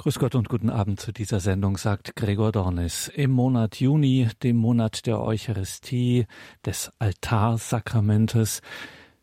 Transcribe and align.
Grüß 0.00 0.20
Gott 0.20 0.36
und 0.36 0.48
guten 0.48 0.70
Abend 0.70 1.00
zu 1.00 1.10
dieser 1.10 1.40
Sendung, 1.40 1.76
sagt 1.76 2.14
Gregor 2.14 2.52
Dornis. 2.52 3.08
Im 3.08 3.32
Monat 3.32 3.80
Juni, 3.80 4.28
dem 4.44 4.56
Monat 4.56 5.06
der 5.06 5.20
Eucharistie, 5.20 6.26
des 6.64 6.92
Altarsakramentes, 7.00 8.62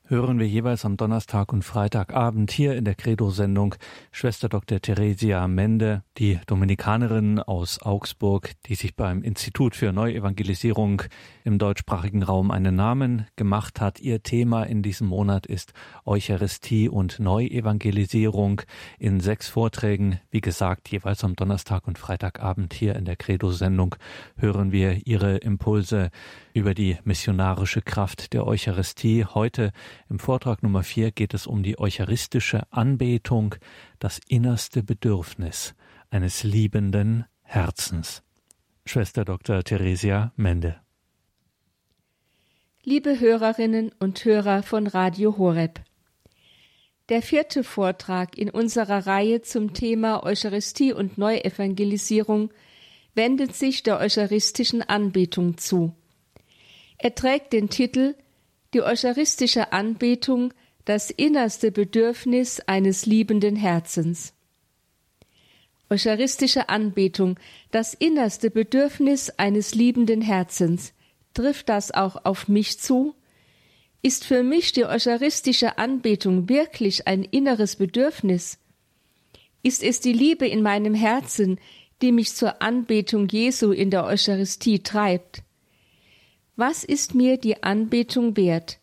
hören 0.07 0.38
wir 0.38 0.47
jeweils 0.47 0.86
am 0.86 0.97
Donnerstag 0.97 1.52
und 1.52 1.63
Freitagabend 1.63 2.52
hier 2.52 2.76
in 2.76 2.86
der 2.86 2.94
Credo-Sendung 2.94 3.76
Schwester 4.12 4.49
Dr. 4.49 4.79
Theresia 4.79 5.47
Mende, 5.47 6.04
die 6.20 6.39
Dominikanerin 6.46 7.39
aus 7.39 7.81
Augsburg, 7.81 8.52
die 8.67 8.76
sich 8.76 8.96
beim 8.96 9.24
Institut 9.24 9.76
für 9.76 9.92
Neuevangelisierung 9.92 11.02
im 11.44 11.57
deutschsprachigen 11.57 12.21
Raum 12.21 12.52
einen 12.52 12.76
Namen 12.76 13.26
gemacht 13.35 13.81
hat. 13.81 13.99
Ihr 13.99 14.21
Thema 14.21 14.63
in 14.63 14.83
diesem 14.83 15.07
Monat 15.07 15.47
ist 15.47 15.74
Eucharistie 16.05 16.88
und 16.88 17.20
Neuevangelisierung 17.20 18.62
in 18.99 19.20
sechs 19.20 19.49
Vorträgen. 19.49 20.20
Wie 20.30 20.41
gesagt, 20.41 20.90
jeweils 20.90 21.23
am 21.23 21.35
Donnerstag 21.35 21.88
und 21.88 21.98
Freitagabend 21.98 22.76
hier 22.76 22.95
in 22.95 23.05
der 23.05 23.15
Credo-Sendung 23.15 23.95
hören 24.37 24.71
wir 24.71 25.07
ihre 25.07 25.37
Impulse 25.37 26.12
über 26.55 26.73
die 26.73 26.97
missionarische 27.03 27.81
Kraft 27.81 28.31
der 28.31 28.47
Eucharistie. 28.47 29.25
Heute 29.25 29.73
im 30.09 30.19
Vortrag 30.19 30.63
Nummer 30.63 30.83
vier 30.83 31.11
geht 31.11 31.33
es 31.33 31.47
um 31.47 31.63
die 31.63 31.77
eucharistische 31.77 32.63
Anbetung, 32.71 33.55
das 33.99 34.21
innerste 34.29 34.81
Bedürfnis 34.81 35.75
eines 36.09 36.43
liebenden 36.43 37.25
Herzens. 37.41 38.23
Schwester 38.85 39.25
Dr. 39.25 39.63
Theresia 39.63 40.31
Mende. 40.37 40.79
Liebe 42.83 43.19
Hörerinnen 43.19 43.91
und 43.99 44.23
Hörer 44.23 44.63
von 44.63 44.87
Radio 44.87 45.37
Horeb. 45.37 45.81
Der 47.09 47.21
vierte 47.21 47.65
Vortrag 47.65 48.37
in 48.37 48.49
unserer 48.49 49.05
Reihe 49.05 49.41
zum 49.41 49.73
Thema 49.73 50.23
Eucharistie 50.23 50.93
und 50.93 51.17
Neuevangelisierung 51.17 52.53
wendet 53.13 53.55
sich 53.55 53.83
der 53.83 53.99
eucharistischen 53.99 54.81
Anbetung 54.84 55.57
zu. 55.57 55.93
Er 56.98 57.15
trägt 57.15 57.54
den 57.54 57.70
Titel 57.70 58.15
Die 58.74 58.82
eucharistische 58.82 59.74
Anbetung, 59.74 60.54
das 60.85 61.10
innerste 61.10 61.71
Bedürfnis 61.71 62.62
eines 62.62 63.05
liebenden 63.05 63.55
Herzens. 63.55 64.34
Eucharistische 65.90 66.70
Anbetung, 66.70 67.40
das 67.72 67.94
innerste 67.94 68.50
Bedürfnis 68.50 69.30
eines 69.32 69.76
liebenden 69.76 70.22
Herzens. 70.22 70.94
Trifft 71.34 71.70
das 71.70 71.92
auch 71.92 72.26
auf 72.26 72.48
mich 72.48 72.80
zu? 72.80 73.16
Ist 74.02 74.26
für 74.26 74.44
mich 74.44 74.72
die 74.72 74.86
eucharistische 74.86 75.78
Anbetung 75.78 76.50
wirklich 76.50 77.08
ein 77.08 77.24
inneres 77.24 77.76
Bedürfnis? 77.76 78.59
Ist 79.64 79.84
es 79.84 80.00
die 80.00 80.14
Liebe 80.14 80.48
in 80.48 80.62
meinem 80.62 80.94
Herzen, 80.94 81.59
die 82.02 82.12
mich 82.12 82.36
zur 82.36 82.62
Anbetung 82.62 83.28
Jesu 83.28 83.72
in 83.72 83.90
der 83.90 84.06
Eucharistie 84.06 84.84
treibt? 84.84 85.45
Was 86.58 86.86
ist 86.86 87.16
mir 87.16 87.38
die 87.38 87.64
Anbetung 87.64 88.38
wert? 88.38 88.80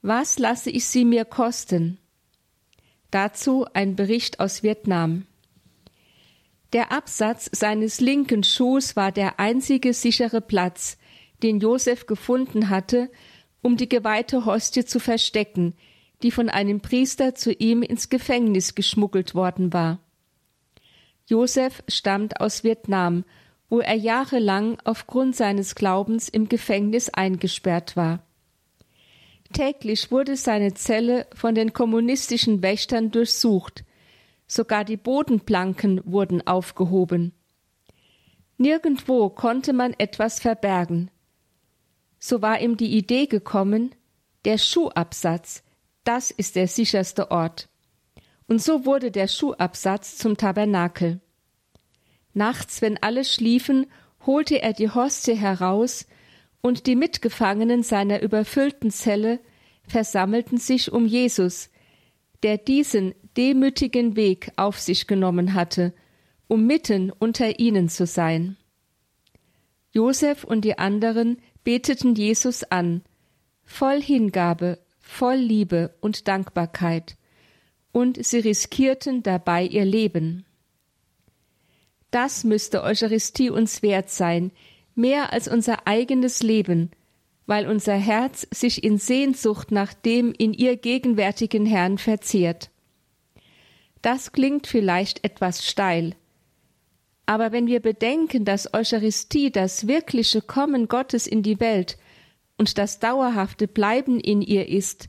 Was 0.00 0.38
lasse 0.38 0.70
ich 0.70 0.86
sie 0.86 1.04
mir 1.04 1.26
kosten? 1.26 1.98
Dazu 3.10 3.66
ein 3.74 3.94
Bericht 3.94 4.40
aus 4.40 4.62
Vietnam. 4.62 5.26
Der 6.72 6.92
Absatz 6.92 7.50
seines 7.52 8.00
linken 8.00 8.42
Schuhs 8.42 8.96
war 8.96 9.12
der 9.12 9.38
einzige 9.38 9.92
sichere 9.92 10.40
Platz, 10.40 10.96
den 11.42 11.60
Josef 11.60 12.06
gefunden 12.06 12.70
hatte, 12.70 13.10
um 13.60 13.76
die 13.76 13.88
geweihte 13.88 14.46
Hostie 14.46 14.86
zu 14.86 14.98
verstecken, 14.98 15.74
die 16.22 16.30
von 16.30 16.48
einem 16.48 16.80
Priester 16.80 17.34
zu 17.34 17.52
ihm 17.52 17.82
ins 17.82 18.08
Gefängnis 18.08 18.74
geschmuggelt 18.74 19.34
worden 19.34 19.74
war. 19.74 19.98
Josef 21.26 21.82
stammt 21.86 22.40
aus 22.40 22.64
Vietnam 22.64 23.24
wo 23.70 23.80
er 23.80 23.94
jahrelang 23.94 24.78
aufgrund 24.84 25.36
seines 25.36 25.74
Glaubens 25.74 26.28
im 26.28 26.48
Gefängnis 26.48 27.08
eingesperrt 27.08 27.96
war. 27.96 28.22
Täglich 29.52 30.10
wurde 30.10 30.36
seine 30.36 30.74
Zelle 30.74 31.26
von 31.34 31.54
den 31.54 31.72
kommunistischen 31.72 32.62
Wächtern 32.62 33.10
durchsucht, 33.10 33.84
sogar 34.46 34.84
die 34.84 34.96
Bodenplanken 34.96 36.00
wurden 36.04 36.46
aufgehoben. 36.46 37.32
Nirgendwo 38.58 39.30
konnte 39.30 39.72
man 39.72 39.94
etwas 39.94 40.40
verbergen. 40.40 41.10
So 42.18 42.42
war 42.42 42.60
ihm 42.60 42.76
die 42.76 42.96
Idee 42.96 43.26
gekommen, 43.26 43.94
der 44.44 44.58
Schuhabsatz, 44.58 45.62
das 46.04 46.30
ist 46.30 46.56
der 46.56 46.68
sicherste 46.68 47.30
Ort. 47.30 47.68
Und 48.48 48.60
so 48.60 48.84
wurde 48.84 49.10
der 49.10 49.28
Schuhabsatz 49.28 50.18
zum 50.18 50.36
Tabernakel. 50.36 51.20
Nachts, 52.34 52.82
wenn 52.82 53.02
alle 53.02 53.24
schliefen, 53.24 53.86
holte 54.26 54.62
er 54.62 54.72
die 54.72 54.90
Hostie 54.90 55.36
heraus, 55.36 56.06
und 56.62 56.86
die 56.86 56.96
Mitgefangenen 56.96 57.82
seiner 57.82 58.20
überfüllten 58.22 58.90
Zelle 58.90 59.40
versammelten 59.86 60.58
sich 60.58 60.92
um 60.92 61.06
Jesus, 61.06 61.70
der 62.42 62.58
diesen 62.58 63.14
demütigen 63.36 64.16
Weg 64.16 64.52
auf 64.56 64.78
sich 64.78 65.06
genommen 65.06 65.54
hatte, 65.54 65.94
um 66.48 66.66
mitten 66.66 67.10
unter 67.10 67.58
ihnen 67.58 67.88
zu 67.88 68.06
sein. 68.06 68.56
Josef 69.92 70.44
und 70.44 70.64
die 70.64 70.78
anderen 70.78 71.38
beteten 71.64 72.14
Jesus 72.14 72.64
an, 72.64 73.02
voll 73.64 74.00
Hingabe, 74.00 74.78
voll 75.00 75.36
Liebe 75.36 75.94
und 76.00 76.28
Dankbarkeit, 76.28 77.16
und 77.92 78.24
sie 78.24 78.38
riskierten 78.38 79.22
dabei 79.22 79.64
ihr 79.64 79.84
Leben. 79.84 80.44
Das 82.10 82.44
müsste 82.44 82.82
Eucharistie 82.82 83.50
uns 83.50 83.82
wert 83.82 84.10
sein, 84.10 84.50
mehr 84.94 85.32
als 85.32 85.48
unser 85.48 85.86
eigenes 85.86 86.42
Leben, 86.42 86.90
weil 87.46 87.68
unser 87.68 87.94
Herz 87.94 88.46
sich 88.50 88.82
in 88.84 88.98
Sehnsucht 88.98 89.70
nach 89.70 89.94
dem 89.94 90.32
in 90.32 90.52
ihr 90.52 90.76
gegenwärtigen 90.76 91.66
Herrn 91.66 91.98
verzehrt. 91.98 92.70
Das 94.02 94.32
klingt 94.32 94.66
vielleicht 94.66 95.24
etwas 95.24 95.66
steil, 95.66 96.14
aber 97.30 97.52
wenn 97.52 97.68
wir 97.68 97.78
bedenken, 97.78 98.44
dass 98.44 98.74
Eucharistie 98.74 99.52
das 99.52 99.86
wirkliche 99.86 100.42
Kommen 100.42 100.88
Gottes 100.88 101.28
in 101.28 101.44
die 101.44 101.60
Welt 101.60 101.96
und 102.58 102.76
das 102.76 102.98
dauerhafte 102.98 103.68
Bleiben 103.68 104.18
in 104.18 104.42
ihr 104.42 104.68
ist, 104.68 105.08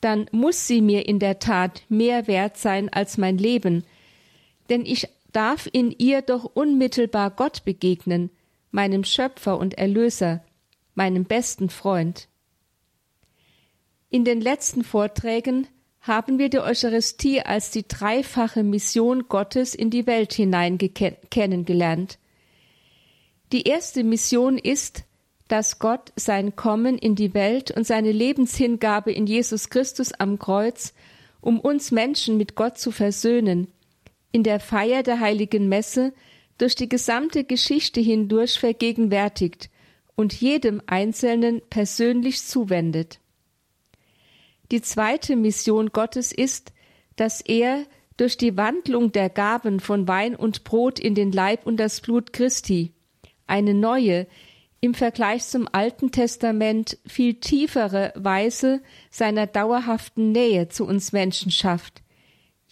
dann 0.00 0.26
muss 0.32 0.66
sie 0.66 0.80
mir 0.80 1.06
in 1.06 1.20
der 1.20 1.38
Tat 1.38 1.84
mehr 1.88 2.26
wert 2.26 2.56
sein 2.56 2.88
als 2.88 3.16
mein 3.16 3.38
Leben, 3.38 3.84
denn 4.70 4.84
ich 4.84 5.08
darf 5.32 5.68
in 5.72 5.90
ihr 5.90 6.22
doch 6.22 6.44
unmittelbar 6.44 7.30
Gott 7.30 7.64
begegnen, 7.64 8.30
meinem 8.70 9.04
Schöpfer 9.04 9.58
und 9.58 9.74
Erlöser, 9.74 10.44
meinem 10.94 11.24
besten 11.24 11.70
Freund. 11.70 12.28
In 14.10 14.24
den 14.24 14.40
letzten 14.40 14.84
Vorträgen 14.84 15.66
haben 16.00 16.38
wir 16.38 16.48
die 16.48 16.58
Eucharistie 16.58 17.40
als 17.40 17.70
die 17.70 17.86
dreifache 17.86 18.62
Mission 18.62 19.28
Gottes 19.28 19.74
in 19.74 19.90
die 19.90 20.06
Welt 20.06 20.32
hinein 20.32 20.78
kennengelernt. 20.78 22.18
Die 23.52 23.62
erste 23.62 24.02
Mission 24.02 24.58
ist, 24.58 25.04
dass 25.48 25.78
Gott 25.78 26.12
sein 26.16 26.56
Kommen 26.56 26.98
in 26.98 27.14
die 27.14 27.34
Welt 27.34 27.70
und 27.70 27.86
seine 27.86 28.10
Lebenshingabe 28.10 29.12
in 29.12 29.26
Jesus 29.26 29.70
Christus 29.70 30.12
am 30.12 30.38
Kreuz, 30.38 30.94
um 31.40 31.60
uns 31.60 31.90
Menschen 31.90 32.36
mit 32.36 32.54
Gott 32.54 32.78
zu 32.78 32.90
versöhnen, 32.90 33.68
in 34.32 34.42
der 34.42 34.60
Feier 34.60 35.02
der 35.02 35.20
heiligen 35.20 35.68
Messe 35.68 36.12
durch 36.58 36.74
die 36.74 36.88
gesamte 36.88 37.44
Geschichte 37.44 38.00
hindurch 38.00 38.58
vergegenwärtigt 38.58 39.70
und 40.14 40.32
jedem 40.32 40.82
Einzelnen 40.86 41.62
persönlich 41.70 42.42
zuwendet. 42.42 43.20
Die 44.70 44.82
zweite 44.82 45.36
Mission 45.36 45.90
Gottes 45.90 46.32
ist, 46.32 46.72
dass 47.16 47.40
er 47.40 47.84
durch 48.16 48.36
die 48.36 48.56
Wandlung 48.56 49.12
der 49.12 49.28
Gaben 49.28 49.80
von 49.80 50.08
Wein 50.08 50.34
und 50.34 50.64
Brot 50.64 50.98
in 50.98 51.14
den 51.14 51.32
Leib 51.32 51.66
und 51.66 51.76
das 51.78 52.00
Blut 52.00 52.32
Christi 52.32 52.92
eine 53.46 53.74
neue, 53.74 54.26
im 54.80 54.94
Vergleich 54.94 55.44
zum 55.44 55.68
Alten 55.70 56.10
Testament 56.10 56.98
viel 57.06 57.34
tiefere 57.34 58.12
Weise 58.16 58.82
seiner 59.10 59.46
dauerhaften 59.46 60.32
Nähe 60.32 60.68
zu 60.68 60.86
uns 60.86 61.12
Menschen 61.12 61.52
schafft, 61.52 62.01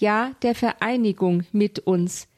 ja 0.00 0.32
der 0.42 0.54
Vereinigung 0.54 1.44
mit 1.52 1.78
uns, 1.80 2.28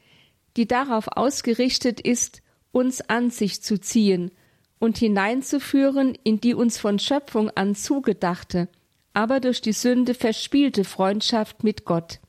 die 0.57 0.67
darauf 0.67 1.09
ausgerichtet 1.09 2.01
ist, 2.01 2.43
uns 2.73 3.01
an 3.01 3.31
sich 3.31 3.63
zu 3.63 3.81
ziehen 3.81 4.31
und 4.79 4.99
hineinzuführen 4.99 6.17
in 6.25 6.41
die 6.41 6.55
uns 6.55 6.79
von 6.79 6.99
Schöpfung 6.99 7.51
an 7.51 7.75
zugedachte, 7.75 8.69
aber 9.15 9.41
durch 9.41 9.61
die 9.61 9.73
Sünde 9.73 10.15
verspielte 10.15 10.85
Freundschaft 10.85 11.65
mit 11.65 11.85
Gott. 11.85 12.21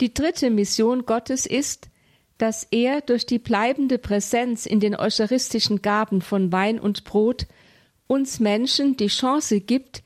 Die 0.00 0.12
dritte 0.12 0.50
Mission 0.50 1.06
Gottes 1.06 1.46
ist, 1.46 1.88
dass 2.38 2.66
er 2.70 3.00
durch 3.02 3.24
die 3.24 3.38
bleibende 3.38 3.98
Präsenz 3.98 4.66
in 4.66 4.80
den 4.80 4.96
eucharistischen 4.96 5.80
Gaben 5.80 6.22
von 6.22 6.50
Wein 6.50 6.80
und 6.80 7.04
Brot 7.04 7.46
uns 8.08 8.40
Menschen 8.40 8.96
die 8.96 9.06
Chance 9.06 9.60
gibt, 9.60 10.02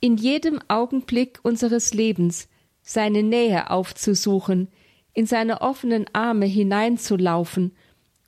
in 0.00 0.16
jedem 0.16 0.60
Augenblick 0.68 1.40
unseres 1.42 1.92
Lebens 1.92 2.48
seine 2.84 3.22
Nähe 3.22 3.70
aufzusuchen, 3.70 4.68
in 5.14 5.26
seine 5.26 5.62
offenen 5.62 6.04
Arme 6.12 6.46
hineinzulaufen, 6.46 7.74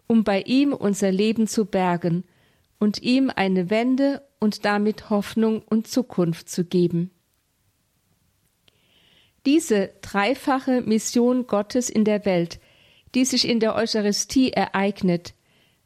um 0.08 0.24
bei 0.24 0.40
ihm 0.42 0.72
unser 0.72 1.12
Leben 1.12 1.46
zu 1.46 1.66
bergen 1.66 2.24
und 2.78 3.02
ihm 3.02 3.30
eine 3.34 3.70
Wende 3.70 4.22
und 4.40 4.64
damit 4.64 5.10
Hoffnung 5.10 5.62
und 5.62 5.86
Zukunft 5.86 6.48
zu 6.48 6.64
geben. 6.64 7.10
Diese 9.44 9.90
dreifache 10.00 10.80
Mission 10.80 11.46
Gottes 11.46 11.90
in 11.90 12.04
der 12.04 12.24
Welt, 12.24 12.58
die 13.14 13.24
sich 13.24 13.46
in 13.48 13.60
der 13.60 13.74
Eucharistie 13.76 14.52
ereignet, 14.52 15.34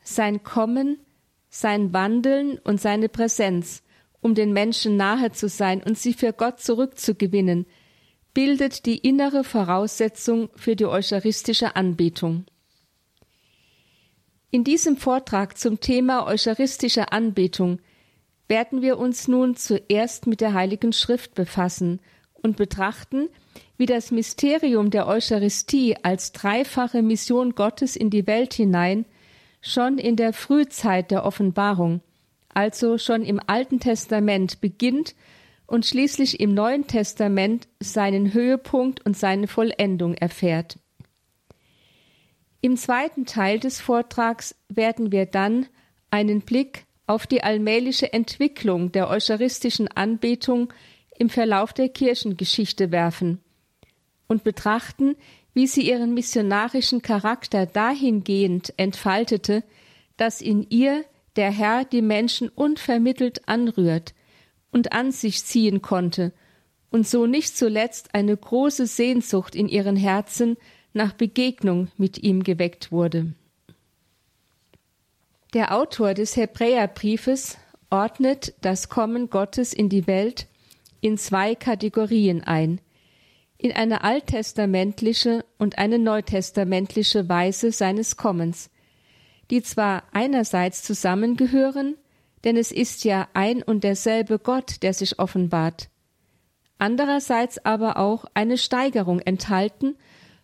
sein 0.02 0.42
Kommen, 0.42 0.98
sein 1.48 1.92
Wandeln 1.92 2.58
und 2.58 2.80
seine 2.80 3.08
Präsenz, 3.08 3.82
um 4.20 4.34
den 4.34 4.52
Menschen 4.52 4.96
nahe 4.96 5.32
zu 5.32 5.48
sein 5.48 5.82
und 5.82 5.98
sie 5.98 6.14
für 6.14 6.32
Gott 6.32 6.60
zurückzugewinnen, 6.60 7.66
bildet 8.40 8.86
die 8.86 8.96
innere 8.96 9.44
Voraussetzung 9.44 10.48
für 10.56 10.74
die 10.74 10.86
eucharistische 10.86 11.76
Anbetung. 11.76 12.46
In 14.50 14.64
diesem 14.64 14.96
Vortrag 14.96 15.58
zum 15.58 15.80
Thema 15.80 16.26
eucharistische 16.26 17.12
Anbetung 17.12 17.80
werden 18.48 18.80
wir 18.80 18.96
uns 18.98 19.28
nun 19.28 19.56
zuerst 19.56 20.26
mit 20.26 20.40
der 20.40 20.54
Heiligen 20.54 20.94
Schrift 20.94 21.34
befassen 21.34 22.00
und 22.32 22.56
betrachten, 22.56 23.28
wie 23.76 23.84
das 23.84 24.10
Mysterium 24.10 24.88
der 24.88 25.06
Eucharistie 25.06 25.96
als 26.02 26.32
dreifache 26.32 27.02
Mission 27.02 27.54
Gottes 27.54 27.94
in 27.94 28.08
die 28.08 28.26
Welt 28.26 28.54
hinein 28.54 29.04
schon 29.60 29.98
in 29.98 30.16
der 30.16 30.32
Frühzeit 30.32 31.10
der 31.10 31.26
Offenbarung, 31.26 32.00
also 32.48 32.96
schon 32.96 33.22
im 33.22 33.38
Alten 33.46 33.80
Testament 33.80 34.62
beginnt 34.62 35.14
und 35.70 35.86
schließlich 35.86 36.40
im 36.40 36.52
Neuen 36.52 36.88
Testament 36.88 37.68
seinen 37.78 38.34
Höhepunkt 38.34 39.06
und 39.06 39.16
seine 39.16 39.46
Vollendung 39.46 40.14
erfährt. 40.14 40.80
Im 42.60 42.76
zweiten 42.76 43.24
Teil 43.24 43.60
des 43.60 43.80
Vortrags 43.80 44.56
werden 44.68 45.12
wir 45.12 45.26
dann 45.26 45.66
einen 46.10 46.40
Blick 46.40 46.86
auf 47.06 47.28
die 47.28 47.44
allmähliche 47.44 48.12
Entwicklung 48.12 48.90
der 48.90 49.08
eucharistischen 49.08 49.86
Anbetung 49.86 50.72
im 51.16 51.30
Verlauf 51.30 51.72
der 51.72 51.88
Kirchengeschichte 51.88 52.90
werfen 52.90 53.40
und 54.26 54.42
betrachten, 54.42 55.14
wie 55.54 55.68
sie 55.68 55.88
ihren 55.88 56.14
missionarischen 56.14 57.00
Charakter 57.00 57.66
dahingehend 57.66 58.74
entfaltete, 58.76 59.62
dass 60.16 60.40
in 60.40 60.66
ihr 60.68 61.04
der 61.36 61.52
Herr 61.52 61.84
die 61.84 62.02
Menschen 62.02 62.48
unvermittelt 62.48 63.48
anrührt 63.48 64.14
und 64.72 64.92
an 64.92 65.12
sich 65.12 65.44
ziehen 65.44 65.82
konnte 65.82 66.32
und 66.90 67.06
so 67.06 67.26
nicht 67.26 67.56
zuletzt 67.56 68.14
eine 68.14 68.36
große 68.36 68.86
Sehnsucht 68.86 69.54
in 69.54 69.68
ihren 69.68 69.96
Herzen 69.96 70.56
nach 70.92 71.12
Begegnung 71.12 71.88
mit 71.96 72.18
ihm 72.18 72.42
geweckt 72.42 72.90
wurde. 72.90 73.32
Der 75.54 75.76
Autor 75.76 76.14
des 76.14 76.36
Hebräerbriefes 76.36 77.58
ordnet 77.90 78.54
das 78.60 78.88
Kommen 78.88 79.30
Gottes 79.30 79.72
in 79.72 79.88
die 79.88 80.06
Welt 80.06 80.46
in 81.00 81.16
zwei 81.18 81.54
Kategorien 81.54 82.44
ein, 82.44 82.80
in 83.58 83.72
eine 83.72 84.04
alttestamentliche 84.04 85.44
und 85.58 85.78
eine 85.78 85.98
neutestamentliche 85.98 87.28
Weise 87.28 87.72
seines 87.72 88.16
Kommens, 88.16 88.70
die 89.50 89.62
zwar 89.62 90.04
einerseits 90.12 90.82
zusammengehören, 90.82 91.96
denn 92.44 92.56
es 92.56 92.72
ist 92.72 93.04
ja 93.04 93.28
ein 93.34 93.62
und 93.62 93.84
derselbe 93.84 94.38
Gott, 94.38 94.82
der 94.82 94.94
sich 94.94 95.18
offenbart, 95.18 95.88
andererseits 96.78 97.64
aber 97.64 97.98
auch 97.98 98.24
eine 98.34 98.58
Steigerung 98.58 99.20
enthalten 99.20 99.96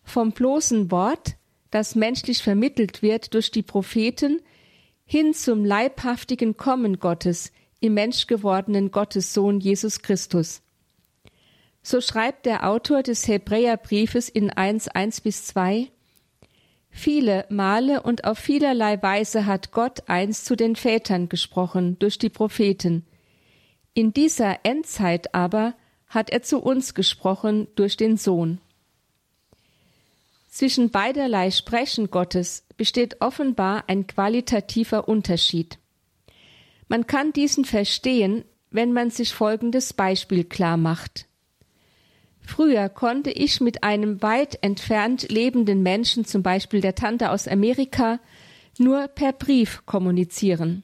vom 0.03 0.31
bloßen 0.31 0.91
Wort, 0.91 1.35
das 1.71 1.95
menschlich 1.95 2.43
vermittelt 2.43 3.01
wird 3.01 3.33
durch 3.33 3.51
die 3.51 3.63
Propheten, 3.63 4.41
hin 5.05 5.33
zum 5.33 5.65
leibhaftigen 5.65 6.57
Kommen 6.57 6.99
Gottes 6.99 7.51
im 7.79 7.93
menschgewordenen 7.93 8.91
Gottessohn 8.91 9.59
Jesus 9.59 10.01
Christus. 10.01 10.61
So 11.81 12.01
schreibt 12.01 12.45
der 12.45 12.67
Autor 12.67 13.03
des 13.03 13.27
Hebräerbriefes 13.27 14.27
in 14.27 14.49
1, 14.49 14.89
1 14.89 15.21
bis 15.21 15.45
2, 15.45 15.89
Viele 16.97 17.45
Male 17.49 18.01
und 18.01 18.23
auf 18.23 18.39
vielerlei 18.39 18.99
Weise 19.03 19.45
hat 19.45 19.71
Gott 19.71 20.09
einst 20.09 20.45
zu 20.45 20.55
den 20.55 20.75
Vätern 20.75 21.29
gesprochen 21.29 21.99
durch 21.99 22.17
die 22.17 22.31
Propheten. 22.31 23.05
In 23.93 24.13
dieser 24.13 24.65
Endzeit 24.65 25.35
aber 25.35 25.75
hat 26.07 26.31
er 26.31 26.41
zu 26.41 26.57
uns 26.57 26.95
gesprochen 26.95 27.67
durch 27.75 27.97
den 27.97 28.17
Sohn. 28.17 28.59
Zwischen 30.49 30.89
beiderlei 30.89 31.51
Sprechen 31.51 32.09
Gottes 32.09 32.65
besteht 32.77 33.21
offenbar 33.21 33.83
ein 33.85 34.07
qualitativer 34.07 35.07
Unterschied. 35.07 35.77
Man 36.87 37.05
kann 37.05 37.31
diesen 37.31 37.63
verstehen, 37.63 38.43
wenn 38.71 38.91
man 38.91 39.11
sich 39.11 39.35
folgendes 39.35 39.93
Beispiel 39.93 40.45
klar 40.45 40.77
macht. 40.77 41.27
Früher 42.47 42.87
konnte 42.87 43.29
ich 43.29 43.59
mit 43.59 43.83
einem 43.83 44.21
weit 44.21 44.57
entfernt 44.63 45.29
lebenden 45.29 45.83
Menschen, 45.83 46.23
zum 46.23 46.43
Beispiel 46.43 46.79
der 46.79 46.95
Tante 46.95 47.29
aus 47.31 47.45
Amerika, 47.45 48.21
nur 48.79 49.09
per 49.09 49.33
Brief 49.33 49.85
kommunizieren. 49.85 50.83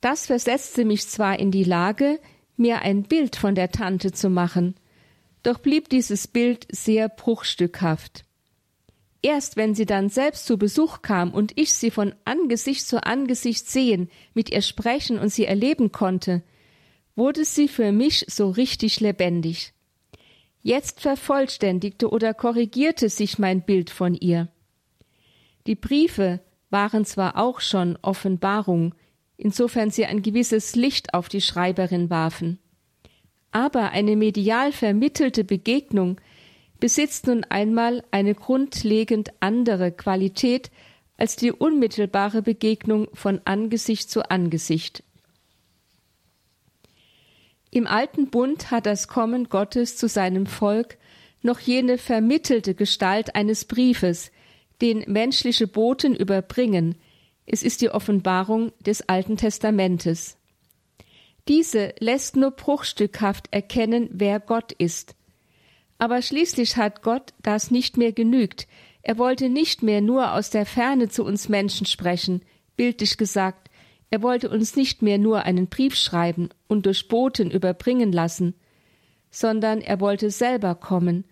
Das 0.00 0.26
versetzte 0.26 0.86
mich 0.86 1.06
zwar 1.06 1.38
in 1.38 1.50
die 1.50 1.64
Lage, 1.64 2.18
mir 2.56 2.80
ein 2.80 3.02
Bild 3.02 3.36
von 3.36 3.54
der 3.54 3.72
Tante 3.72 4.12
zu 4.12 4.30
machen, 4.30 4.74
doch 5.42 5.58
blieb 5.58 5.90
dieses 5.90 6.26
Bild 6.26 6.66
sehr 6.72 7.10
bruchstückhaft. 7.10 8.24
Erst 9.20 9.58
wenn 9.58 9.74
sie 9.74 9.86
dann 9.86 10.08
selbst 10.08 10.46
zu 10.46 10.56
Besuch 10.56 11.02
kam 11.02 11.34
und 11.34 11.52
ich 11.56 11.74
sie 11.74 11.90
von 11.90 12.14
Angesicht 12.24 12.86
zu 12.86 13.04
Angesicht 13.04 13.68
sehen, 13.68 14.08
mit 14.32 14.50
ihr 14.50 14.62
sprechen 14.62 15.18
und 15.18 15.28
sie 15.28 15.44
erleben 15.44 15.92
konnte, 15.92 16.42
wurde 17.16 17.44
sie 17.44 17.68
für 17.68 17.92
mich 17.92 18.24
so 18.28 18.48
richtig 18.48 19.00
lebendig. 19.00 19.74
Jetzt 20.66 21.02
vervollständigte 21.02 22.08
oder 22.08 22.32
korrigierte 22.32 23.10
sich 23.10 23.38
mein 23.38 23.60
Bild 23.60 23.90
von 23.90 24.14
ihr. 24.14 24.48
Die 25.66 25.74
Briefe 25.74 26.40
waren 26.70 27.04
zwar 27.04 27.36
auch 27.36 27.60
schon 27.60 27.98
Offenbarung, 28.00 28.94
insofern 29.36 29.90
sie 29.90 30.06
ein 30.06 30.22
gewisses 30.22 30.74
Licht 30.74 31.12
auf 31.12 31.28
die 31.28 31.42
Schreiberin 31.42 32.08
warfen. 32.08 32.58
Aber 33.50 33.90
eine 33.90 34.16
medial 34.16 34.72
vermittelte 34.72 35.44
Begegnung 35.44 36.18
besitzt 36.80 37.26
nun 37.26 37.44
einmal 37.44 38.02
eine 38.10 38.34
grundlegend 38.34 39.32
andere 39.40 39.92
Qualität 39.92 40.70
als 41.18 41.36
die 41.36 41.52
unmittelbare 41.52 42.40
Begegnung 42.40 43.08
von 43.12 43.38
Angesicht 43.44 44.10
zu 44.10 44.30
Angesicht. 44.30 45.04
Im 47.74 47.88
alten 47.88 48.30
Bund 48.30 48.70
hat 48.70 48.86
das 48.86 49.08
Kommen 49.08 49.48
Gottes 49.48 49.96
zu 49.96 50.06
seinem 50.06 50.46
Volk 50.46 50.96
noch 51.42 51.58
jene 51.58 51.98
vermittelte 51.98 52.72
Gestalt 52.72 53.34
eines 53.34 53.64
Briefes, 53.64 54.30
den 54.80 55.02
menschliche 55.08 55.66
Boten 55.66 56.14
überbringen. 56.14 56.94
Es 57.46 57.64
ist 57.64 57.80
die 57.80 57.90
Offenbarung 57.90 58.70
des 58.78 59.08
Alten 59.08 59.36
Testamentes. 59.36 60.36
Diese 61.48 61.94
lässt 61.98 62.36
nur 62.36 62.52
bruchstückhaft 62.52 63.48
erkennen, 63.50 64.08
wer 64.12 64.38
Gott 64.38 64.70
ist. 64.70 65.16
Aber 65.98 66.22
schließlich 66.22 66.76
hat 66.76 67.02
Gott 67.02 67.34
das 67.42 67.72
nicht 67.72 67.96
mehr 67.96 68.12
genügt. 68.12 68.68
Er 69.02 69.18
wollte 69.18 69.48
nicht 69.48 69.82
mehr 69.82 70.00
nur 70.00 70.32
aus 70.34 70.48
der 70.48 70.64
Ferne 70.64 71.08
zu 71.08 71.24
uns 71.24 71.48
Menschen 71.48 71.86
sprechen, 71.86 72.42
bildlich 72.76 73.16
gesagt, 73.16 73.63
er 74.14 74.22
wollte 74.22 74.48
uns 74.48 74.76
nicht 74.76 75.02
mehr 75.02 75.18
nur 75.18 75.42
einen 75.42 75.66
Brief 75.66 75.96
schreiben 75.96 76.50
und 76.68 76.86
durch 76.86 77.08
Boten 77.08 77.50
überbringen 77.50 78.12
lassen, 78.12 78.54
sondern 79.32 79.80
er 79.80 79.98
wollte 79.98 80.30
selber 80.30 80.76
kommen, 80.76 81.24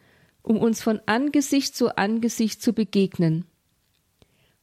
um 0.42 0.58
uns 0.58 0.82
von 0.82 1.00
Angesicht 1.06 1.76
zu 1.76 1.96
Angesicht 1.96 2.60
zu 2.60 2.72
begegnen. 2.72 3.44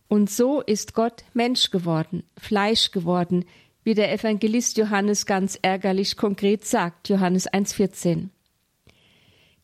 Und 0.10 0.30
so 0.30 0.60
ist 0.60 0.94
Gott 0.94 1.24
Mensch 1.34 1.72
geworden, 1.72 2.24
Fleisch 2.38 2.92
geworden, 2.92 3.46
wie 3.86 3.94
der 3.94 4.12
Evangelist 4.12 4.76
Johannes 4.76 5.26
ganz 5.26 5.58
ärgerlich 5.62 6.18
konkret 6.18 6.66
sagt, 6.66 7.08
Johannes 7.08 7.50
1,14. 7.50 8.28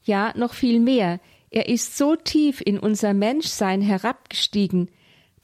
Ja, 0.04 0.34
noch 0.38 0.54
viel 0.54 0.80
mehr, 0.80 1.20
er 1.50 1.68
ist 1.68 1.98
so 1.98 2.16
tief 2.16 2.62
in 2.66 2.80
unser 2.80 3.14
Menschsein 3.14 3.82
herabgestiegen, 3.82 4.90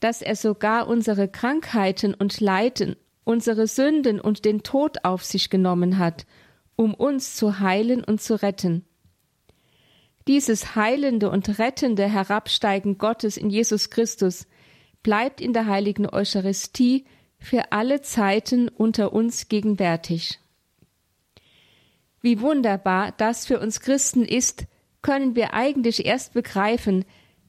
dass 0.02 0.22
er 0.22 0.36
sogar 0.36 0.88
unsere 0.88 1.30
Krankheiten 1.30 2.14
und 2.14 2.42
Leiden, 2.42 2.98
unsere 3.24 3.68
Sünden 3.68 4.20
und 4.20 4.46
den 4.46 4.64
Tod 4.64 5.04
auf 5.04 5.24
sich 5.24 5.50
genommen 5.50 5.98
hat, 5.98 6.26
um 6.76 6.94
uns 6.94 7.36
zu 7.36 7.60
heilen 7.60 8.04
und 8.04 8.22
zu 8.22 8.42
retten. 8.42 8.86
Dieses 10.28 10.76
heilende 10.76 11.30
und 11.30 11.60
rettende 11.60 12.08
Herabsteigen 12.08 12.98
Gottes 12.98 13.38
in 13.38 13.50
Jesus 13.50 13.90
Christus 13.90 14.48
bleibt 15.04 15.42
in 15.42 15.54
der 15.54 15.66
heiligen 15.66 16.08
Eucharistie 16.08 17.06
für 17.40 17.72
alle 17.72 18.02
Zeiten 18.02 18.70
unter 18.70 19.14
uns 19.14 19.48
gegenwärtig. 19.48 20.40
Wie 22.22 22.40
wunderbar 22.40 23.14
das 23.18 23.48
für 23.48 23.60
uns 23.60 23.80
Christen 23.80 24.26
ist, 24.26 24.66
können 25.02 25.36
wir 25.36 25.56
eigentlich 25.56 26.06
erst 26.06 26.34
begreifen, 26.34 27.04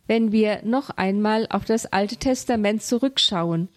wenn 0.06 0.32
wir 0.32 0.62
noch 0.64 0.88
einmal 0.90 1.46
auf 1.50 1.66
das 1.66 1.84
Alte 1.92 2.16
Testament 2.16 2.82
zurückschauen 2.82 3.68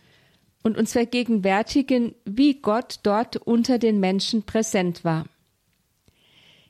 und 0.65 0.79
uns 0.79 0.93
vergegenwärtigen, 0.93 2.15
wie 2.25 2.55
Gott 2.59 3.01
dort 3.03 3.37
unter 3.37 3.77
den 3.77 3.99
Menschen 3.99 4.41
präsent 4.47 5.03
war. 5.03 5.27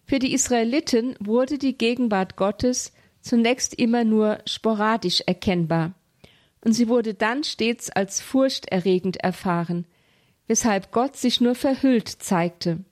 Für 0.04 0.20
die 0.20 0.34
Israeliten 0.34 1.16
wurde 1.22 1.58
die 1.58 1.78
Gegenwart 1.78 2.36
Gottes 2.36 2.92
zunächst 3.22 3.74
immer 3.74 4.04
nur 4.04 4.40
sporadisch 4.46 5.22
erkennbar, 5.22 5.94
und 6.60 6.74
sie 6.74 6.90
wurde 6.90 7.14
dann 7.14 7.46
stets 7.46 7.90
als 7.90 8.20
furchterregend 8.20 9.16
erfahren, 9.16 9.86
weshalb 10.46 10.92
Gott 10.92 11.16
sich 11.16 11.40
nur 11.40 11.56
verhüllt 11.56 12.10
zeigte. 12.10 12.84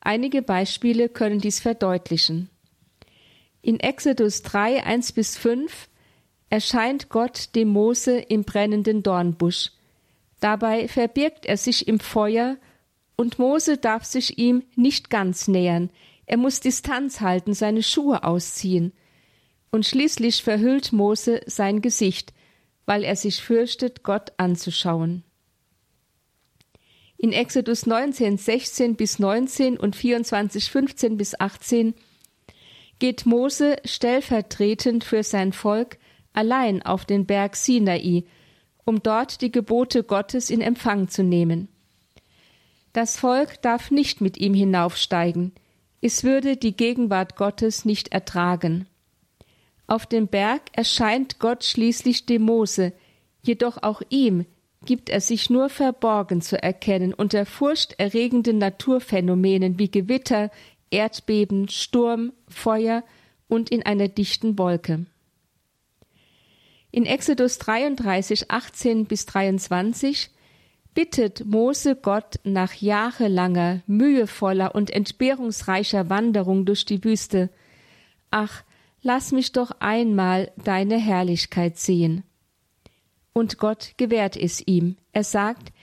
Einige 0.00 0.40
Beispiele 0.40 1.10
können 1.10 1.40
dies 1.40 1.60
verdeutlichen. 1.60 2.48
In 3.60 3.80
Exodus 3.80 4.40
3, 4.40 4.82
1 4.82 5.12
bis 5.12 5.36
5 5.36 5.90
erscheint 6.48 7.10
Gott 7.10 7.54
dem 7.54 7.68
Mose 7.68 8.16
im 8.16 8.44
brennenden 8.44 9.02
Dornbusch. 9.02 9.72
Dabei 10.46 10.86
verbirgt 10.86 11.44
er 11.44 11.56
sich 11.56 11.88
im 11.88 11.98
Feuer 11.98 12.56
und 13.16 13.40
Mose 13.40 13.78
darf 13.78 14.04
sich 14.04 14.38
ihm 14.38 14.62
nicht 14.76 15.10
ganz 15.10 15.48
nähern. 15.48 15.90
Er 16.24 16.36
muss 16.36 16.60
Distanz 16.60 17.20
halten, 17.20 17.52
seine 17.52 17.82
Schuhe 17.82 18.22
ausziehen. 18.22 18.92
Und 19.72 19.86
schließlich 19.86 20.44
verhüllt 20.44 20.92
Mose 20.92 21.40
sein 21.46 21.82
Gesicht, 21.82 22.32
weil 22.84 23.02
er 23.02 23.16
sich 23.16 23.42
fürchtet, 23.42 24.04
Gott 24.04 24.34
anzuschauen. 24.36 25.24
In 27.18 27.32
Exodus 27.32 27.84
19, 27.84 28.38
16 28.38 28.94
bis 28.94 29.18
19 29.18 29.76
und 29.76 29.96
24, 29.96 30.70
15 30.70 31.16
bis 31.16 31.40
18 31.40 31.92
geht 33.00 33.26
Mose 33.26 33.78
stellvertretend 33.84 35.02
für 35.02 35.24
sein 35.24 35.52
Volk 35.52 35.98
allein 36.32 36.82
auf 36.82 37.04
den 37.04 37.26
Berg 37.26 37.56
Sinai, 37.56 38.22
um 38.86 39.02
dort 39.02 39.42
die 39.42 39.52
Gebote 39.52 40.02
Gottes 40.02 40.48
in 40.48 40.62
Empfang 40.62 41.08
zu 41.08 41.22
nehmen. 41.22 41.68
Das 42.94 43.18
Volk 43.18 43.60
darf 43.60 43.90
nicht 43.90 44.22
mit 44.22 44.38
ihm 44.38 44.54
hinaufsteigen, 44.54 45.52
es 46.00 46.24
würde 46.24 46.56
die 46.56 46.76
Gegenwart 46.76 47.36
Gottes 47.36 47.84
nicht 47.84 48.08
ertragen. 48.08 48.86
Auf 49.86 50.06
dem 50.06 50.28
Berg 50.28 50.62
erscheint 50.72 51.38
Gott 51.38 51.64
schließlich 51.64 52.26
dem 52.26 52.42
Mose, 52.42 52.92
jedoch 53.42 53.82
auch 53.82 54.02
ihm 54.08 54.46
gibt 54.84 55.10
er 55.10 55.20
sich 55.20 55.50
nur 55.50 55.68
verborgen 55.68 56.40
zu 56.40 56.62
erkennen 56.62 57.12
unter 57.12 57.44
furchterregenden 57.44 58.58
Naturphänomenen 58.58 59.78
wie 59.78 59.90
Gewitter, 59.90 60.50
Erdbeben, 60.90 61.68
Sturm, 61.68 62.32
Feuer 62.48 63.02
und 63.48 63.70
in 63.70 63.84
einer 63.84 64.08
dichten 64.08 64.58
Wolke. 64.58 65.06
In 66.96 67.04
Exodus 67.04 67.58
33, 67.58 68.50
18 68.50 69.04
bis 69.04 69.26
23 69.26 70.30
bittet 70.94 71.44
Mose 71.44 71.94
Gott 71.94 72.36
nach 72.42 72.72
jahrelanger, 72.72 73.82
mühevoller 73.86 74.74
und 74.74 74.90
entbehrungsreicher 74.90 76.08
Wanderung 76.08 76.64
durch 76.64 76.86
die 76.86 77.04
Wüste, 77.04 77.50
Ach, 78.30 78.64
lass 79.02 79.30
mich 79.30 79.52
doch 79.52 79.72
einmal 79.78 80.50
deine 80.56 80.96
Herrlichkeit 80.96 81.76
sehen. 81.76 82.22
Und 83.34 83.58
Gott 83.58 83.92
gewährt 83.98 84.34
es 84.34 84.66
ihm. 84.66 84.96
Er 85.12 85.24
sagt, 85.24 85.74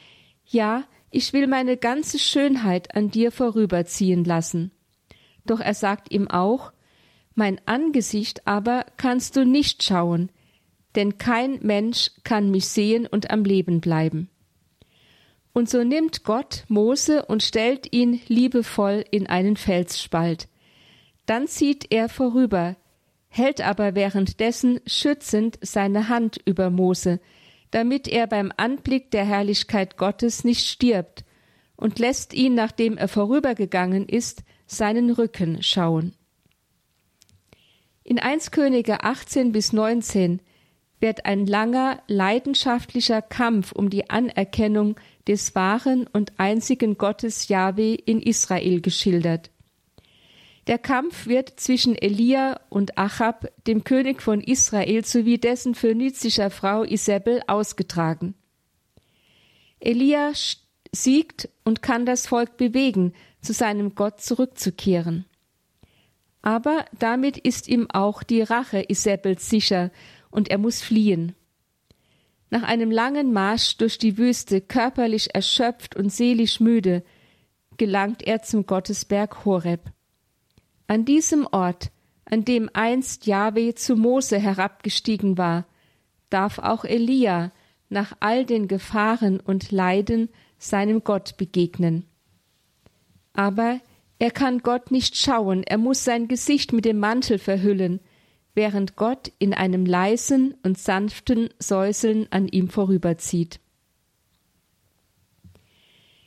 Ja, 0.47 0.83
ich 1.11 1.31
will 1.31 1.45
meine 1.45 1.77
ganze 1.77 2.17
Schönheit 2.17 2.95
an 2.95 3.11
dir 3.11 3.31
vorüberziehen 3.31 4.23
lassen. 4.23 4.71
Doch 5.45 5.59
er 5.59 5.75
sagt 5.75 6.11
ihm 6.11 6.27
auch, 6.27 6.73
Mein 7.35 7.61
Angesicht 7.67 8.47
aber 8.47 8.87
kannst 8.97 9.35
du 9.35 9.45
nicht 9.45 9.83
schauen, 9.83 10.31
denn 10.95 11.17
kein 11.17 11.59
Mensch 11.61 12.11
kann 12.23 12.51
mich 12.51 12.67
sehen 12.67 13.07
und 13.07 13.31
am 13.31 13.43
Leben 13.43 13.81
bleiben. 13.81 14.29
Und 15.53 15.69
so 15.69 15.83
nimmt 15.83 16.23
Gott 16.23 16.65
Mose 16.67 17.25
und 17.25 17.43
stellt 17.43 17.93
ihn 17.93 18.19
liebevoll 18.27 19.05
in 19.11 19.27
einen 19.27 19.55
Felsspalt. 19.55 20.47
Dann 21.25 21.47
zieht 21.47 21.91
er 21.91 22.09
vorüber, 22.09 22.75
hält 23.29 23.61
aber 23.61 23.95
währenddessen 23.95 24.79
schützend 24.85 25.59
seine 25.61 26.09
Hand 26.09 26.39
über 26.45 26.69
Mose, 26.69 27.19
damit 27.71 28.07
er 28.07 28.27
beim 28.27 28.51
Anblick 28.57 29.11
der 29.11 29.25
Herrlichkeit 29.25 29.97
Gottes 29.97 30.43
nicht 30.43 30.67
stirbt, 30.67 31.23
und 31.75 31.99
lässt 31.99 32.33
ihn, 32.33 32.53
nachdem 32.53 32.97
er 32.97 33.07
vorübergegangen 33.07 34.07
ist, 34.07 34.43
seinen 34.67 35.09
Rücken 35.09 35.61
schauen. 35.61 36.13
In 38.03 38.19
1 38.19 38.51
Könige 38.51 39.03
18 39.03 39.51
bis 39.51 39.73
19 39.73 40.39
wird 41.03 41.25
ein 41.25 41.45
langer, 41.45 42.01
leidenschaftlicher 42.07 43.21
Kampf 43.21 43.73
um 43.73 43.89
die 43.89 44.09
Anerkennung 44.09 44.95
des 45.27 45.53
wahren 45.53 46.07
und 46.07 46.31
einzigen 46.37 46.97
Gottes 46.97 47.49
Jahwe 47.49 47.93
in 47.93 48.21
Israel 48.21 48.79
geschildert. 48.79 49.51
Der 50.67 50.77
Kampf 50.77 51.27
wird 51.27 51.59
zwischen 51.59 51.97
Elia 51.97 52.57
und 52.69 52.97
Achab, 52.97 53.51
dem 53.67 53.83
König 53.83 54.21
von 54.21 54.39
Israel, 54.39 55.03
sowie 55.03 55.37
dessen 55.37 55.75
phönizischer 55.75 56.49
Frau 56.49 56.83
Isabel 56.83 57.41
ausgetragen. 57.47 58.33
Elia 59.81 60.31
siegt 60.93 61.49
und 61.65 61.81
kann 61.81 62.05
das 62.05 62.27
Volk 62.27 62.55
bewegen, 62.55 63.11
zu 63.41 63.51
seinem 63.51 63.93
Gott 63.93 64.21
zurückzukehren. 64.21 65.25
Aber 66.41 66.85
damit 66.97 67.37
ist 67.37 67.67
ihm 67.67 67.89
auch 67.91 68.23
die 68.23 68.41
Rache 68.41 68.85
Isabels 68.87 69.49
sicher 69.49 69.91
und 70.33 70.49
er 70.49 70.57
muss 70.57 70.81
fliehen. 70.81 71.35
Nach 72.49 72.63
einem 72.63 72.91
langen 72.91 73.31
Marsch 73.33 73.77
durch 73.77 73.97
die 73.97 74.17
Wüste, 74.17 74.61
körperlich 74.61 75.33
erschöpft 75.33 75.95
und 75.95 76.11
seelisch 76.11 76.59
müde, 76.59 77.03
gelangt 77.77 78.23
er 78.23 78.41
zum 78.41 78.65
Gottesberg 78.65 79.45
Horeb. 79.45 79.91
An 80.87 81.05
diesem 81.05 81.47
Ort, 81.51 81.91
an 82.25 82.45
dem 82.45 82.69
einst 82.73 83.25
Jahwe 83.25 83.75
zu 83.75 83.95
Mose 83.95 84.39
herabgestiegen 84.39 85.37
war, 85.37 85.65
darf 86.29 86.59
auch 86.59 86.83
Elia 86.83 87.51
nach 87.89 88.13
all 88.19 88.45
den 88.45 88.67
Gefahren 88.67 89.39
und 89.39 89.71
Leiden 89.71 90.29
seinem 90.57 91.03
Gott 91.03 91.37
begegnen. 91.37 92.05
Aber 93.33 93.79
er 94.19 94.31
kann 94.31 94.59
Gott 94.59 94.89
nicht 94.89 95.15
schauen, 95.15 95.63
er 95.63 95.77
muss 95.77 96.03
sein 96.03 96.27
Gesicht 96.27 96.73
mit 96.73 96.85
dem 96.85 96.99
Mantel 96.99 97.37
verhüllen, 97.37 97.99
während 98.55 98.95
Gott 98.95 99.31
in 99.39 99.53
einem 99.53 99.85
leisen 99.85 100.55
und 100.63 100.77
sanften 100.77 101.49
Säuseln 101.59 102.27
an 102.29 102.47
ihm 102.47 102.69
vorüberzieht. 102.69 103.59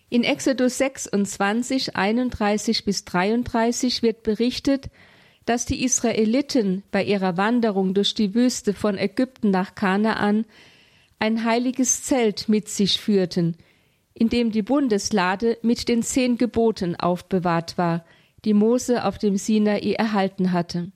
In 0.09 0.23
Exodus 0.23 0.79
26, 0.79 1.97
31 1.97 2.85
bis 2.85 3.05
33 3.05 4.03
wird 4.03 4.23
berichtet, 4.23 4.89
dass 5.47 5.65
die 5.65 5.85
Israeliten 5.85 6.83
bei 6.91 7.05
ihrer 7.05 7.37
Wanderung 7.37 7.95
durch 7.95 8.15
die 8.15 8.35
Wüste 8.35 8.73
von 8.73 8.99
Ägypten 8.99 9.51
nach 9.51 9.75
Kanaan 9.75 10.45
ein 11.19 11.45
heiliges 11.45 12.03
Zelt 12.03 12.49
mit 12.49 12.69
sich 12.69 13.01
führten, 13.01 13.57
in 14.15 14.29
dem 14.29 14.51
die 14.51 14.63
Bundeslade 14.63 15.59
mit 15.63 15.89
den 15.89 16.03
zehn 16.03 16.37
Geboten 16.39 16.97
aufbewahrt 16.97 17.79
war, 17.79 18.05
die 18.45 18.55
Mose 18.55 19.05
auf 19.05 19.19
dem 19.19 19.37
Sinai 19.37 19.93
erhalten 19.93 20.53
hatte. 20.53 20.93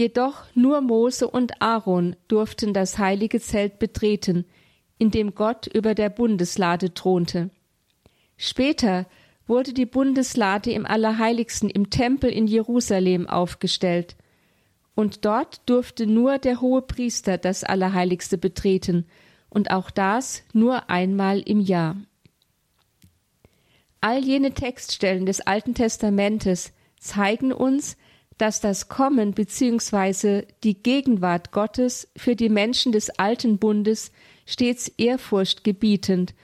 Jedoch 0.00 0.44
nur 0.54 0.80
Mose 0.80 1.28
und 1.28 1.60
Aaron 1.60 2.16
durften 2.26 2.72
das 2.72 2.96
heilige 2.96 3.38
Zelt 3.38 3.78
betreten, 3.78 4.46
in 4.96 5.10
dem 5.10 5.34
Gott 5.34 5.66
über 5.66 5.94
der 5.94 6.08
Bundeslade 6.08 6.94
thronte. 6.94 7.50
Später 8.38 9.04
wurde 9.46 9.74
die 9.74 9.84
Bundeslade 9.84 10.70
im 10.72 10.86
Allerheiligsten 10.86 11.68
im 11.68 11.90
Tempel 11.90 12.30
in 12.30 12.46
Jerusalem 12.46 13.28
aufgestellt, 13.28 14.16
und 14.94 15.26
dort 15.26 15.68
durfte 15.68 16.06
nur 16.06 16.38
der 16.38 16.62
hohe 16.62 16.80
Priester 16.80 17.36
das 17.36 17.62
Allerheiligste 17.62 18.38
betreten, 18.38 19.04
und 19.50 19.70
auch 19.70 19.90
das 19.90 20.44
nur 20.54 20.88
einmal 20.88 21.40
im 21.40 21.60
Jahr. 21.60 21.98
All 24.00 24.24
jene 24.24 24.54
Textstellen 24.54 25.26
des 25.26 25.42
Alten 25.42 25.74
Testamentes 25.74 26.72
zeigen 26.98 27.52
uns, 27.52 27.98
dass 28.40 28.60
das 28.60 28.88
Kommen 28.88 29.32
bzw. 29.32 30.46
die 30.64 30.82
Gegenwart 30.82 31.52
Gottes 31.52 32.08
für 32.16 32.34
die 32.34 32.48
Menschen 32.48 32.90
des 32.90 33.10
alten 33.10 33.58
Bundes 33.58 34.12
stets 34.46 34.88
ehrfurchtgebietend 34.88 36.34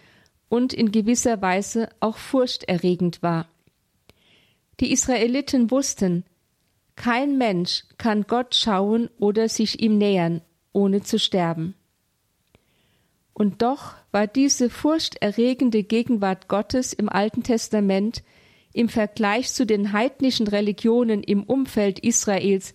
und 0.51 0.75
in 0.75 0.93
gewisser 0.93 1.41
Weise 1.41 1.89
auch 2.01 2.19
furchterregend 2.19 3.23
war. 3.23 3.49
Die 4.79 4.93
Israeliten 4.93 5.71
wussten, 5.71 6.25
kein 6.97 7.39
Mensch 7.39 7.85
kann 7.97 8.27
Gott 8.27 8.55
schauen 8.55 9.09
oder 9.19 9.49
sich 9.49 9.81
ihm 9.81 9.97
nähern, 9.97 10.43
ohne 10.73 11.03
zu 11.03 11.19
sterben. 11.19 11.75
Und 13.33 13.63
doch 13.63 13.95
war 14.13 14.27
diese 14.27 14.69
furchterregende 14.69 15.83
Gegenwart 15.83 16.49
Gottes 16.49 16.93
im 16.93 17.09
Alten 17.09 17.43
Testament 17.43 18.23
im 18.77 18.89
Vergleich 18.89 19.53
zu 19.53 19.67
den 19.67 19.93
heidnischen 19.93 20.47
Religionen 20.47 21.23
im 21.23 21.43
Umfeld 21.43 21.99
Israels 21.99 22.75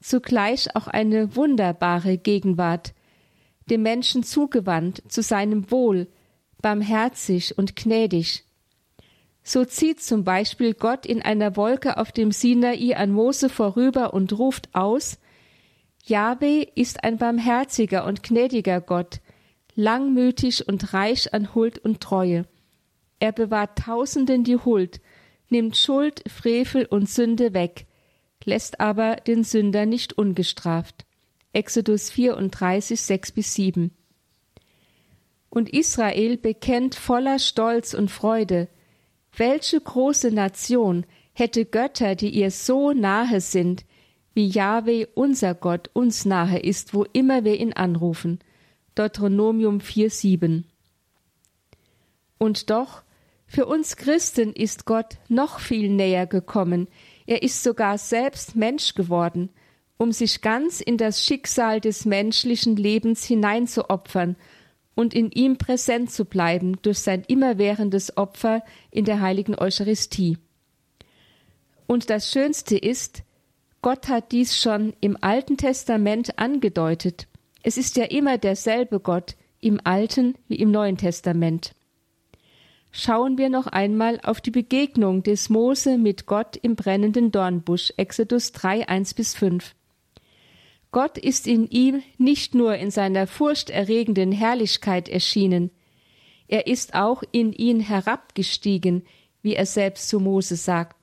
zugleich 0.00 0.74
auch 0.74 0.86
eine 0.86 1.36
wunderbare 1.36 2.18
Gegenwart, 2.18 2.94
dem 3.66 3.82
Menschen 3.82 4.22
zugewandt, 4.22 5.02
zu 5.08 5.22
seinem 5.22 5.70
Wohl, 5.70 6.08
barmherzig 6.62 7.56
und 7.58 7.76
gnädig. 7.76 8.44
So 9.42 9.64
zieht 9.64 10.00
zum 10.00 10.24
Beispiel 10.24 10.74
Gott 10.74 11.06
in 11.06 11.22
einer 11.22 11.56
Wolke 11.56 11.96
auf 11.96 12.12
dem 12.12 12.32
Sinai 12.32 12.94
an 12.96 13.10
Mose 13.10 13.48
vorüber 13.48 14.12
und 14.14 14.38
ruft 14.38 14.74
aus, 14.74 15.18
Jahwe 16.04 16.66
ist 16.74 17.04
ein 17.04 17.18
barmherziger 17.18 18.06
und 18.06 18.22
gnädiger 18.22 18.80
Gott, 18.80 19.20
langmütig 19.74 20.66
und 20.66 20.92
reich 20.92 21.32
an 21.34 21.54
Huld 21.54 21.78
und 21.78 22.00
Treue. 22.00 22.46
Er 23.18 23.32
bewahrt 23.32 23.78
Tausenden 23.78 24.44
die 24.44 24.56
Huld, 24.56 25.00
nimmt 25.50 25.76
Schuld, 25.76 26.22
Frevel 26.28 26.86
und 26.86 27.08
Sünde 27.08 27.52
weg, 27.54 27.86
lässt 28.44 28.80
aber 28.80 29.16
den 29.16 29.44
Sünder 29.44 29.86
nicht 29.86 30.16
ungestraft. 30.16 31.04
Exodus 31.52 32.10
34, 32.10 33.00
6 33.00 33.32
bis 33.32 33.54
7. 33.54 33.90
Und 35.48 35.68
Israel 35.68 36.36
bekennt 36.36 36.94
voller 36.94 37.38
Stolz 37.38 37.92
und 37.92 38.10
Freude, 38.10 38.68
welche 39.36 39.80
große 39.80 40.30
Nation 40.30 41.04
hätte 41.32 41.64
Götter, 41.64 42.14
die 42.14 42.30
ihr 42.30 42.50
so 42.50 42.92
nahe 42.92 43.40
sind, 43.40 43.84
wie 44.32 44.46
Jahwe 44.46 45.08
unser 45.14 45.54
Gott 45.54 45.90
uns 45.92 46.24
nahe 46.24 46.58
ist, 46.58 46.94
wo 46.94 47.04
immer 47.12 47.44
wir 47.44 47.58
ihn 47.58 47.72
anrufen. 47.72 48.38
Deuteronomium 48.94 49.78
4,7. 49.78 50.64
Und 52.38 52.70
doch, 52.70 53.02
für 53.50 53.66
uns 53.66 53.96
Christen 53.96 54.52
ist 54.52 54.84
Gott 54.84 55.16
noch 55.28 55.58
viel 55.58 55.88
näher 55.90 56.28
gekommen, 56.28 56.86
er 57.26 57.42
ist 57.42 57.64
sogar 57.64 57.98
selbst 57.98 58.54
Mensch 58.54 58.94
geworden, 58.94 59.50
um 59.96 60.12
sich 60.12 60.40
ganz 60.40 60.80
in 60.80 60.96
das 60.96 61.24
Schicksal 61.24 61.80
des 61.80 62.04
menschlichen 62.04 62.76
Lebens 62.76 63.24
hineinzuopfern 63.24 64.36
und 64.94 65.14
in 65.14 65.32
ihm 65.32 65.58
präsent 65.58 66.12
zu 66.12 66.26
bleiben 66.26 66.76
durch 66.82 67.00
sein 67.00 67.24
immerwährendes 67.26 68.16
Opfer 68.16 68.62
in 68.92 69.04
der 69.04 69.20
heiligen 69.20 69.58
Eucharistie. 69.58 70.38
Und 71.88 72.08
das 72.08 72.30
Schönste 72.30 72.78
ist, 72.78 73.24
Gott 73.82 74.06
hat 74.06 74.30
dies 74.30 74.62
schon 74.62 74.92
im 75.00 75.18
Alten 75.20 75.56
Testament 75.56 76.38
angedeutet. 76.38 77.26
Es 77.64 77.76
ist 77.76 77.96
ja 77.96 78.04
immer 78.04 78.38
derselbe 78.38 79.00
Gott 79.00 79.34
im 79.60 79.80
Alten 79.82 80.36
wie 80.46 80.56
im 80.56 80.70
Neuen 80.70 80.96
Testament. 80.96 81.74
Schauen 82.92 83.38
wir 83.38 83.48
noch 83.48 83.66
einmal 83.66 84.20
auf 84.22 84.40
die 84.40 84.50
Begegnung 84.50 85.22
des 85.22 85.48
Mose 85.48 85.96
mit 85.96 86.26
Gott 86.26 86.56
im 86.56 86.74
brennenden 86.74 87.30
Dornbusch, 87.30 87.92
Exodus 87.96 88.52
3, 88.52 88.88
1 88.88 89.14
bis 89.14 89.34
5. 89.34 89.74
Gott 90.90 91.18
ist 91.18 91.46
in 91.46 91.68
ihm 91.68 92.02
nicht 92.18 92.54
nur 92.54 92.74
in 92.74 92.90
seiner 92.90 93.26
furchterregenden 93.26 94.32
Herrlichkeit 94.32 95.08
erschienen, 95.08 95.70
er 96.48 96.66
ist 96.66 96.94
auch 96.94 97.22
in 97.30 97.52
ihn 97.52 97.78
herabgestiegen, 97.78 99.04
wie 99.40 99.54
er 99.54 99.66
selbst 99.66 100.08
zu 100.08 100.18
Mose 100.18 100.56
sagt 100.56 101.00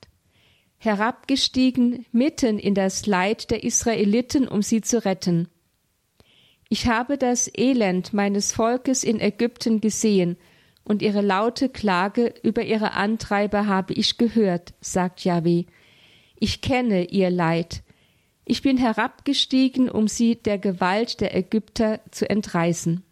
herabgestiegen 0.78 2.06
mitten 2.12 2.58
in 2.58 2.74
das 2.74 3.06
Leid 3.06 3.50
der 3.50 3.64
Israeliten, 3.64 4.48
um 4.48 4.62
sie 4.62 4.80
zu 4.80 5.04
retten. 5.04 5.48
Ich 6.68 6.86
habe 6.86 7.18
das 7.18 7.50
Elend 7.56 8.12
meines 8.12 8.52
Volkes 8.52 9.02
in 9.02 9.20
Ägypten 9.20 9.80
gesehen, 9.80 10.36
und 10.88 11.02
ihre 11.02 11.20
laute 11.20 11.68
Klage 11.68 12.34
über 12.42 12.64
ihre 12.64 12.94
Antreiber 12.94 13.66
habe 13.66 13.92
ich 13.92 14.16
gehört, 14.16 14.72
sagt 14.80 15.24
Yahweh. 15.24 15.64
Ich 16.40 16.62
kenne 16.62 17.04
ihr 17.04 17.30
Leid. 17.30 17.82
Ich 18.46 18.62
bin 18.62 18.78
herabgestiegen, 18.78 19.90
um 19.90 20.08
sie 20.08 20.36
der 20.36 20.58
Gewalt 20.58 21.20
der 21.20 21.36
Ägypter 21.36 22.00
zu 22.10 22.28
entreißen. 22.28 23.02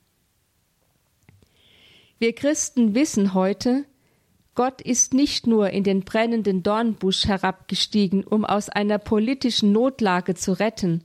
Wir 2.18 2.34
Christen 2.34 2.94
wissen 2.94 3.34
heute, 3.34 3.84
Gott 4.54 4.80
ist 4.80 5.12
nicht 5.12 5.46
nur 5.46 5.68
in 5.68 5.84
den 5.84 6.00
brennenden 6.00 6.62
Dornbusch 6.62 7.26
herabgestiegen, 7.26 8.24
um 8.24 8.46
aus 8.46 8.70
einer 8.70 8.96
politischen 8.96 9.72
Notlage 9.72 10.34
zu 10.34 10.58
retten, 10.58 11.04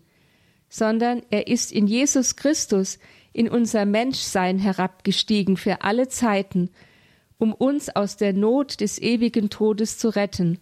sondern 0.70 1.22
er 1.32 1.48
ist 1.48 1.74
in 1.74 1.86
Jesus 1.86 2.38
Christus 2.38 2.98
in 3.34 3.50
unser 3.50 3.86
Menschsein 3.86 4.60
herabgestiegen 4.60 5.58
für 5.58 5.82
alle 5.82 6.08
Zeiten, 6.08 6.70
um 7.38 7.54
uns 7.54 7.90
aus 7.90 8.18
der 8.18 8.34
Not 8.34 8.82
des 8.82 9.02
ewigen 9.02 9.50
Todes 9.50 9.98
zu 9.98 10.10
retten. 10.10 10.60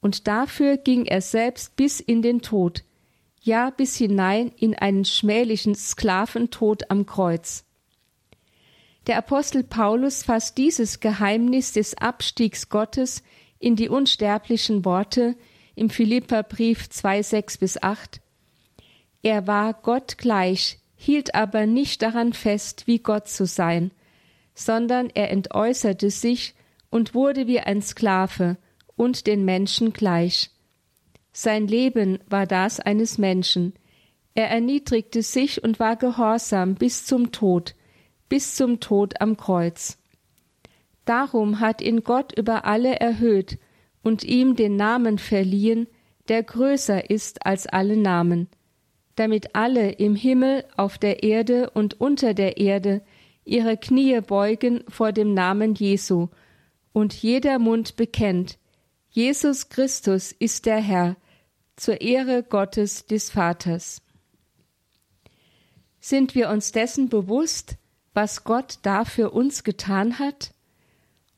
Und 0.00 0.26
dafür 0.28 0.76
ging 0.76 1.06
er 1.06 1.20
selbst 1.20 1.76
bis 1.76 2.00
in 2.00 2.22
den 2.22 2.42
Tod, 2.42 2.84
ja 3.42 3.70
bis 3.70 3.96
hinein 3.96 4.52
in 4.56 4.74
einen 4.74 5.04
schmählichen 5.04 5.74
Sklaventod 5.74 6.90
am 6.90 7.06
Kreuz. 7.06 7.64
Der 9.06 9.16
Apostel 9.16 9.64
Paulus 9.64 10.22
fasst 10.22 10.58
dieses 10.58 11.00
Geheimnis 11.00 11.72
des 11.72 11.96
Abstiegs 11.96 12.68
Gottes 12.68 13.22
in 13.58 13.76
die 13.76 13.88
unsterblichen 13.88 14.84
Worte 14.84 15.36
im 15.74 15.88
Philipperbrief 15.88 16.90
2, 16.90 17.22
6 17.22 17.58
bis 17.58 17.82
8. 17.82 18.20
Er 19.22 19.46
war 19.46 19.74
Gott 19.74 20.18
gleich, 20.18 20.79
hielt 21.02 21.34
aber 21.34 21.64
nicht 21.64 22.02
daran 22.02 22.34
fest, 22.34 22.86
wie 22.86 22.98
Gott 22.98 23.26
zu 23.26 23.46
sein, 23.46 23.90
sondern 24.54 25.08
er 25.08 25.30
entäußerte 25.30 26.10
sich 26.10 26.54
und 26.90 27.14
wurde 27.14 27.46
wie 27.46 27.58
ein 27.58 27.80
Sklave 27.80 28.58
und 28.96 29.26
den 29.26 29.46
Menschen 29.46 29.94
gleich. 29.94 30.50
Sein 31.32 31.66
Leben 31.66 32.18
war 32.28 32.46
das 32.46 32.80
eines 32.80 33.16
Menschen. 33.16 33.72
Er 34.34 34.50
erniedrigte 34.50 35.22
sich 35.22 35.64
und 35.64 35.80
war 35.80 35.96
gehorsam 35.96 36.74
bis 36.74 37.06
zum 37.06 37.32
Tod, 37.32 37.74
bis 38.28 38.54
zum 38.54 38.78
Tod 38.78 39.22
am 39.22 39.38
Kreuz. 39.38 39.96
Darum 41.06 41.60
hat 41.60 41.80
ihn 41.80 42.04
Gott 42.04 42.36
über 42.36 42.66
alle 42.66 43.00
erhöht 43.00 43.58
und 44.02 44.22
ihm 44.22 44.54
den 44.54 44.76
Namen 44.76 45.16
verliehen, 45.16 45.86
der 46.28 46.42
größer 46.42 47.08
ist 47.08 47.46
als 47.46 47.66
alle 47.66 47.96
Namen, 47.96 48.48
damit 49.16 49.54
alle 49.54 49.92
im 49.92 50.14
Himmel, 50.14 50.64
auf 50.76 50.98
der 50.98 51.22
Erde 51.22 51.70
und 51.70 52.00
unter 52.00 52.34
der 52.34 52.56
Erde 52.56 53.02
ihre 53.44 53.76
Knie 53.76 54.20
beugen 54.20 54.84
vor 54.88 55.12
dem 55.12 55.34
Namen 55.34 55.74
Jesu 55.74 56.28
und 56.92 57.14
jeder 57.14 57.58
Mund 57.58 57.96
bekennt, 57.96 58.58
Jesus 59.10 59.68
Christus 59.68 60.32
ist 60.32 60.66
der 60.66 60.78
Herr, 60.78 61.16
zur 61.76 62.00
Ehre 62.00 62.42
Gottes 62.42 63.06
des 63.06 63.30
Vaters. 63.30 64.02
Sind 65.98 66.34
wir 66.34 66.50
uns 66.50 66.72
dessen 66.72 67.08
bewusst, 67.08 67.76
was 68.14 68.44
Gott 68.44 68.78
da 68.82 69.04
für 69.04 69.30
uns 69.30 69.64
getan 69.64 70.18
hat? 70.18 70.52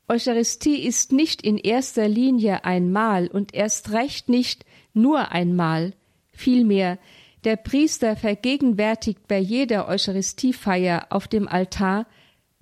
Eucharistie 0.07 0.85
ist 0.85 1.11
nicht 1.11 1.41
in 1.41 1.57
erster 1.57 2.07
Linie 2.07 2.65
ein 2.65 2.91
Mahl 2.91 3.27
und 3.27 3.53
erst 3.53 3.91
recht 3.91 4.29
nicht 4.29 4.65
nur 4.93 5.31
ein 5.31 5.55
Mahl. 5.55 5.93
Vielmehr, 6.31 6.99
der 7.43 7.57
Priester 7.57 8.15
vergegenwärtigt 8.15 9.27
bei 9.27 9.39
jeder 9.39 9.87
Eucharistiefeier 9.87 11.07
auf 11.09 11.27
dem 11.27 11.47
Altar 11.47 12.05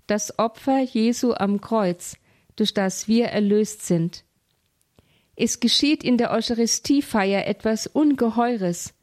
das 0.08 0.38
Opfer 0.40 0.82
Jesu 0.82 1.34
am 1.34 1.62
Kreuz, 1.62 2.18
durch 2.56 2.74
das 2.74 3.08
wir 3.08 3.28
erlöst 3.28 3.86
sind. 3.86 4.24
Es 5.36 5.60
geschieht 5.60 6.04
in 6.04 6.18
der 6.18 6.32
Eucharistiefeier 6.32 7.48
etwas 7.48 7.88
Ungeheures, 7.88 8.94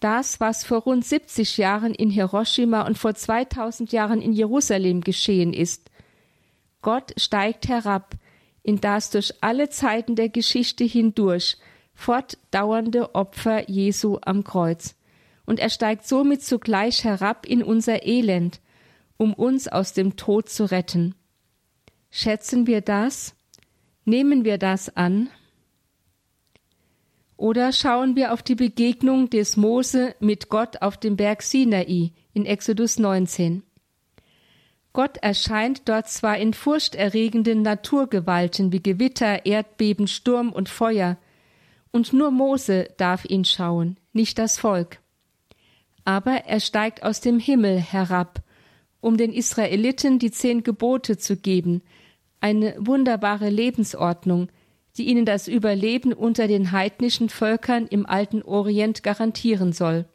das, 0.00 0.38
was 0.38 0.64
vor 0.64 0.78
rund 0.78 1.04
70 1.04 1.56
Jahren 1.56 1.94
in 1.94 2.10
Hiroshima 2.10 2.86
und 2.86 2.98
vor 2.98 3.14
2000 3.14 3.92
Jahren 3.92 4.20
in 4.20 4.32
Jerusalem 4.32 5.00
geschehen 5.00 5.52
ist. 5.52 5.90
Gott 6.82 7.14
steigt 7.16 7.68
herab 7.68 8.14
in 8.62 8.80
das 8.80 9.10
durch 9.10 9.32
alle 9.40 9.68
Zeiten 9.70 10.16
der 10.16 10.28
Geschichte 10.28 10.84
hindurch 10.84 11.56
fortdauernde 11.94 13.14
Opfer 13.14 13.68
Jesu 13.70 14.18
am 14.22 14.44
Kreuz. 14.44 14.94
Und 15.46 15.60
er 15.60 15.70
steigt 15.70 16.06
somit 16.06 16.42
zugleich 16.42 17.04
herab 17.04 17.46
in 17.46 17.62
unser 17.62 18.06
Elend, 18.06 18.60
um 19.16 19.34
uns 19.34 19.68
aus 19.68 19.92
dem 19.92 20.16
Tod 20.16 20.48
zu 20.48 20.70
retten. 20.70 21.14
Schätzen 22.10 22.66
wir 22.66 22.80
das? 22.80 23.34
Nehmen 24.04 24.44
wir 24.44 24.58
das 24.58 24.96
an? 24.96 25.28
Oder 27.36 27.72
schauen 27.72 28.16
wir 28.16 28.32
auf 28.32 28.42
die 28.42 28.54
Begegnung 28.54 29.28
des 29.28 29.56
Mose 29.56 30.14
mit 30.20 30.48
Gott 30.48 30.82
auf 30.82 30.96
dem 30.96 31.16
Berg 31.16 31.42
Sinai 31.42 32.12
in 32.32 32.46
Exodus 32.46 32.98
19. 32.98 33.62
Gott 34.92 35.16
erscheint 35.18 35.88
dort 35.88 36.08
zwar 36.08 36.38
in 36.38 36.54
furchterregenden 36.54 37.62
Naturgewalten 37.62 38.70
wie 38.70 38.80
Gewitter, 38.80 39.44
Erdbeben, 39.44 40.06
Sturm 40.06 40.52
und 40.52 40.68
Feuer, 40.68 41.16
und 41.90 42.12
nur 42.12 42.30
Mose 42.30 42.88
darf 42.96 43.24
ihn 43.24 43.44
schauen, 43.44 43.98
nicht 44.12 44.38
das 44.38 44.58
Volk. 44.58 45.00
Aber 46.04 46.44
er 46.46 46.60
steigt 46.60 47.02
aus 47.02 47.20
dem 47.20 47.38
Himmel 47.38 47.78
herab, 47.78 48.42
um 49.00 49.16
den 49.16 49.32
Israeliten 49.32 50.18
die 50.18 50.30
zehn 50.30 50.62
Gebote 50.62 51.18
zu 51.18 51.36
geben, 51.36 51.82
eine 52.40 52.74
wunderbare 52.78 53.48
Lebensordnung, 53.48 54.48
die 54.96 55.04
ihnen 55.08 55.24
das 55.24 55.48
Überleben 55.48 56.12
unter 56.12 56.46
den 56.46 56.72
heidnischen 56.72 57.28
Völkern 57.28 57.86
im 57.86 58.06
alten 58.06 58.42
Orient 58.42 59.02
garantieren 59.02 59.72
soll. 59.72 60.06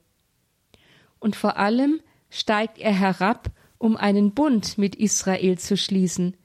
Und 1.19 1.36
vor 1.36 1.58
allem 1.58 1.99
steigt 2.30 2.78
er 2.78 2.93
herab, 2.93 3.52
um 3.78 3.97
einen 3.97 4.34
Bund 4.34 4.78
mit 4.78 4.95
Israel 4.95 5.58
zu 5.58 5.75
schließen. 5.75 6.38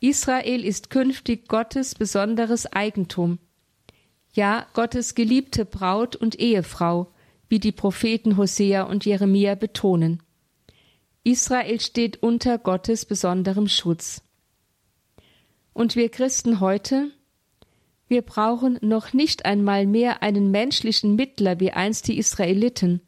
Israel 0.00 0.64
ist 0.64 0.90
künftig 0.90 1.46
Gottes 1.46 1.94
besonderes 1.94 2.66
Eigentum. 2.66 3.38
Ja, 4.32 4.66
Gottes 4.72 5.14
geliebte 5.14 5.64
Braut 5.64 6.16
und 6.16 6.40
Ehefrau, 6.40 7.12
wie 7.52 7.60
die 7.60 7.70
Propheten 7.70 8.38
Hosea 8.38 8.84
und 8.84 9.04
Jeremia 9.04 9.56
betonen. 9.56 10.22
Israel 11.22 11.82
steht 11.82 12.22
unter 12.22 12.56
Gottes 12.56 13.04
besonderem 13.04 13.68
Schutz. 13.68 14.22
Und 15.74 15.94
wir 15.94 16.08
Christen 16.08 16.60
heute, 16.60 17.10
wir 18.08 18.22
brauchen 18.22 18.78
noch 18.80 19.12
nicht 19.12 19.44
einmal 19.44 19.86
mehr 19.86 20.22
einen 20.22 20.50
menschlichen 20.50 21.14
Mittler 21.14 21.60
wie 21.60 21.72
einst 21.72 22.08
die 22.08 22.16
Israeliten. 22.16 23.02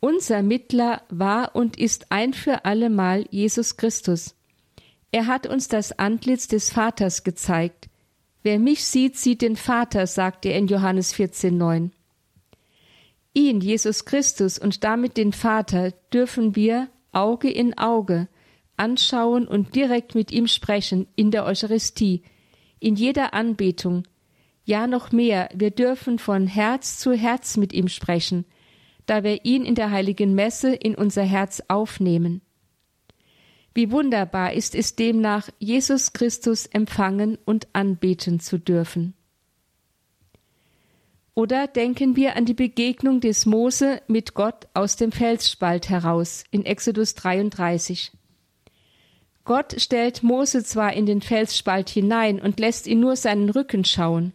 Unser 0.00 0.42
Mittler 0.42 1.02
war 1.08 1.54
und 1.54 1.78
ist 1.78 2.10
ein 2.10 2.34
für 2.34 2.64
allemal 2.64 3.26
Jesus 3.30 3.76
Christus. 3.76 4.34
Er 5.12 5.28
hat 5.28 5.46
uns 5.46 5.68
das 5.68 5.96
Antlitz 6.00 6.48
des 6.48 6.70
Vaters 6.70 7.22
gezeigt. 7.22 7.88
Wer 8.42 8.58
mich 8.58 8.84
sieht, 8.84 9.16
sieht 9.16 9.40
den 9.40 9.54
Vater, 9.54 10.08
sagt 10.08 10.46
er 10.46 10.58
in 10.58 10.66
Johannes 10.66 11.14
14,9. 11.14 11.92
Ihn, 13.34 13.60
Jesus 13.60 14.04
Christus 14.04 14.58
und 14.58 14.84
damit 14.84 15.16
den 15.16 15.32
Vater, 15.32 15.92
dürfen 16.12 16.54
wir 16.54 16.88
Auge 17.12 17.50
in 17.50 17.76
Auge 17.78 18.28
anschauen 18.76 19.46
und 19.46 19.74
direkt 19.74 20.14
mit 20.14 20.32
ihm 20.32 20.46
sprechen 20.46 21.06
in 21.14 21.30
der 21.30 21.44
Eucharistie, 21.44 22.22
in 22.80 22.96
jeder 22.96 23.32
Anbetung. 23.32 24.04
Ja 24.64 24.86
noch 24.86 25.12
mehr, 25.12 25.48
wir 25.54 25.70
dürfen 25.70 26.18
von 26.18 26.46
Herz 26.46 26.98
zu 26.98 27.12
Herz 27.12 27.56
mit 27.56 27.72
ihm 27.72 27.88
sprechen, 27.88 28.44
da 29.06 29.24
wir 29.24 29.44
ihn 29.44 29.64
in 29.64 29.74
der 29.74 29.90
heiligen 29.90 30.34
Messe 30.34 30.74
in 30.74 30.94
unser 30.94 31.22
Herz 31.22 31.62
aufnehmen. 31.68 32.42
Wie 33.74 33.90
wunderbar 33.90 34.52
ist 34.52 34.74
es 34.74 34.96
demnach, 34.96 35.48
Jesus 35.58 36.12
Christus 36.12 36.66
empfangen 36.66 37.38
und 37.44 37.68
anbeten 37.72 38.38
zu 38.38 38.58
dürfen. 38.58 39.14
Oder 41.34 41.66
denken 41.66 42.14
wir 42.14 42.36
an 42.36 42.44
die 42.44 42.54
Begegnung 42.54 43.20
des 43.20 43.46
Mose 43.46 44.02
mit 44.06 44.34
Gott 44.34 44.68
aus 44.74 44.96
dem 44.96 45.12
Felsspalt 45.12 45.88
heraus 45.88 46.44
in 46.50 46.66
Exodus 46.66 47.14
33. 47.14 48.12
Gott 49.44 49.80
stellt 49.80 50.22
Mose 50.22 50.62
zwar 50.62 50.92
in 50.92 51.06
den 51.06 51.22
Felsspalt 51.22 51.88
hinein 51.88 52.40
und 52.40 52.60
lässt 52.60 52.86
ihn 52.86 53.00
nur 53.00 53.16
seinen 53.16 53.48
Rücken 53.48 53.84
schauen, 53.84 54.34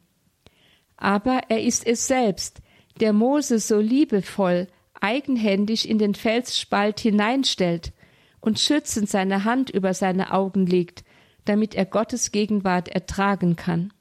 aber 0.98 1.42
er 1.50 1.64
ist 1.64 1.86
es 1.86 2.08
selbst, 2.08 2.62
der 3.00 3.14
Mose 3.14 3.60
so 3.60 3.78
liebevoll, 3.80 4.68
eigenhändig 5.00 5.88
in 5.88 6.00
den 6.00 6.16
Felsspalt 6.16 7.00
hineinstellt 7.00 7.94
und 8.42 8.60
schützend 8.60 9.08
seine 9.08 9.44
Hand 9.44 9.70
über 9.70 9.94
seine 9.94 10.34
Augen 10.34 10.66
legt, 10.66 11.04
damit 11.46 11.76
er 11.76 11.86
Gottes 11.86 12.32
Gegenwart 12.32 12.90
ertragen 12.90 13.56
kann. 13.56 13.94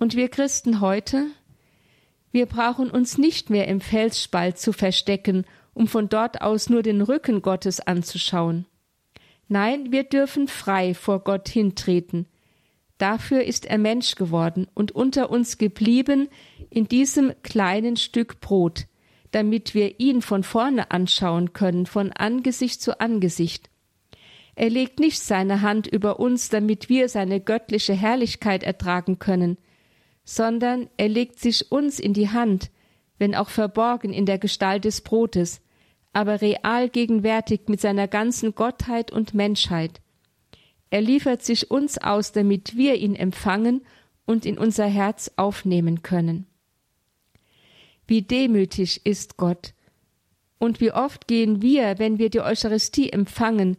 Und 0.00 0.16
wir 0.16 0.30
Christen 0.30 0.80
heute? 0.80 1.26
Wir 2.32 2.46
brauchen 2.46 2.90
uns 2.90 3.18
nicht 3.18 3.50
mehr 3.50 3.68
im 3.68 3.82
Felsspalt 3.82 4.56
zu 4.56 4.72
verstecken, 4.72 5.44
um 5.74 5.88
von 5.88 6.08
dort 6.08 6.40
aus 6.40 6.70
nur 6.70 6.82
den 6.82 7.02
Rücken 7.02 7.42
Gottes 7.42 7.80
anzuschauen. 7.80 8.64
Nein, 9.46 9.92
wir 9.92 10.04
dürfen 10.04 10.48
frei 10.48 10.94
vor 10.94 11.20
Gott 11.20 11.50
hintreten. 11.50 12.26
Dafür 12.96 13.44
ist 13.44 13.66
er 13.66 13.76
Mensch 13.76 14.14
geworden 14.14 14.68
und 14.72 14.90
unter 14.92 15.28
uns 15.28 15.58
geblieben 15.58 16.28
in 16.70 16.88
diesem 16.88 17.34
kleinen 17.42 17.98
Stück 17.98 18.40
Brot, 18.40 18.86
damit 19.32 19.74
wir 19.74 20.00
ihn 20.00 20.22
von 20.22 20.44
vorne 20.44 20.92
anschauen 20.92 21.52
können, 21.52 21.84
von 21.84 22.10
Angesicht 22.10 22.80
zu 22.80 23.00
Angesicht. 23.00 23.68
Er 24.54 24.70
legt 24.70 24.98
nicht 24.98 25.20
seine 25.20 25.60
Hand 25.60 25.86
über 25.86 26.18
uns, 26.18 26.48
damit 26.48 26.88
wir 26.88 27.10
seine 27.10 27.38
göttliche 27.38 27.92
Herrlichkeit 27.92 28.62
ertragen 28.62 29.18
können, 29.18 29.58
sondern 30.30 30.88
er 30.96 31.08
legt 31.08 31.40
sich 31.40 31.72
uns 31.72 31.98
in 31.98 32.12
die 32.12 32.28
Hand, 32.28 32.70
wenn 33.18 33.34
auch 33.34 33.48
verborgen 33.48 34.12
in 34.12 34.26
der 34.26 34.38
Gestalt 34.38 34.84
des 34.84 35.00
Brotes, 35.00 35.60
aber 36.12 36.40
real 36.40 36.88
gegenwärtig 36.88 37.62
mit 37.66 37.80
seiner 37.80 38.06
ganzen 38.06 38.54
Gottheit 38.54 39.10
und 39.10 39.34
Menschheit. 39.34 40.00
Er 40.88 41.00
liefert 41.00 41.42
sich 41.42 41.72
uns 41.72 41.98
aus, 41.98 42.30
damit 42.30 42.76
wir 42.76 42.94
ihn 42.94 43.16
empfangen 43.16 43.82
und 44.24 44.46
in 44.46 44.56
unser 44.56 44.86
Herz 44.86 45.32
aufnehmen 45.34 46.02
können. 46.02 46.46
Wie 48.06 48.22
demütig 48.22 49.04
ist 49.04 49.36
Gott, 49.36 49.74
und 50.58 50.80
wie 50.80 50.92
oft 50.92 51.26
gehen 51.26 51.60
wir, 51.60 51.98
wenn 51.98 52.20
wir 52.20 52.30
die 52.30 52.40
Eucharistie 52.40 53.10
empfangen, 53.10 53.78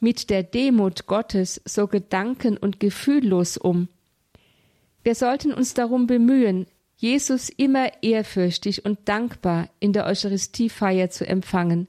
mit 0.00 0.30
der 0.30 0.42
Demut 0.42 1.06
Gottes 1.06 1.60
so 1.66 1.86
gedanken- 1.86 2.56
und 2.56 2.80
gefühllos 2.80 3.58
um. 3.58 3.88
Wir 5.02 5.14
sollten 5.14 5.52
uns 5.52 5.74
darum 5.74 6.06
bemühen, 6.06 6.66
Jesus 6.96 7.48
immer 7.48 8.02
ehrfürchtig 8.02 8.84
und 8.84 9.08
dankbar 9.08 9.68
in 9.80 9.92
der 9.92 10.06
Eucharistiefeier 10.06 11.10
zu 11.10 11.26
empfangen. 11.26 11.88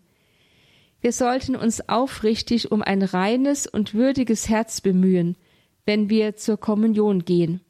Wir 1.02 1.12
sollten 1.12 1.56
uns 1.56 1.88
aufrichtig 1.90 2.72
um 2.72 2.82
ein 2.82 3.04
reines 3.04 3.68
und 3.68 3.94
würdiges 3.94 4.50
Herz 4.50 4.82
bemühen, 4.82 5.38
wenn 5.86 6.10
wir 6.10 6.36
zur 6.38 6.58
Kommunion 6.58 7.26
gehen. 7.26 7.62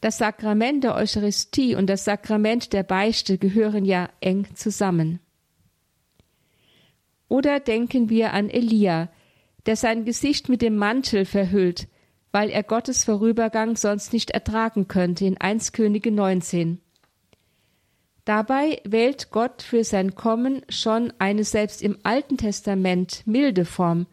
Das 0.00 0.18
Sakrament 0.18 0.82
der 0.82 0.96
Eucharistie 0.96 1.76
und 1.76 1.86
das 1.86 2.04
Sakrament 2.04 2.72
der 2.72 2.82
Beichte 2.82 3.38
gehören 3.38 3.84
ja 3.84 4.08
eng 4.20 4.48
zusammen. 4.54 5.20
Oder 7.28 7.60
denken 7.60 8.08
wir 8.08 8.32
an 8.32 8.50
Elia, 8.50 9.10
der 9.66 9.76
sein 9.76 10.04
Gesicht 10.04 10.48
mit 10.48 10.60
dem 10.60 10.76
Mantel 10.76 11.24
verhüllt, 11.24 11.86
weil 12.32 12.50
er 12.50 12.62
Gottes 12.62 13.04
Vorübergang 13.04 13.76
sonst 13.76 14.12
nicht 14.12 14.30
ertragen 14.30 14.88
könnte 14.88 15.26
in 15.26 15.40
1 15.40 15.72
Könige 15.72 16.10
19. 16.10 16.80
Dabei 18.24 18.80
wählt 18.84 19.30
Gott 19.30 19.62
für 19.62 19.84
sein 19.84 20.14
Kommen 20.14 20.62
schon 20.68 21.12
eine 21.18 21.44
selbst 21.44 21.82
im 21.82 21.98
Alten 22.04 22.36
Testament 22.36 23.22
milde 23.26 23.64
Form, 23.64 24.06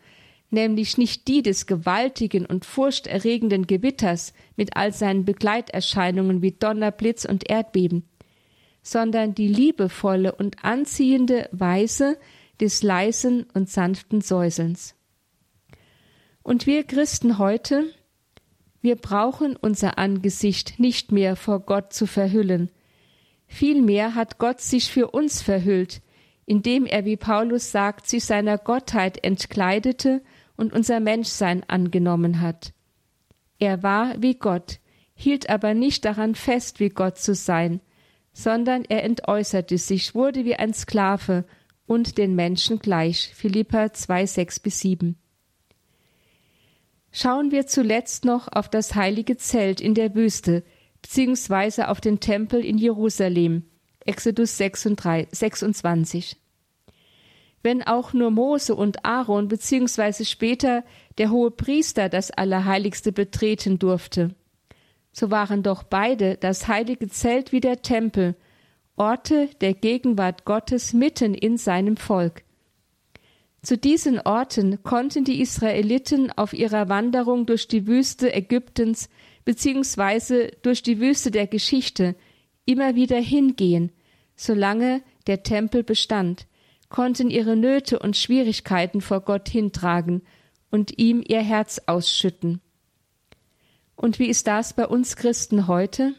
nämlich 0.49 0.97
nicht 0.97 1.27
die 1.27 1.43
des 1.43 1.67
gewaltigen 1.67 2.45
und 2.45 2.65
furchterregenden 2.65 3.67
Gewitters 3.67 4.33
mit 4.55 4.75
all 4.75 4.93
seinen 4.93 5.25
Begleiterscheinungen 5.25 6.41
wie 6.41 6.51
Donner, 6.51 6.91
Blitz 6.91 7.23
und 7.23 7.49
Erdbeben, 7.49 8.03
sondern 8.81 9.35
die 9.35 9.47
liebevolle 9.47 10.33
und 10.33 10.63
anziehende 10.65 11.47
Weise 11.51 12.17
des 12.59 12.81
leisen 12.81 13.45
und 13.53 13.69
sanften 13.69 14.21
Säuselns. 14.21 14.95
Und 16.41 16.65
wir 16.65 16.83
Christen 16.83 17.37
heute, 17.37 17.93
wir 18.81 18.95
brauchen 18.95 19.55
unser 19.55 19.97
Angesicht 19.97 20.79
nicht 20.79 21.11
mehr 21.11 21.35
vor 21.35 21.59
Gott 21.59 21.93
zu 21.93 22.05
verhüllen. 22.05 22.71
Vielmehr 23.47 24.15
hat 24.15 24.37
Gott 24.37 24.61
sich 24.61 24.91
für 24.91 25.09
uns 25.11 25.41
verhüllt, 25.41 26.01
indem 26.45 26.85
er, 26.85 27.05
wie 27.05 27.17
Paulus 27.17 27.71
sagt, 27.71 28.07
sich 28.07 28.23
seiner 28.23 28.57
Gottheit 28.57 29.23
entkleidete 29.23 30.21
und 30.55 30.73
unser 30.73 30.99
Menschsein 30.99 31.63
angenommen 31.67 32.41
hat. 32.41 32.73
Er 33.59 33.83
war 33.83 34.21
wie 34.21 34.35
Gott, 34.35 34.79
hielt 35.13 35.49
aber 35.49 35.73
nicht 35.73 36.05
daran 36.05 36.35
fest, 36.35 36.79
wie 36.79 36.89
Gott 36.89 37.17
zu 37.17 37.35
sein, 37.35 37.81
sondern 38.31 38.85
er 38.85 39.03
entäußerte 39.03 39.77
sich, 39.77 40.15
wurde 40.15 40.45
wie 40.45 40.55
ein 40.55 40.73
Sklave 40.73 41.45
und 41.85 42.17
den 42.17 42.35
Menschen 42.35 42.79
gleich. 42.79 43.31
Philippa 43.35 43.91
2, 43.91 44.25
6 44.25 44.59
bis 44.61 44.79
7. 44.79 45.17
Schauen 47.11 47.51
wir 47.51 47.65
zuletzt 47.65 48.25
noch 48.25 48.47
auf 48.51 48.69
das 48.69 48.95
heilige 48.95 49.37
Zelt 49.37 49.81
in 49.81 49.95
der 49.95 50.13
Wüste, 50.15 50.63
beziehungsweise 51.01 51.87
auf 51.89 52.01
den 52.01 52.19
Tempel 52.19 52.63
in 52.63 52.77
Jerusalem, 52.77 53.63
Exodus 54.05 54.57
26. 54.57 56.37
Wenn 57.61 57.83
auch 57.83 58.13
nur 58.13 58.31
Mose 58.31 58.75
und 58.75 59.05
Aaron 59.05 59.47
beziehungsweise 59.47 60.23
später 60.23 60.83
der 61.17 61.29
hohe 61.29 61.51
Priester 61.51 62.09
das 62.09 62.31
Allerheiligste 62.31 63.11
betreten 63.11 63.79
durfte, 63.79 64.35
so 65.11 65.31
waren 65.31 65.63
doch 65.63 65.83
beide 65.83 66.37
das 66.37 66.67
heilige 66.67 67.07
Zelt 67.09 67.51
wie 67.51 67.59
der 67.59 67.81
Tempel, 67.81 68.35
Orte 68.95 69.49
der 69.61 69.73
Gegenwart 69.73 70.45
Gottes 70.45 70.93
mitten 70.93 71.33
in 71.33 71.57
seinem 71.57 71.97
Volk. 71.97 72.43
Zu 73.61 73.77
diesen 73.77 74.19
Orten 74.19 74.83
konnten 74.83 75.25
die 75.25 75.41
Israeliten 75.41 76.31
auf 76.31 76.53
ihrer 76.53 76.87
Wanderung 76.87 77.45
durch 77.45 77.67
die 77.67 77.87
Wüste 77.87 78.33
Ägyptens 78.33 79.09
beziehungsweise 79.43 80.51
durch 80.61 80.83
die 80.83 80.99
Wüste 80.99 81.31
der 81.31 81.47
Geschichte 81.47 82.15
immer 82.65 82.95
wieder 82.95 83.19
hingehen, 83.19 83.91
solange 84.35 85.01
der 85.27 85.43
Tempel 85.43 85.83
bestand, 85.83 86.47
konnten 86.87 87.29
ihre 87.29 87.55
Nöte 87.55 87.99
und 87.99 88.15
Schwierigkeiten 88.15 89.01
vor 89.01 89.21
Gott 89.21 89.49
hintragen 89.49 90.21
und 90.71 90.97
ihm 90.97 91.23
ihr 91.27 91.41
Herz 91.41 91.81
ausschütten. 91.85 92.61
Und 93.95 94.19
wie 94.19 94.27
ist 94.27 94.47
das 94.47 94.73
bei 94.73 94.87
uns 94.87 95.15
Christen 95.15 95.67
heute? 95.67 96.13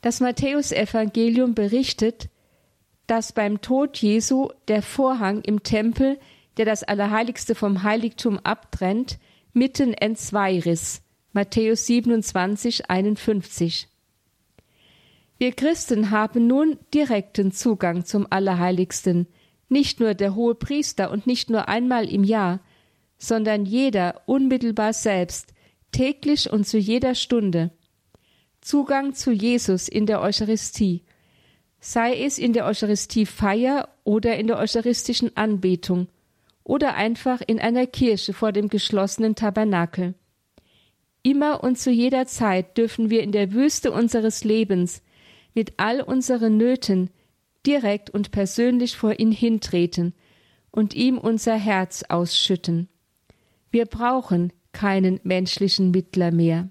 Das 0.00 0.20
Matthäusevangelium 0.20 1.54
berichtet, 1.54 2.28
dass 3.12 3.34
beim 3.34 3.60
Tod 3.60 3.98
Jesu 3.98 4.48
der 4.68 4.80
Vorhang 4.80 5.42
im 5.42 5.62
Tempel, 5.62 6.18
der 6.56 6.64
das 6.64 6.82
Allerheiligste 6.82 7.54
vom 7.54 7.82
Heiligtum 7.82 8.38
abtrennt, 8.38 9.18
mitten 9.52 9.92
entzwei 9.92 10.58
riss. 10.60 11.02
Matthäus 11.34 11.84
27, 11.84 12.88
51. 12.88 13.86
Wir 15.36 15.52
Christen 15.52 16.10
haben 16.10 16.46
nun 16.46 16.78
direkten 16.94 17.52
Zugang 17.52 18.06
zum 18.06 18.26
Allerheiligsten, 18.30 19.26
nicht 19.68 20.00
nur 20.00 20.14
der 20.14 20.34
hohe 20.34 20.54
Priester 20.54 21.10
und 21.10 21.26
nicht 21.26 21.50
nur 21.50 21.68
einmal 21.68 22.08
im 22.08 22.24
Jahr, 22.24 22.60
sondern 23.18 23.66
jeder 23.66 24.22
unmittelbar 24.24 24.94
selbst, 24.94 25.52
täglich 25.90 26.50
und 26.50 26.66
zu 26.66 26.78
jeder 26.78 27.14
Stunde. 27.14 27.72
Zugang 28.62 29.12
zu 29.12 29.32
Jesus 29.32 29.86
in 29.86 30.06
der 30.06 30.22
Eucharistie, 30.22 31.02
sei 31.84 32.14
es 32.22 32.38
in 32.38 32.52
der 32.52 32.64
Eucharistiefeier 32.66 33.88
oder 34.04 34.38
in 34.38 34.46
der 34.46 34.58
eucharistischen 34.58 35.36
Anbetung 35.36 36.06
oder 36.62 36.94
einfach 36.94 37.42
in 37.44 37.58
einer 37.58 37.88
Kirche 37.88 38.32
vor 38.32 38.52
dem 38.52 38.68
geschlossenen 38.68 39.34
Tabernakel. 39.34 40.14
Immer 41.24 41.64
und 41.64 41.76
zu 41.78 41.90
jeder 41.90 42.26
Zeit 42.26 42.78
dürfen 42.78 43.10
wir 43.10 43.24
in 43.24 43.32
der 43.32 43.52
Wüste 43.52 43.90
unseres 43.90 44.44
Lebens 44.44 45.02
mit 45.54 45.74
all 45.78 46.00
unseren 46.00 46.56
Nöten 46.56 47.10
direkt 47.66 48.10
und 48.10 48.30
persönlich 48.30 48.96
vor 48.96 49.18
ihn 49.18 49.32
hintreten 49.32 50.14
und 50.70 50.94
ihm 50.94 51.18
unser 51.18 51.56
Herz 51.56 52.04
ausschütten. 52.08 52.88
Wir 53.72 53.86
brauchen 53.86 54.52
keinen 54.70 55.18
menschlichen 55.24 55.90
Mittler 55.90 56.30
mehr. 56.30 56.68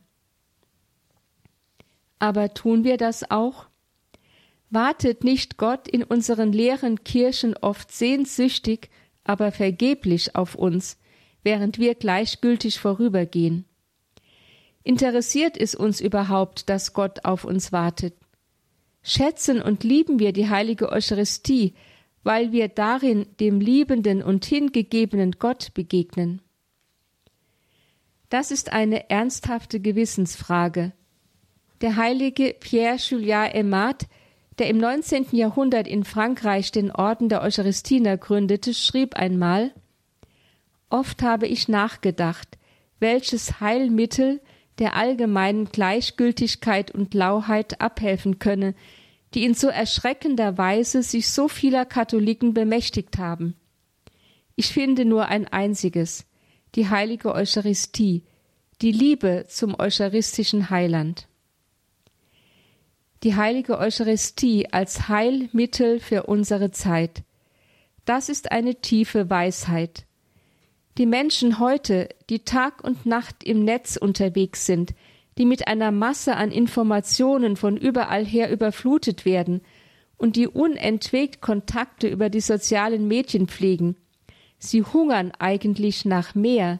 Aber 2.17 2.53
tun 2.53 2.85
wir 2.85 2.95
das 2.95 3.29
auch? 3.29 3.70
Wartet 4.71 5.25
nicht 5.25 5.57
Gott 5.57 5.89
in 5.89 6.01
unseren 6.01 6.53
leeren 6.53 7.03
Kirchen 7.03 7.57
oft 7.57 7.91
sehnsüchtig, 7.91 8.89
aber 9.25 9.51
vergeblich 9.51 10.35
auf 10.37 10.55
uns, 10.55 10.97
während 11.43 11.77
wir 11.77 11.93
gleichgültig 11.93 12.79
vorübergehen? 12.79 13.65
Interessiert 14.83 15.57
es 15.57 15.75
uns 15.75 15.99
überhaupt, 15.99 16.69
dass 16.69 16.93
Gott 16.93 17.25
auf 17.25 17.43
uns 17.43 17.73
wartet? 17.73 18.15
Schätzen 19.03 19.61
und 19.61 19.83
lieben 19.83 20.19
wir 20.19 20.31
die 20.31 20.49
heilige 20.49 20.89
Eucharistie, 20.89 21.73
weil 22.23 22.53
wir 22.53 22.69
darin 22.69 23.25
dem 23.41 23.59
liebenden 23.59 24.23
und 24.23 24.45
hingegebenen 24.45 25.33
Gott 25.33 25.73
begegnen? 25.73 26.41
Das 28.29 28.51
ist 28.51 28.71
eine 28.71 29.09
ernsthafte 29.09 29.81
Gewissensfrage. 29.81 30.93
Der 31.81 31.97
heilige 31.97 32.55
Pierre 32.57 32.95
Juliat 32.95 33.53
Aimard 33.53 34.07
der 34.59 34.67
im 34.67 34.77
19. 34.77 35.27
Jahrhundert 35.31 35.87
in 35.87 36.03
Frankreich 36.03 36.71
den 36.71 36.91
Orden 36.91 37.29
der 37.29 37.41
Eucharistiner 37.41 38.17
gründete, 38.17 38.73
schrieb 38.73 39.15
einmal 39.15 39.71
Oft 40.89 41.23
habe 41.23 41.47
ich 41.47 41.69
nachgedacht, 41.69 42.57
welches 42.99 43.61
Heilmittel 43.61 44.41
der 44.77 44.95
allgemeinen 44.95 45.65
Gleichgültigkeit 45.65 46.91
und 46.91 47.13
Lauheit 47.13 47.79
abhelfen 47.79 48.39
könne, 48.39 48.75
die 49.33 49.45
in 49.45 49.53
so 49.53 49.67
erschreckender 49.67 50.57
Weise 50.57 51.01
sich 51.01 51.29
so 51.29 51.47
vieler 51.47 51.85
Katholiken 51.85 52.53
bemächtigt 52.53 53.17
haben. 53.17 53.55
Ich 54.55 54.73
finde 54.73 55.05
nur 55.05 55.27
ein 55.27 55.47
einziges, 55.47 56.25
die 56.75 56.89
heilige 56.89 57.33
Eucharistie, 57.33 58.23
die 58.81 58.91
Liebe 58.91 59.45
zum 59.47 59.79
eucharistischen 59.79 60.69
Heiland 60.69 61.27
die 63.23 63.35
heilige 63.35 63.77
Eucharistie 63.77 64.71
als 64.71 65.07
Heilmittel 65.07 65.99
für 65.99 66.23
unsere 66.23 66.71
Zeit. 66.71 67.23
Das 68.05 68.29
ist 68.29 68.51
eine 68.51 68.75
tiefe 68.75 69.29
Weisheit. 69.29 70.05
Die 70.97 71.05
Menschen 71.05 71.59
heute, 71.59 72.09
die 72.29 72.43
Tag 72.43 72.83
und 72.83 73.05
Nacht 73.05 73.43
im 73.43 73.63
Netz 73.63 73.95
unterwegs 73.95 74.65
sind, 74.65 74.93
die 75.37 75.45
mit 75.45 75.67
einer 75.67 75.91
Masse 75.91 76.35
an 76.35 76.51
Informationen 76.51 77.55
von 77.55 77.77
überall 77.77 78.25
her 78.25 78.51
überflutet 78.51 79.23
werden 79.23 79.61
und 80.17 80.35
die 80.35 80.47
unentwegt 80.47 81.41
Kontakte 81.41 82.07
über 82.07 82.29
die 82.29 82.41
sozialen 82.41 83.07
Medien 83.07 83.47
pflegen, 83.47 83.95
sie 84.57 84.83
hungern 84.83 85.31
eigentlich 85.39 86.05
nach 86.05 86.35
mehr, 86.35 86.79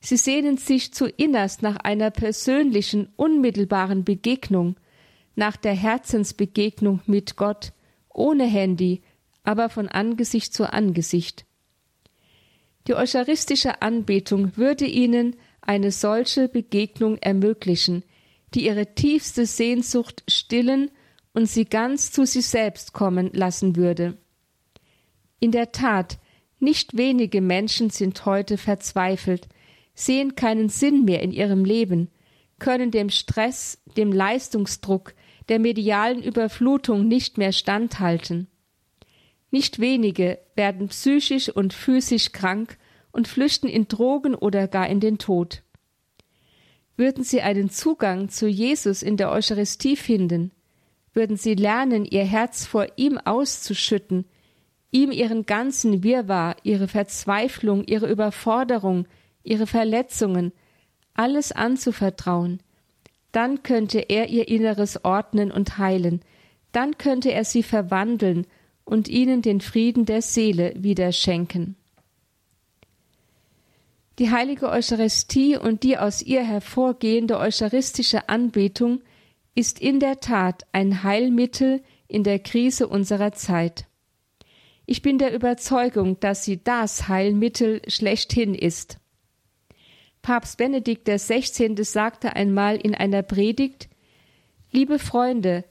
sie 0.00 0.16
sehnen 0.16 0.58
sich 0.58 0.94
zu 0.94 1.06
innerst 1.06 1.62
nach 1.62 1.76
einer 1.76 2.10
persönlichen, 2.10 3.08
unmittelbaren 3.16 4.04
Begegnung, 4.04 4.76
nach 5.34 5.56
der 5.56 5.74
Herzensbegegnung 5.74 7.00
mit 7.06 7.36
Gott, 7.36 7.72
ohne 8.08 8.44
Handy, 8.44 9.02
aber 9.44 9.68
von 9.68 9.88
Angesicht 9.88 10.54
zu 10.54 10.72
Angesicht. 10.72 11.44
Die 12.86 12.94
eucharistische 12.94 13.80
Anbetung 13.80 14.56
würde 14.56 14.86
ihnen 14.86 15.36
eine 15.60 15.92
solche 15.92 16.48
Begegnung 16.48 17.16
ermöglichen, 17.18 18.02
die 18.54 18.66
ihre 18.66 18.94
tiefste 18.94 19.46
Sehnsucht 19.46 20.24
stillen 20.28 20.90
und 21.32 21.46
sie 21.46 21.64
ganz 21.64 22.10
zu 22.12 22.26
sich 22.26 22.46
selbst 22.46 22.92
kommen 22.92 23.30
lassen 23.32 23.76
würde. 23.76 24.18
In 25.40 25.52
der 25.52 25.72
Tat, 25.72 26.18
nicht 26.58 26.96
wenige 26.96 27.40
Menschen 27.40 27.90
sind 27.90 28.24
heute 28.26 28.58
verzweifelt, 28.58 29.48
sehen 29.94 30.34
keinen 30.34 30.68
Sinn 30.68 31.04
mehr 31.04 31.22
in 31.22 31.32
ihrem 31.32 31.64
Leben, 31.64 32.10
können 32.58 32.90
dem 32.90 33.10
Stress, 33.10 33.78
dem 33.96 34.12
Leistungsdruck, 34.12 35.14
der 35.48 35.58
medialen 35.58 36.22
Überflutung 36.22 37.08
nicht 37.08 37.38
mehr 37.38 37.52
standhalten. 37.52 38.48
Nicht 39.50 39.80
wenige 39.80 40.38
werden 40.56 40.88
psychisch 40.88 41.48
und 41.48 41.72
physisch 41.74 42.32
krank 42.32 42.78
und 43.12 43.28
flüchten 43.28 43.68
in 43.68 43.88
Drogen 43.88 44.34
oder 44.34 44.66
gar 44.66 44.88
in 44.88 45.00
den 45.00 45.18
Tod. 45.18 45.62
Würden 46.96 47.24
sie 47.24 47.42
einen 47.42 47.70
Zugang 47.70 48.28
zu 48.28 48.46
Jesus 48.48 49.02
in 49.02 49.16
der 49.16 49.30
Eucharistie 49.30 49.96
finden, 49.96 50.52
würden 51.12 51.36
sie 51.36 51.54
lernen, 51.54 52.04
ihr 52.04 52.24
Herz 52.24 52.64
vor 52.64 52.86
ihm 52.96 53.18
auszuschütten, 53.18 54.24
ihm 54.90 55.10
ihren 55.10 55.44
ganzen 55.44 56.02
Wirrwarr, 56.02 56.56
ihre 56.62 56.88
Verzweiflung, 56.88 57.84
ihre 57.84 58.10
Überforderung, 58.10 59.06
ihre 59.42 59.66
Verletzungen, 59.66 60.52
alles 61.14 61.52
anzuvertrauen, 61.52 62.62
dann 63.32 63.62
könnte 63.62 63.98
er 63.98 64.28
ihr 64.28 64.48
Inneres 64.48 65.04
ordnen 65.04 65.50
und 65.50 65.78
heilen, 65.78 66.20
dann 66.70 66.98
könnte 66.98 67.32
er 67.32 67.44
sie 67.44 67.62
verwandeln 67.62 68.46
und 68.84 69.08
ihnen 69.08 69.42
den 69.42 69.60
Frieden 69.60 70.06
der 70.06 70.22
Seele 70.22 70.74
wieder 70.76 71.12
schenken. 71.12 71.76
Die 74.18 74.30
heilige 74.30 74.68
Eucharistie 74.68 75.56
und 75.56 75.82
die 75.82 75.96
aus 75.96 76.22
ihr 76.22 76.42
hervorgehende 76.42 77.38
eucharistische 77.38 78.28
Anbetung 78.28 79.00
ist 79.54 79.80
in 79.80 80.00
der 80.00 80.20
Tat 80.20 80.64
ein 80.72 81.02
Heilmittel 81.02 81.82
in 82.08 82.24
der 82.24 82.38
Krise 82.38 82.88
unserer 82.88 83.32
Zeit. 83.32 83.86
Ich 84.84 85.00
bin 85.00 85.18
der 85.18 85.34
Überzeugung, 85.34 86.20
dass 86.20 86.44
sie 86.44 86.62
das 86.62 87.08
Heilmittel 87.08 87.80
schlechthin 87.88 88.54
ist. 88.54 88.98
Papst 90.22 90.56
Benedikt 90.56 91.08
XVI. 91.08 91.74
sagte 91.82 92.36
einmal 92.36 92.76
in 92.76 92.94
einer 92.94 93.22
Predigt 93.22 93.88
Liebe 94.70 95.00
Freunde, 95.00 95.64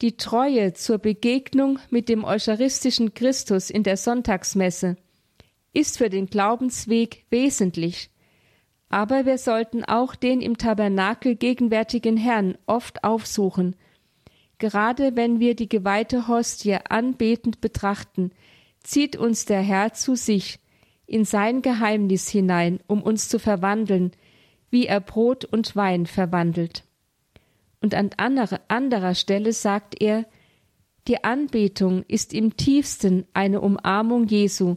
die 0.00 0.16
Treue 0.16 0.74
zur 0.74 0.98
Begegnung 0.98 1.80
mit 1.90 2.08
dem 2.08 2.22
eucharistischen 2.22 3.14
Christus 3.14 3.68
in 3.68 3.82
der 3.82 3.96
Sonntagsmesse 3.96 4.96
ist 5.72 5.98
für 5.98 6.08
den 6.08 6.26
Glaubensweg 6.26 7.26
wesentlich, 7.30 8.10
aber 8.88 9.26
wir 9.26 9.38
sollten 9.38 9.84
auch 9.84 10.14
den 10.14 10.40
im 10.40 10.56
Tabernakel 10.56 11.34
gegenwärtigen 11.34 12.16
Herrn 12.16 12.56
oft 12.66 13.02
aufsuchen. 13.02 13.74
Gerade 14.58 15.16
wenn 15.16 15.40
wir 15.40 15.56
die 15.56 15.68
geweihte 15.68 16.28
Hostie 16.28 16.78
anbetend 16.88 17.60
betrachten, 17.60 18.30
zieht 18.84 19.16
uns 19.16 19.46
der 19.46 19.60
Herr 19.60 19.92
zu 19.92 20.14
sich, 20.14 20.60
in 21.06 21.24
sein 21.24 21.62
Geheimnis 21.62 22.28
hinein, 22.28 22.80
um 22.86 23.02
uns 23.02 23.28
zu 23.28 23.38
verwandeln, 23.38 24.12
wie 24.70 24.86
er 24.86 25.00
Brot 25.00 25.44
und 25.44 25.76
Wein 25.76 26.06
verwandelt. 26.06 26.84
Und 27.80 27.94
an 27.94 28.10
anderer 28.16 29.14
Stelle 29.14 29.52
sagt 29.52 30.00
er, 30.00 30.26
die 31.06 31.22
Anbetung 31.22 32.02
ist 32.08 32.34
im 32.34 32.56
tiefsten 32.56 33.26
eine 33.32 33.60
Umarmung 33.60 34.26
Jesu, 34.26 34.76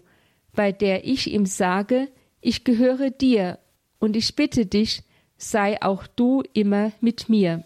bei 0.54 0.72
der 0.72 1.06
ich 1.06 1.32
ihm 1.32 1.46
sage, 1.46 2.08
ich 2.42 2.64
gehöre 2.64 3.10
dir 3.10 3.58
und 4.00 4.16
ich 4.16 4.36
bitte 4.36 4.66
dich, 4.66 5.04
sei 5.38 5.82
auch 5.82 6.06
du 6.06 6.44
immer 6.54 6.92
mit 7.02 7.30
mir. 7.30 7.64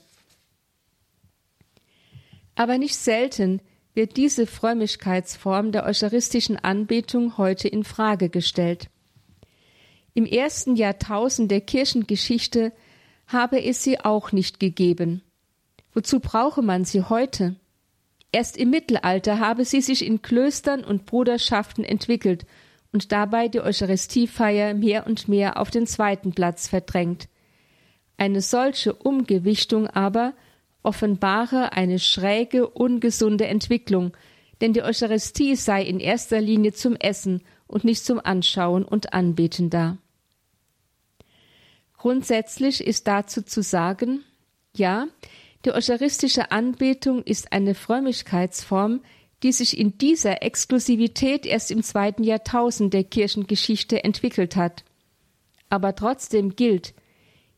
Aber 2.55 2.77
nicht 2.77 2.95
selten 2.95 3.61
wird 3.93 4.17
diese 4.17 4.47
Frömmigkeitsform 4.47 5.71
der 5.71 5.85
eucharistischen 5.85 6.57
Anbetung 6.57 7.37
heute 7.37 7.67
in 7.67 7.83
Frage 7.83 8.29
gestellt. 8.29 8.89
Im 10.13 10.25
ersten 10.25 10.75
Jahrtausend 10.75 11.51
der 11.51 11.61
Kirchengeschichte 11.61 12.71
habe 13.27 13.63
es 13.63 13.83
sie 13.83 13.99
auch 13.99 14.31
nicht 14.31 14.59
gegeben. 14.59 15.21
Wozu 15.93 16.19
brauche 16.19 16.61
man 16.61 16.85
sie 16.85 17.03
heute? 17.03 17.55
Erst 18.31 18.57
im 18.57 18.71
Mittelalter 18.71 19.39
habe 19.39 19.63
sie 19.63 19.81
sich 19.81 20.05
in 20.05 20.21
Klöstern 20.21 20.83
und 20.83 21.05
Bruderschaften 21.05 21.83
entwickelt 21.83 22.45
und 22.91 23.11
dabei 23.11 23.47
die 23.47 23.61
Eucharistiefeier 23.61 24.73
mehr 24.73 25.05
und 25.05 25.27
mehr 25.27 25.59
auf 25.59 25.69
den 25.69 25.85
zweiten 25.85 26.31
Platz 26.33 26.67
verdrängt. 26.67 27.27
Eine 28.17 28.41
solche 28.41 28.93
Umgewichtung 28.93 29.87
aber 29.87 30.33
offenbare 30.83 31.73
eine 31.73 31.99
schräge, 31.99 32.67
ungesunde 32.67 33.47
Entwicklung, 33.47 34.15
denn 34.61 34.73
die 34.73 34.83
Eucharistie 34.83 35.55
sei 35.55 35.83
in 35.83 35.99
erster 35.99 36.39
Linie 36.39 36.73
zum 36.73 36.95
Essen 36.95 37.41
und 37.67 37.83
nicht 37.83 38.05
zum 38.05 38.19
Anschauen 38.23 38.83
und 38.83 39.13
Anbeten 39.13 39.69
da. 39.69 39.97
Grundsätzlich 41.97 42.85
ist 42.85 43.07
dazu 43.07 43.41
zu 43.41 43.63
sagen, 43.63 44.23
ja, 44.75 45.07
die 45.65 45.71
eucharistische 45.71 46.51
Anbetung 46.51 47.23
ist 47.23 47.53
eine 47.53 47.75
Frömmigkeitsform, 47.75 49.01
die 49.43 49.51
sich 49.51 49.77
in 49.77 49.97
dieser 49.97 50.43
Exklusivität 50.43 51.45
erst 51.45 51.71
im 51.71 51.83
zweiten 51.83 52.23
Jahrtausend 52.23 52.93
der 52.93 53.03
Kirchengeschichte 53.03 54.03
entwickelt 54.03 54.55
hat. 54.55 54.83
Aber 55.69 55.95
trotzdem 55.95 56.55
gilt, 56.55 56.93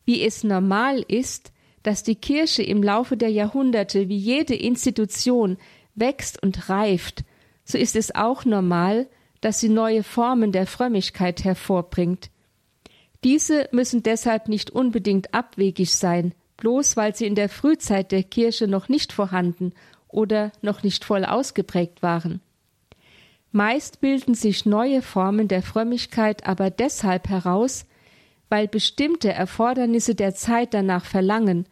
wie 0.06 0.24
es 0.24 0.44
normal 0.44 1.04
ist, 1.08 1.52
dass 1.86 2.02
die 2.02 2.15
Kirche 2.15 2.63
im 2.63 2.82
Laufe 2.82 3.15
der 3.15 3.30
Jahrhunderte 3.30 4.10
wie 4.10 4.17
jede 4.17 4.56
Institution 4.56 5.58
wächst 5.93 6.41
und 6.41 6.67
reift, 6.67 7.24
so 7.63 7.78
ist 7.78 7.95
es 7.95 8.13
auch 8.15 8.43
normal, 8.43 9.08
dass 9.41 9.60
sie 9.60 9.69
neue 9.69 10.02
Formen 10.02 10.52
der 10.52 10.65
Frömmigkeit 10.65 11.43
hervorbringt. 11.43 12.32
Diese 13.24 13.69
müssen 13.71 14.02
deshalb 14.02 14.48
nicht 14.48 14.71
unbedingt 14.71 15.34
abwegig 15.36 15.93
sein, 15.93 16.34
bloß 16.58 16.98
weil 16.98 17.15
sie 17.15 17.28
in 17.28 17.36
der 17.36 17.50
Frühzeit 17.50 18.12
der 18.12 18.24
Kirche 18.24 18.67
noch 18.67 18.89
nicht 18.89 19.13
vorhanden 19.13 19.74
oder 20.08 20.52
noch 20.63 20.82
nicht 20.82 21.06
voll 21.06 21.24
ausgeprägt 21.24 22.02
waren. 22.02 22.41
Meist 23.52 24.02
bilden 24.02 24.34
sich 24.34 24.65
neue 24.65 25.04
Formen 25.04 25.48
der 25.48 25.62
Frömmigkeit 25.62 26.48
aber 26.48 26.71
deshalb 26.71 27.30
heraus, 27.30 27.86
weil 28.50 28.67
bestimmte 28.67 29.32
Erfordernisse 29.32 30.15
der 30.15 30.34
Zeit 30.34 30.74
danach 30.74 31.06
verlangen, 31.06 31.67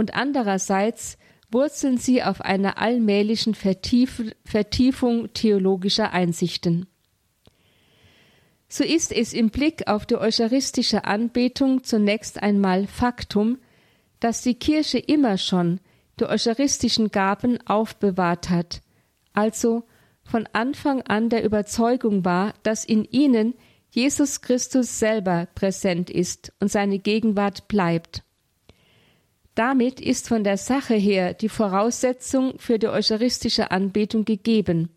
und 0.00 0.14
andererseits 0.14 1.18
wurzeln 1.50 1.98
sie 1.98 2.22
auf 2.22 2.40
einer 2.40 2.78
allmählichen 2.78 3.54
Vertief 3.54 4.22
Vertiefung 4.46 5.30
theologischer 5.34 6.12
Einsichten. 6.12 6.86
So 8.66 8.82
ist 8.82 9.12
es 9.12 9.34
im 9.34 9.50
Blick 9.50 9.88
auf 9.88 10.06
die 10.06 10.16
eucharistische 10.16 11.04
Anbetung 11.04 11.84
zunächst 11.84 12.42
einmal 12.42 12.86
Faktum, 12.86 13.58
dass 14.20 14.40
die 14.40 14.54
Kirche 14.54 14.98
immer 14.98 15.36
schon 15.36 15.80
die 16.18 16.24
eucharistischen 16.24 17.10
Gaben 17.10 17.58
aufbewahrt 17.66 18.48
hat, 18.48 18.80
also 19.34 19.82
von 20.22 20.48
Anfang 20.54 21.02
an 21.02 21.28
der 21.28 21.44
Überzeugung 21.44 22.24
war, 22.24 22.54
dass 22.62 22.86
in 22.86 23.04
ihnen 23.04 23.52
Jesus 23.90 24.40
Christus 24.40 24.98
selber 24.98 25.46
präsent 25.54 26.08
ist 26.08 26.54
und 26.58 26.70
seine 26.70 27.00
Gegenwart 27.00 27.68
bleibt. 27.68 28.22
Damit 29.54 30.00
ist 30.00 30.28
von 30.28 30.44
der 30.44 30.56
Sache 30.56 30.94
her 30.94 31.34
die 31.34 31.48
Voraussetzung 31.48 32.58
für 32.58 32.78
die 32.78 32.88
eucharistische 32.88 33.70
Anbetung 33.70 34.24
gegeben. 34.24 34.90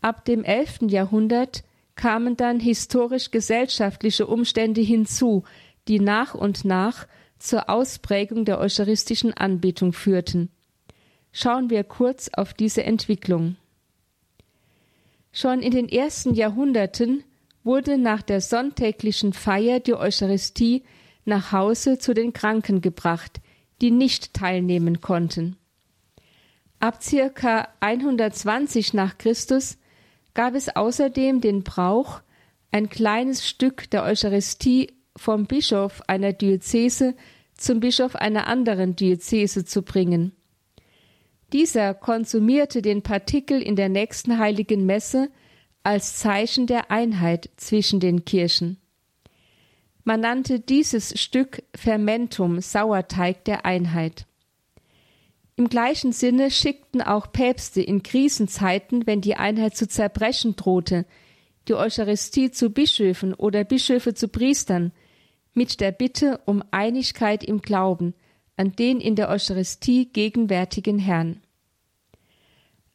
Ab 0.00 0.24
dem 0.24 0.44
elften 0.44 0.88
Jahrhundert 0.88 1.64
kamen 1.94 2.36
dann 2.36 2.60
historisch-gesellschaftliche 2.60 4.26
Umstände 4.26 4.80
hinzu, 4.80 5.44
die 5.88 5.98
nach 6.00 6.34
und 6.34 6.64
nach 6.64 7.06
zur 7.38 7.70
Ausprägung 7.70 8.44
der 8.44 8.58
eucharistischen 8.58 9.34
Anbetung 9.34 9.92
führten. 9.92 10.50
Schauen 11.32 11.70
wir 11.70 11.84
kurz 11.84 12.30
auf 12.32 12.54
diese 12.54 12.82
Entwicklung. 12.84 13.56
Schon 15.32 15.60
in 15.60 15.72
den 15.72 15.88
ersten 15.88 16.34
Jahrhunderten 16.34 17.22
wurde 17.64 17.98
nach 17.98 18.22
der 18.22 18.40
sonntäglichen 18.40 19.32
Feier 19.32 19.78
die 19.78 19.94
Eucharistie 19.94 20.82
nach 21.28 21.52
Hause 21.52 21.98
zu 21.98 22.14
den 22.14 22.32
Kranken 22.32 22.80
gebracht, 22.80 23.40
die 23.80 23.92
nicht 23.92 24.34
teilnehmen 24.34 25.00
konnten. 25.00 25.56
Ab 26.80 27.02
circa 27.02 27.68
120 27.80 28.94
nach 28.94 29.18
Christus 29.18 29.78
gab 30.34 30.54
es 30.54 30.74
außerdem 30.74 31.40
den 31.40 31.62
Brauch, 31.62 32.20
ein 32.70 32.88
kleines 32.88 33.48
Stück 33.48 33.88
der 33.90 34.04
Eucharistie 34.04 34.92
vom 35.16 35.46
Bischof 35.46 36.02
einer 36.06 36.32
Diözese 36.32 37.14
zum 37.54 37.80
Bischof 37.80 38.14
einer 38.14 38.46
anderen 38.46 38.94
Diözese 38.94 39.64
zu 39.64 39.82
bringen. 39.82 40.32
Dieser 41.52 41.94
konsumierte 41.94 42.82
den 42.82 43.02
Partikel 43.02 43.60
in 43.62 43.74
der 43.74 43.88
nächsten 43.88 44.38
heiligen 44.38 44.86
Messe 44.86 45.30
als 45.82 46.16
Zeichen 46.18 46.66
der 46.66 46.90
Einheit 46.90 47.50
zwischen 47.56 48.00
den 48.00 48.24
Kirchen. 48.24 48.78
Man 50.08 50.20
nannte 50.20 50.58
dieses 50.58 51.20
Stück 51.20 51.62
Fermentum, 51.74 52.62
Sauerteig 52.62 53.44
der 53.44 53.66
Einheit. 53.66 54.24
Im 55.56 55.68
gleichen 55.68 56.12
Sinne 56.12 56.50
schickten 56.50 57.02
auch 57.02 57.30
Päpste 57.30 57.82
in 57.82 58.02
Krisenzeiten, 58.02 59.06
wenn 59.06 59.20
die 59.20 59.34
Einheit 59.34 59.76
zu 59.76 59.86
zerbrechen 59.86 60.56
drohte, 60.56 61.04
die 61.68 61.74
Eucharistie 61.74 62.50
zu 62.50 62.70
Bischöfen 62.70 63.34
oder 63.34 63.64
Bischöfe 63.64 64.14
zu 64.14 64.28
Priestern, 64.28 64.92
mit 65.52 65.78
der 65.78 65.92
Bitte 65.92 66.40
um 66.46 66.64
Einigkeit 66.70 67.44
im 67.44 67.60
Glauben 67.60 68.14
an 68.56 68.72
den 68.72 69.02
in 69.02 69.14
der 69.14 69.28
Eucharistie 69.28 70.06
gegenwärtigen 70.10 70.98
Herrn. 70.98 71.42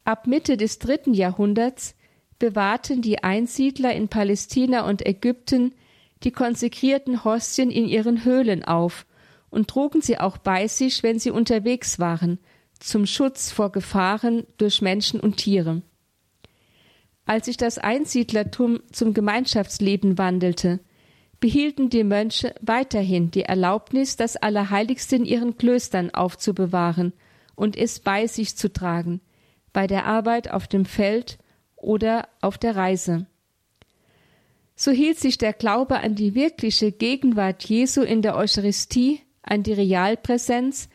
Ab 0.02 0.26
Mitte 0.26 0.56
des 0.56 0.80
dritten 0.80 1.14
Jahrhunderts 1.14 1.94
bewahrten 2.40 3.02
die 3.02 3.22
Einsiedler 3.22 3.94
in 3.94 4.08
Palästina 4.08 4.84
und 4.88 5.06
Ägypten 5.06 5.76
die 6.24 6.32
konsekrierten 6.32 7.24
Hostien 7.24 7.70
in 7.70 7.86
ihren 7.86 8.24
Höhlen 8.24 8.64
auf 8.64 9.06
und 9.50 9.68
trugen 9.68 10.00
sie 10.00 10.18
auch 10.18 10.38
bei 10.38 10.66
sich, 10.66 11.02
wenn 11.02 11.18
sie 11.18 11.30
unterwegs 11.30 11.98
waren, 11.98 12.38
zum 12.80 13.06
Schutz 13.06 13.52
vor 13.52 13.70
Gefahren 13.70 14.46
durch 14.58 14.82
Menschen 14.82 15.20
und 15.20 15.36
Tiere. 15.36 15.82
Als 17.26 17.46
sich 17.46 17.56
das 17.56 17.78
Einsiedlertum 17.78 18.80
zum 18.90 19.14
Gemeinschaftsleben 19.14 20.18
wandelte, 20.18 20.80
behielten 21.40 21.88
die 21.90 22.04
Mönche 22.04 22.54
weiterhin 22.60 23.30
die 23.30 23.42
Erlaubnis, 23.42 24.16
das 24.16 24.36
Allerheiligste 24.36 25.16
in 25.16 25.24
ihren 25.24 25.56
Klöstern 25.56 26.10
aufzubewahren 26.10 27.12
und 27.54 27.76
es 27.76 28.00
bei 28.00 28.26
sich 28.26 28.56
zu 28.56 28.72
tragen, 28.72 29.20
bei 29.72 29.86
der 29.86 30.06
Arbeit 30.06 30.50
auf 30.50 30.66
dem 30.66 30.84
Feld 30.84 31.38
oder 31.76 32.28
auf 32.40 32.58
der 32.58 32.76
Reise. 32.76 33.26
So 34.76 34.90
hielt 34.90 35.18
sich 35.18 35.38
der 35.38 35.52
Glaube 35.52 36.00
an 36.00 36.14
die 36.14 36.34
wirkliche 36.34 36.90
Gegenwart 36.90 37.64
Jesu 37.64 38.02
in 38.02 38.22
der 38.22 38.36
Eucharistie, 38.36 39.20
an 39.42 39.62
die 39.62 39.72
Realpräsenz, 39.72 40.88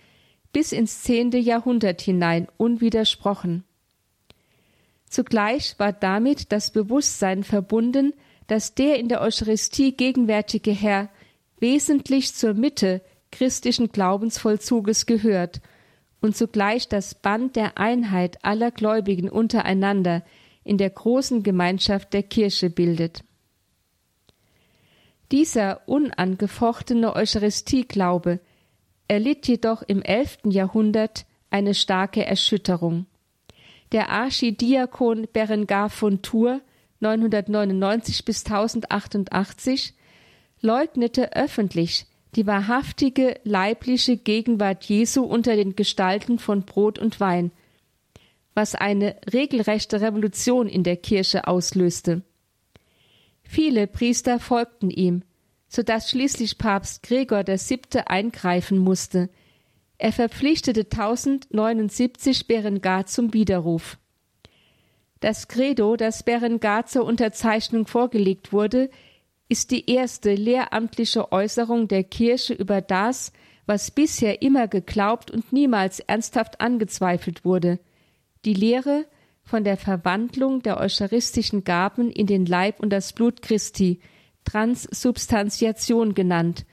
bis 0.52 0.72
ins 0.72 1.04
zehnte 1.04 1.38
Jahrhundert 1.38 2.02
hinein 2.02 2.48
unwidersprochen. 2.58 3.64
Zugleich 5.08 5.76
war 5.78 5.94
damit 5.94 6.52
das 6.52 6.72
Bewusstsein 6.72 7.44
verbunden, 7.44 8.14
dass 8.48 8.76
der 8.76 9.00
in 9.00 9.10
der 9.10 9.22
Eucharistie 9.22 9.94
gegenwärtige 9.96 10.72
Herr 10.72 11.10
wesentlich 11.60 12.34
zur 12.34 12.54
Mitte 12.54 13.02
christlichen 13.32 13.92
Glaubensvollzuges 13.92 15.06
gehört 15.06 15.62
und 16.22 16.36
zugleich 16.36 16.88
das 16.88 17.16
Band 17.16 17.56
der 17.56 17.78
Einheit 17.78 18.44
aller 18.44 18.72
Gläubigen 18.72 19.30
untereinander 19.30 20.24
in 20.64 20.78
der 20.78 20.90
großen 20.90 21.44
Gemeinschaft 21.44 22.14
der 22.14 22.24
Kirche 22.24 22.70
bildet. 22.70 23.24
Dieser 25.32 25.88
unangefochtene 25.88 27.16
Eucharistieglaube 27.16 28.40
erlitt 29.08 29.48
jedoch 29.48 29.84
im 29.84 30.02
elften 30.02 30.52
Jahrhundert 30.52 31.26
eine 31.50 31.76
starke 31.76 32.26
Erschütterung. 32.26 33.06
Der 33.92 34.10
Archidiakon 34.10 35.28
Berengar 35.32 35.90
von 35.90 36.22
Tours 36.22 36.62
999 37.00 38.26
bis 38.26 38.46
1088 38.46 39.94
leugnete 40.62 41.34
öffentlich 41.34 42.06
die 42.36 42.46
wahrhaftige 42.46 43.40
leibliche 43.44 44.18
Gegenwart 44.18 44.86
Jesu 44.86 45.24
unter 45.24 45.56
den 45.56 45.76
Gestalten 45.76 46.38
von 46.38 46.64
Brot 46.64 47.00
und 47.00 47.20
Wein, 47.20 47.52
was 48.54 48.76
eine 48.76 49.16
regelrechte 49.32 50.02
Revolution 50.02 50.68
in 50.68 50.84
der 50.84 50.98
Kirche 50.98 51.48
auslöste. 51.48 52.22
Viele 53.52 53.88
Priester 53.88 54.40
folgten 54.40 54.92
ihm, 54.92 55.24
so 55.68 55.82
dass 55.82 56.12
schließlich 56.12 56.60
Papst 56.60 57.02
Gregor 57.02 57.48
VII. 57.48 57.80
eingreifen 58.06 58.78
musste. 58.78 59.28
Er 59.98 60.12
verpflichtete 60.12 60.82
1079 60.82 62.46
Berengar 62.46 63.08
zum 63.08 63.34
Widerruf. 63.34 63.98
Das 65.20 65.48
Credo, 65.48 65.96
das 65.96 66.22
Berengar 66.22 66.86
zur 66.86 67.06
Unterzeichnung 67.06 67.88
vorgelegt 67.88 68.54
wurde, 68.54 68.92
ist 69.48 69.72
die 69.72 69.90
erste 69.90 70.36
lehramtliche 70.36 71.32
Äußerung 71.32 71.88
der 71.88 72.04
Kirche 72.04 72.54
über 72.54 72.82
das, 72.82 73.34
was 73.66 73.90
bisher 73.90 74.44
immer 74.44 74.68
geglaubt 74.68 75.32
und 75.32 75.52
niemals 75.52 76.02
ernsthaft 76.02 76.62
angezweifelt 76.62 77.44
wurde, 77.46 77.80
die 78.46 78.54
Lehre 78.54 79.08
von 79.50 79.64
der 79.64 79.78
Verwandlung 79.78 80.62
der 80.62 80.80
eucharistischen 80.80 81.64
Gaben 81.64 82.12
in 82.12 82.28
den 82.28 82.46
Leib 82.46 82.80
und 82.80 82.92
das 82.92 83.14
Blut 83.14 83.42
Christi, 83.42 84.00
Transsubstantiation 84.46 86.14
genannt, 86.14 86.66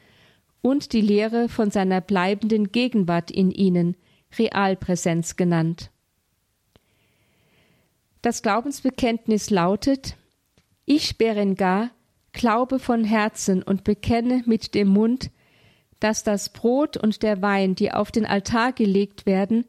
und 0.61 0.93
die 0.93 1.01
Lehre 1.01 1.49
von 1.49 1.71
seiner 1.71 2.01
bleibenden 2.01 2.73
Gegenwart 2.73 3.31
in 3.31 3.51
ihnen, 3.51 3.97
Realpräsenz 4.39 5.37
genannt. 5.37 5.91
Das 8.21 8.43
Glaubensbekenntnis 8.43 9.49
lautet 9.51 10.17
Ich, 10.85 11.17
Berengar, 11.17 11.91
glaube 12.33 12.79
von 12.79 13.05
Herzen 13.05 13.63
und 13.63 13.85
bekenne 13.85 14.43
mit 14.45 14.75
dem 14.75 14.89
Mund, 14.89 15.31
dass 16.01 16.25
das 16.25 16.51
Brot 16.51 16.99
und 16.99 17.23
der 17.23 17.41
Wein, 17.41 17.75
die 17.75 17.93
auf 17.93 18.11
den 18.11 18.27
Altar 18.27 18.73
gelegt 18.73 19.25
werden, 19.25 19.65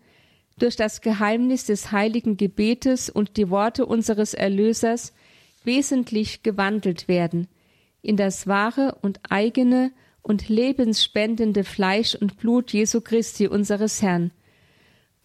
durch 0.57 0.75
das 0.75 1.01
Geheimnis 1.01 1.65
des 1.65 1.91
heiligen 1.91 2.37
Gebetes 2.37 3.09
und 3.09 3.37
die 3.37 3.49
Worte 3.49 3.85
unseres 3.85 4.33
Erlösers 4.33 5.13
wesentlich 5.63 6.43
gewandelt 6.43 7.07
werden 7.07 7.47
in 8.01 8.15
das 8.15 8.47
wahre 8.47 8.97
und 9.01 9.19
eigene 9.29 9.91
und 10.21 10.49
lebensspendende 10.49 11.63
Fleisch 11.63 12.15
und 12.15 12.37
Blut 12.37 12.71
Jesu 12.71 13.01
Christi 13.01 13.47
unseres 13.47 14.01
Herrn, 14.01 14.31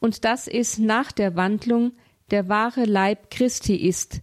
und 0.01 0.25
dass 0.25 0.49
es 0.49 0.79
nach 0.79 1.13
der 1.13 1.37
Wandlung 1.37 1.93
der 2.33 2.49
wahre 2.49 2.85
Leib 2.85 3.31
Christi 3.31 3.77
ist, 3.77 4.21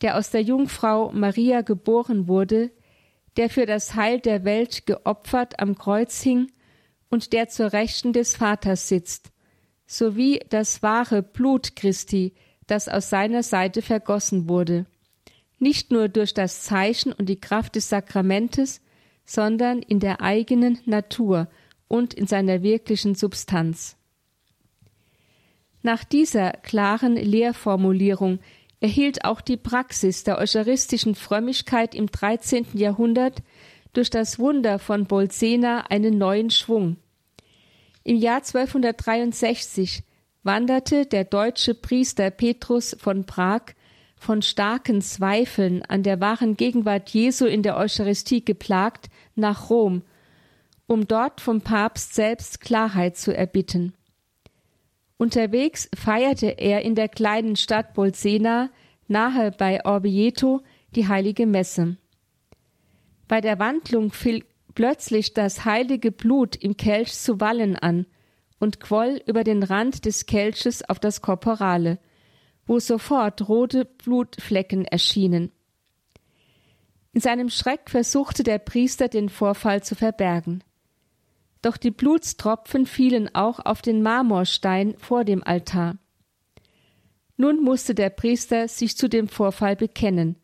der 0.00 0.16
aus 0.16 0.30
der 0.30 0.42
Jungfrau 0.42 1.12
Maria 1.12 1.60
geboren 1.60 2.28
wurde, 2.28 2.70
der 3.36 3.50
für 3.50 3.66
das 3.66 3.94
Heil 3.94 4.20
der 4.20 4.44
Welt 4.44 4.86
geopfert 4.86 5.60
am 5.60 5.76
Kreuz 5.76 6.22
hing 6.22 6.50
und 7.10 7.34
der 7.34 7.48
zur 7.48 7.74
Rechten 7.74 8.14
des 8.14 8.36
Vaters 8.36 8.88
sitzt, 8.88 9.31
sowie 9.86 10.40
das 10.48 10.82
wahre 10.82 11.22
Blut 11.22 11.76
Christi, 11.76 12.32
das 12.66 12.88
aus 12.88 13.10
seiner 13.10 13.42
Seite 13.42 13.82
vergossen 13.82 14.48
wurde, 14.48 14.86
nicht 15.58 15.90
nur 15.90 16.08
durch 16.08 16.34
das 16.34 16.62
Zeichen 16.62 17.12
und 17.12 17.28
die 17.28 17.40
Kraft 17.40 17.76
des 17.76 17.88
Sakramentes, 17.88 18.80
sondern 19.24 19.80
in 19.80 20.00
der 20.00 20.20
eigenen 20.20 20.78
Natur 20.86 21.48
und 21.88 22.14
in 22.14 22.26
seiner 22.26 22.62
wirklichen 22.62 23.14
Substanz. 23.14 23.96
Nach 25.82 26.04
dieser 26.04 26.52
klaren 26.52 27.16
Lehrformulierung 27.16 28.38
erhielt 28.80 29.24
auch 29.24 29.40
die 29.40 29.56
Praxis 29.56 30.24
der 30.24 30.38
eucharistischen 30.38 31.14
Frömmigkeit 31.14 31.94
im 31.94 32.06
13. 32.06 32.66
Jahrhundert 32.74 33.42
durch 33.92 34.10
das 34.10 34.38
Wunder 34.38 34.78
von 34.78 35.06
Bolsena 35.06 35.82
einen 35.88 36.18
neuen 36.18 36.50
Schwung. 36.50 36.96
Im 38.04 38.16
Jahr 38.16 38.38
1263 38.38 40.02
wanderte 40.42 41.06
der 41.06 41.24
deutsche 41.24 41.74
Priester 41.74 42.30
Petrus 42.30 42.96
von 42.98 43.26
Prag 43.26 43.74
von 44.16 44.42
starken 44.42 45.02
Zweifeln 45.02 45.82
an 45.82 46.02
der 46.02 46.20
wahren 46.20 46.56
Gegenwart 46.56 47.10
Jesu 47.10 47.46
in 47.46 47.62
der 47.62 47.76
Eucharistie 47.76 48.44
geplagt 48.44 49.08
nach 49.34 49.70
Rom, 49.70 50.02
um 50.86 51.06
dort 51.06 51.40
vom 51.40 51.60
Papst 51.60 52.14
selbst 52.14 52.60
Klarheit 52.60 53.16
zu 53.16 53.36
erbitten. 53.36 53.94
Unterwegs 55.16 55.88
feierte 55.94 56.58
er 56.58 56.82
in 56.82 56.94
der 56.94 57.08
kleinen 57.08 57.54
Stadt 57.56 57.94
Bolsena 57.94 58.70
nahe 59.06 59.52
bei 59.52 59.84
Orvieto 59.84 60.62
die 60.96 61.06
heilige 61.06 61.46
Messe. 61.46 61.96
Bei 63.28 63.40
der 63.40 63.58
Wandlung 63.58 64.12
fiel 64.12 64.44
plötzlich 64.74 65.34
das 65.34 65.64
heilige 65.64 66.12
Blut 66.12 66.56
im 66.56 66.76
Kelch 66.76 67.12
zu 67.14 67.40
wallen 67.40 67.76
an 67.76 68.06
und 68.58 68.80
quoll 68.80 69.20
über 69.26 69.44
den 69.44 69.62
Rand 69.62 70.04
des 70.04 70.26
Kelches 70.26 70.88
auf 70.88 70.98
das 70.98 71.20
Korporale, 71.20 71.98
wo 72.66 72.78
sofort 72.78 73.48
rote 73.48 73.84
Blutflecken 73.84 74.84
erschienen. 74.84 75.52
In 77.12 77.20
seinem 77.20 77.50
Schreck 77.50 77.90
versuchte 77.90 78.42
der 78.42 78.58
Priester 78.58 79.08
den 79.08 79.28
Vorfall 79.28 79.82
zu 79.82 79.94
verbergen 79.94 80.62
doch 81.62 81.76
die 81.76 81.92
Blutstropfen 81.92 82.86
fielen 82.86 83.34
auch 83.34 83.60
auf 83.60 83.82
den 83.82 84.02
Marmorstein 84.02 84.94
vor 84.98 85.24
dem 85.24 85.42
Altar. 85.44 85.96
Nun 87.36 87.62
musste 87.62 87.94
der 87.94 88.10
Priester 88.10 88.68
sich 88.68 88.96
zu 88.96 89.08
dem 89.08 89.28
Vorfall 89.28 89.76
bekennen. 89.76 90.36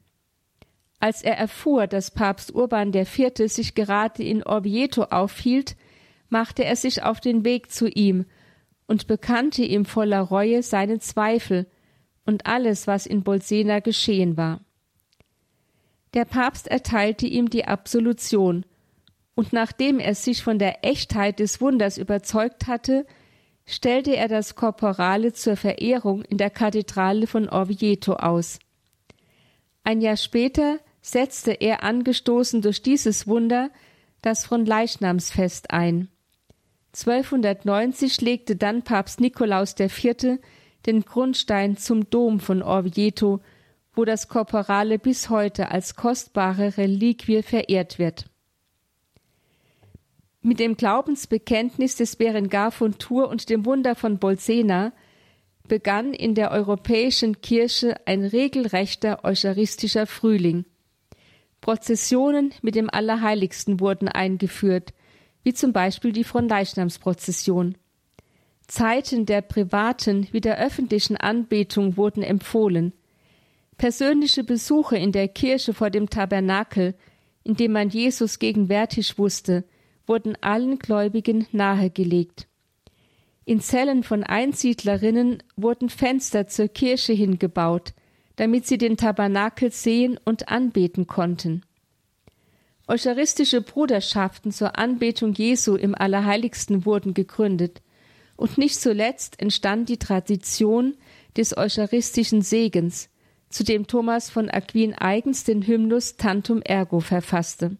Als 1.00 1.22
er 1.22 1.38
erfuhr, 1.38 1.86
dass 1.86 2.10
Papst 2.10 2.54
Urban 2.54 2.92
IV. 2.92 3.32
sich 3.46 3.74
gerade 3.74 4.22
in 4.22 4.42
Orvieto 4.42 5.04
aufhielt, 5.04 5.76
machte 6.28 6.64
er 6.64 6.76
sich 6.76 7.02
auf 7.02 7.20
den 7.20 7.44
Weg 7.44 7.70
zu 7.70 7.88
ihm 7.88 8.26
und 8.86 9.06
bekannte 9.06 9.62
ihm 9.62 9.84
voller 9.84 10.20
Reue 10.20 10.62
seine 10.62 10.98
Zweifel 10.98 11.66
und 12.26 12.46
alles, 12.46 12.86
was 12.86 13.06
in 13.06 13.22
Bolsena 13.22 13.80
geschehen 13.80 14.36
war. 14.36 14.60
Der 16.14 16.24
Papst 16.24 16.68
erteilte 16.68 17.26
ihm 17.26 17.48
die 17.48 17.66
Absolution 17.66 18.64
und 19.34 19.52
nachdem 19.52 20.00
er 20.00 20.14
sich 20.14 20.42
von 20.42 20.58
der 20.58 20.84
Echtheit 20.84 21.38
des 21.38 21.60
Wunders 21.60 21.96
überzeugt 21.96 22.66
hatte, 22.66 23.06
stellte 23.66 24.16
er 24.16 24.26
das 24.26 24.56
Korporale 24.56 25.32
zur 25.32 25.56
Verehrung 25.56 26.22
in 26.22 26.38
der 26.38 26.50
Kathedrale 26.50 27.26
von 27.26 27.48
Orvieto 27.48 28.14
aus. 28.14 28.58
Ein 29.84 30.00
Jahr 30.00 30.16
später 30.16 30.80
setzte 31.10 31.52
er 31.52 31.82
angestoßen 31.82 32.60
durch 32.60 32.82
dieses 32.82 33.26
Wunder 33.26 33.70
das 34.20 34.44
Fronleichnamsfest 34.44 35.70
ein. 35.70 36.08
1290 36.92 38.20
legte 38.20 38.56
dann 38.56 38.82
Papst 38.82 39.20
Nikolaus 39.20 39.74
IV. 39.78 40.38
den 40.86 41.02
Grundstein 41.02 41.76
zum 41.76 42.10
Dom 42.10 42.40
von 42.40 42.62
Orvieto, 42.62 43.40
wo 43.94 44.04
das 44.04 44.28
Korporale 44.28 44.98
bis 44.98 45.30
heute 45.30 45.70
als 45.70 45.96
kostbare 45.96 46.76
Reliquie 46.76 47.42
verehrt 47.42 47.98
wird. 47.98 48.26
Mit 50.40 50.60
dem 50.60 50.76
Glaubensbekenntnis 50.76 51.96
des 51.96 52.16
Berengar 52.16 52.70
von 52.70 52.98
Tours 52.98 53.30
und 53.30 53.48
dem 53.48 53.64
Wunder 53.64 53.94
von 53.94 54.18
Bolsena 54.18 54.92
begann 55.66 56.12
in 56.12 56.34
der 56.34 56.50
europäischen 56.50 57.40
Kirche 57.40 57.96
ein 58.06 58.24
regelrechter 58.24 59.24
eucharistischer 59.24 60.06
Frühling. 60.06 60.64
Prozessionen 61.60 62.52
mit 62.62 62.74
dem 62.74 62.88
Allerheiligsten 62.90 63.80
wurden 63.80 64.08
eingeführt, 64.08 64.92
wie 65.42 65.54
zum 65.54 65.72
Beispiel 65.72 66.12
die 66.12 66.24
Fronleichnamsprozession. 66.24 67.76
Zeiten 68.66 69.24
der 69.24 69.40
privaten 69.40 70.28
wie 70.30 70.40
der 70.40 70.58
öffentlichen 70.58 71.16
Anbetung 71.16 71.96
wurden 71.96 72.22
empfohlen. 72.22 72.92
Persönliche 73.78 74.44
Besuche 74.44 74.96
in 74.96 75.12
der 75.12 75.28
Kirche 75.28 75.72
vor 75.72 75.90
dem 75.90 76.10
Tabernakel, 76.10 76.94
in 77.44 77.54
dem 77.54 77.72
man 77.72 77.88
Jesus 77.88 78.38
gegenwärtig 78.38 79.18
wusste, 79.18 79.64
wurden 80.06 80.36
allen 80.42 80.78
Gläubigen 80.78 81.46
nahegelegt. 81.52 82.46
In 83.44 83.60
Zellen 83.60 84.02
von 84.02 84.24
Einsiedlerinnen 84.24 85.42
wurden 85.56 85.88
Fenster 85.88 86.48
zur 86.48 86.68
Kirche 86.68 87.14
hingebaut, 87.14 87.94
damit 88.38 88.68
sie 88.68 88.78
den 88.78 88.96
Tabernakel 88.96 89.72
sehen 89.72 90.16
und 90.24 90.48
anbeten 90.48 91.08
konnten. 91.08 91.62
Eucharistische 92.86 93.60
Bruderschaften 93.60 94.52
zur 94.52 94.78
Anbetung 94.78 95.34
Jesu 95.34 95.74
im 95.74 95.96
Allerheiligsten 95.96 96.86
wurden 96.86 97.14
gegründet, 97.14 97.82
und 98.36 98.56
nicht 98.56 98.80
zuletzt 98.80 99.42
entstand 99.42 99.88
die 99.88 99.98
Tradition 99.98 100.96
des 101.36 101.56
eucharistischen 101.56 102.40
Segens, 102.40 103.10
zu 103.50 103.64
dem 103.64 103.88
Thomas 103.88 104.30
von 104.30 104.48
Aquin 104.48 104.94
eigens 104.94 105.42
den 105.42 105.66
Hymnus 105.66 106.16
Tantum 106.16 106.62
Ergo 106.62 107.00
verfasste. 107.00 107.76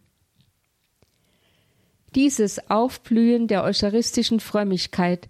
Dieses 2.17 2.69
Aufblühen 2.69 3.47
der 3.47 3.63
eucharistischen 3.63 4.41
Frömmigkeit 4.41 5.29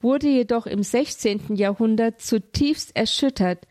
wurde 0.00 0.28
jedoch 0.28 0.64
im 0.64 0.82
16. 0.82 1.56
Jahrhundert 1.56 2.22
zutiefst 2.22 2.96
erschüttert 2.96 3.66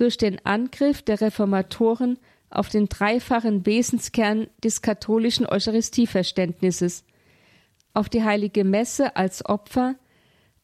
durch 0.00 0.16
den 0.16 0.44
Angriff 0.46 1.02
der 1.02 1.20
Reformatoren 1.20 2.18
auf 2.48 2.68
den 2.68 2.88
dreifachen 2.88 3.66
Wesenskern 3.66 4.48
des 4.64 4.82
katholischen 4.82 5.46
Eucharistieverständnisses, 5.46 7.04
auf 7.92 8.08
die 8.08 8.24
heilige 8.24 8.64
Messe 8.64 9.14
als 9.16 9.44
Opfer, 9.44 9.96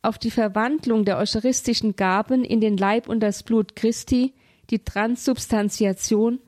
auf 0.02 0.18
die 0.18 0.30
Verwandlung 0.30 1.04
der 1.04 1.18
eucharistischen 1.18 1.96
Gaben 1.96 2.44
in 2.44 2.60
den 2.60 2.76
Leib 2.76 3.08
und 3.08 3.20
das 3.20 3.42
Blut 3.42 3.76
Christi, 3.76 4.34
die 4.70 4.84
Transsubstantiation 4.84 6.40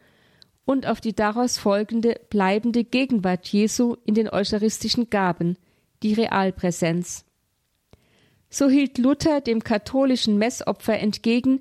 und 0.64 0.86
auf 0.86 1.00
die 1.00 1.14
daraus 1.14 1.58
folgende 1.58 2.20
bleibende 2.30 2.84
Gegenwart 2.84 3.48
Jesu 3.48 3.96
in 4.04 4.14
den 4.14 4.28
eucharistischen 4.28 5.10
Gaben, 5.10 5.56
die 6.02 6.14
Realpräsenz. 6.14 7.24
So 8.50 8.68
hielt 8.68 8.98
Luther 8.98 9.40
dem 9.40 9.62
katholischen 9.62 10.38
Messopfer 10.38 10.98
entgegen, 10.98 11.60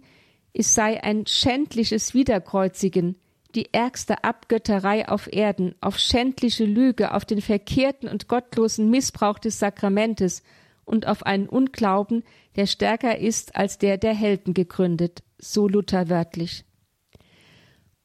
es 0.59 0.73
sei 0.73 1.03
ein 1.03 1.27
schändliches 1.27 2.15
Wiederkreuzigen, 2.15 3.15
die 3.53 3.71
ärgste 3.75 4.23
Abgötterei 4.23 5.07
auf 5.07 5.31
Erden, 5.31 5.75
auf 5.81 5.99
schändliche 5.99 6.65
Lüge, 6.65 7.13
auf 7.13 7.25
den 7.25 7.41
verkehrten 7.41 8.09
und 8.09 8.27
gottlosen 8.27 8.89
Missbrauch 8.89 9.37
des 9.37 9.59
Sakramentes 9.59 10.41
und 10.83 11.05
auf 11.05 11.23
einen 11.27 11.47
Unglauben, 11.47 12.23
der 12.55 12.65
stärker 12.65 13.19
ist 13.19 13.55
als 13.55 13.77
der 13.77 13.99
der 13.99 14.15
Helden 14.15 14.55
gegründet, 14.55 15.21
so 15.37 15.67
Luther 15.67 16.09
wörtlich. 16.09 16.65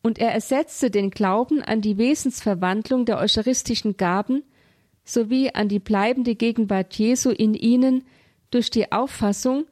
Und 0.03 0.19
er 0.19 0.33
ersetzte 0.33 0.91
den 0.91 1.11
Glauben 1.11 1.63
an 1.63 1.81
die 1.81 1.97
Wesensverwandlung 1.97 3.07
der 3.07 3.19
eucharistischen 3.19 3.97
Gaben 3.97 4.43
sowie 5.05 5.53
an 5.55 5.69
die 5.69 5.79
bleibende 5.79 6.35
Gegenwart 6.35 6.93
Jesu 6.99 7.31
in 7.31 7.55
ihnen 7.55 8.05
durch 8.51 8.69
die 8.69 8.93
Auffassung, 8.93 9.65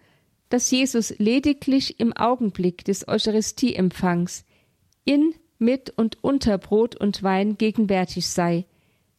dass 0.50 0.70
Jesus 0.70 1.14
lediglich 1.18 1.98
im 2.00 2.12
Augenblick 2.12 2.84
des 2.84 3.08
Eucharistieempfangs 3.08 4.44
in 5.04 5.34
mit 5.58 5.90
und 5.90 6.22
unter 6.22 6.58
Brot 6.58 6.96
und 6.96 7.22
Wein 7.22 7.56
gegenwärtig 7.56 8.28
sei, 8.28 8.66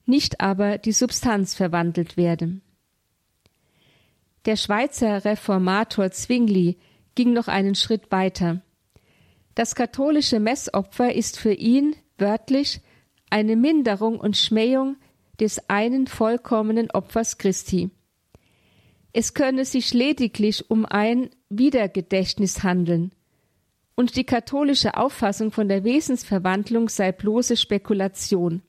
nicht 0.06 0.42
aber 0.42 0.78
die 0.78 0.92
Substanz 0.92 1.56
verwandelt 1.56 2.18
werde. 2.18 2.60
Der 4.46 4.56
Schweizer 4.56 5.24
Reformator 5.24 6.12
Zwingli 6.12 6.78
ging 7.16 7.34
noch 7.34 7.48
einen 7.48 7.76
Schritt 7.76 8.12
weiter. 8.12 8.62
Das 9.56 9.76
katholische 9.76 10.40
Messopfer 10.40 11.14
ist 11.14 11.40
für 11.40 11.54
ihn 11.54 11.96
wörtlich 12.18 12.82
eine 13.30 13.56
Minderung 13.56 14.20
und 14.20 14.36
Schmähung 14.36 14.98
des 15.40 15.70
einen 15.70 16.08
vollkommenen 16.08 16.92
Opfers 16.92 17.38
Christi. 17.38 17.92
Es 19.14 19.34
könne 19.34 19.66
sich 19.66 19.93
lediglich 19.93 20.70
um 20.70 20.86
ein 20.86 21.30
Wiedergedächtnis 21.49 22.64
handeln, 22.64 23.12
und 23.95 24.16
die 24.16 24.24
katholische 24.24 24.97
Auffassung 24.97 25.51
von 25.51 25.68
der 25.68 25.84
Wesensverwandlung 25.84 26.89
sei 26.89 27.12
bloße 27.12 27.57
Spekulation. 27.57 28.62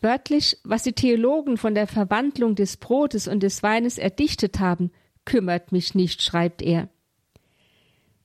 Wörtlich, 0.00 0.58
was 0.64 0.82
die 0.82 0.92
Theologen 0.92 1.56
von 1.56 1.74
der 1.74 1.86
Verwandlung 1.86 2.54
des 2.54 2.76
Brotes 2.76 3.26
und 3.26 3.42
des 3.42 3.62
Weines 3.62 3.96
erdichtet 3.96 4.58
haben, 4.60 4.90
kümmert 5.24 5.72
mich 5.72 5.94
nicht, 5.94 6.22
schreibt 6.22 6.62
er. 6.62 6.88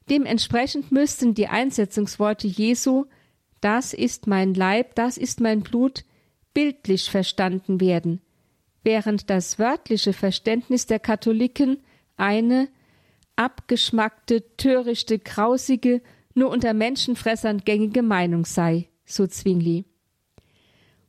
Dementsprechend 0.09 0.91
müssten 0.91 1.35
die 1.35 1.47
Einsetzungsworte 1.47 2.47
Jesu 2.47 3.05
Das 3.61 3.93
ist 3.93 4.27
mein 4.27 4.53
Leib, 4.53 4.95
das 4.95 5.17
ist 5.17 5.39
mein 5.39 5.61
Blut 5.61 6.03
bildlich 6.53 7.09
verstanden 7.09 7.79
werden, 7.79 8.19
während 8.83 9.29
das 9.29 9.59
wörtliche 9.59 10.13
Verständnis 10.13 10.85
der 10.85 10.99
Katholiken 10.99 11.77
eine 12.17 12.67
abgeschmackte, 13.35 14.43
törichte, 14.57 15.19
grausige, 15.19 16.01
nur 16.33 16.49
unter 16.49 16.73
Menschenfressern 16.73 17.59
gängige 17.59 18.01
Meinung 18.01 18.45
sei, 18.45 18.87
so 19.05 19.27
Zwingli. 19.27 19.85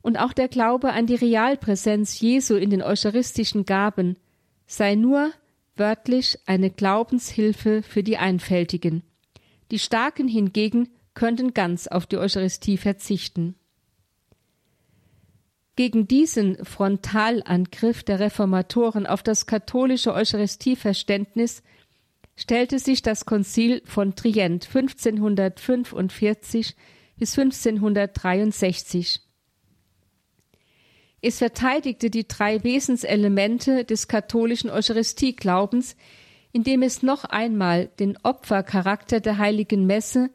Und 0.01 0.17
auch 0.17 0.33
der 0.33 0.49
Glaube 0.49 0.91
an 0.91 1.05
die 1.05 1.15
Realpräsenz 1.15 2.19
Jesu 2.19 2.55
in 2.55 2.69
den 2.69 2.81
eucharistischen 2.81 3.65
Gaben 3.65 4.17
sei 4.65 4.95
nur 4.95 5.31
wörtlich 5.75 6.37
eine 6.45 6.69
Glaubenshilfe 6.69 7.83
für 7.83 8.03
die 8.03 8.17
Einfältigen. 8.17 9.03
Die 9.71 9.79
Starken 9.79 10.27
hingegen 10.27 10.89
könnten 11.13 11.53
ganz 11.53 11.87
auf 11.87 12.05
die 12.05 12.17
Eucharistie 12.17 12.77
verzichten. 12.77 13.55
Gegen 15.75 16.07
diesen 16.07 16.63
Frontalangriff 16.63 18.03
der 18.03 18.19
Reformatoren 18.19 19.07
auf 19.07 19.23
das 19.23 19.47
katholische 19.47 20.13
Eucharistieverständnis 20.13 21.63
stellte 22.35 22.77
sich 22.77 23.01
das 23.01 23.25
Konzil 23.25 23.81
von 23.85 24.15
Trient 24.15 24.67
1545 24.67 26.75
bis 27.17 27.37
1563. 27.37 29.21
Es 31.21 31.39
verteidigte 31.39 32.09
die 32.09 32.27
drei 32.27 32.63
Wesenselemente 32.63 33.85
des 33.85 34.07
katholischen 34.07 34.69
Eucharistieglaubens, 34.69 35.95
indem 36.51 36.83
es 36.83 37.01
noch 37.01 37.23
einmal 37.23 37.87
den 37.99 38.17
Opfercharakter 38.21 39.21
der 39.21 39.39
heiligen 39.39 39.87
Messe, 39.87 40.29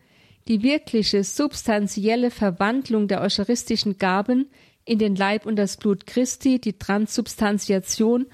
die 0.49 0.62
wirkliche 0.62 1.22
substanzielle 1.24 2.30
Verwandlung 2.30 3.07
der 3.07 3.20
eucharistischen 3.20 3.99
Gaben 3.99 4.49
in 4.89 4.99
den 4.99 5.14
Leib 5.16 5.47
und 5.47 5.57
das 5.57 5.76
Blut 5.76 6.07
Christi, 6.07 6.61
die 6.61 6.78
Transubstantiation 6.78 8.26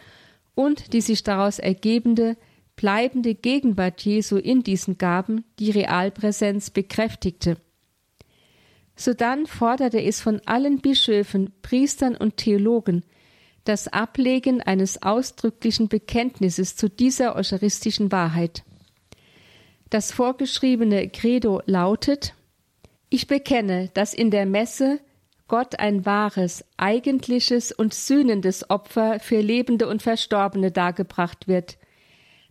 und 0.54 0.92
die 0.92 1.00
sich 1.00 1.22
daraus 1.22 1.58
ergebende 1.58 2.36
bleibende 2.76 3.34
Gegenwart 3.34 4.00
Jesu 4.02 4.36
in 4.36 4.62
diesen 4.62 4.98
Gaben 4.98 5.44
die 5.58 5.70
Realpräsenz 5.70 6.70
bekräftigte. 6.70 7.56
Sodann 8.96 9.46
forderte 9.46 10.02
es 10.02 10.20
von 10.20 10.40
allen 10.44 10.80
Bischöfen, 10.80 11.52
Priestern 11.62 12.16
und 12.16 12.36
Theologen 12.36 13.04
das 13.64 13.88
Ablegen 13.88 14.60
eines 14.60 15.02
ausdrücklichen 15.02 15.88
Bekenntnisses 15.88 16.76
zu 16.76 16.88
dieser 16.88 17.34
eucharistischen 17.34 18.12
Wahrheit. 18.12 18.62
Das 19.90 20.12
vorgeschriebene 20.12 21.08
Credo 21.08 21.62
lautet 21.66 22.34
Ich 23.08 23.26
bekenne, 23.26 23.90
dass 23.94 24.12
in 24.12 24.30
der 24.30 24.44
Messe 24.46 25.00
Gott 25.46 25.78
ein 25.78 26.06
wahres, 26.06 26.64
eigentliches 26.76 27.70
und 27.70 27.92
sühnendes 27.92 28.70
Opfer 28.70 29.20
für 29.20 29.40
Lebende 29.40 29.88
und 29.88 30.02
Verstorbene 30.02 30.70
dargebracht 30.70 31.48
wird, 31.48 31.78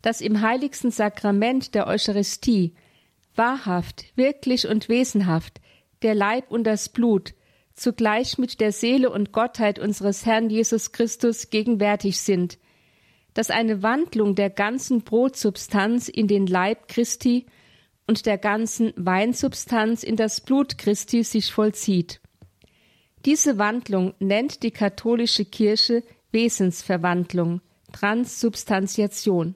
dass 0.01 0.21
im 0.21 0.41
heiligsten 0.41 0.91
Sakrament 0.91 1.73
der 1.73 1.87
Eucharistie 1.87 2.75
wahrhaft, 3.35 4.05
wirklich 4.15 4.67
und 4.67 4.89
wesenhaft 4.89 5.59
der 6.03 6.13
Leib 6.13 6.51
und 6.51 6.65
das 6.65 6.89
Blut 6.89 7.33
zugleich 7.73 8.37
mit 8.37 8.59
der 8.59 8.71
Seele 8.71 9.09
und 9.09 9.31
Gottheit 9.31 9.79
unseres 9.79 10.25
Herrn 10.25 10.49
Jesus 10.49 10.91
Christus 10.91 11.49
gegenwärtig 11.49 12.19
sind, 12.19 12.59
dass 13.33 13.49
eine 13.49 13.81
Wandlung 13.81 14.35
der 14.35 14.49
ganzen 14.49 15.01
Brotsubstanz 15.01 16.07
in 16.07 16.27
den 16.27 16.45
Leib 16.45 16.87
Christi 16.87 17.47
und 18.05 18.25
der 18.25 18.37
ganzen 18.37 18.93
Weinsubstanz 18.95 20.03
in 20.03 20.15
das 20.15 20.41
Blut 20.41 20.77
Christi 20.77 21.23
sich 21.23 21.51
vollzieht. 21.51 22.21
Diese 23.25 23.57
Wandlung 23.57 24.13
nennt 24.19 24.63
die 24.63 24.71
katholische 24.71 25.45
Kirche 25.45 26.03
Wesensverwandlung, 26.31 27.61
Transsubstantiation. 27.93 29.55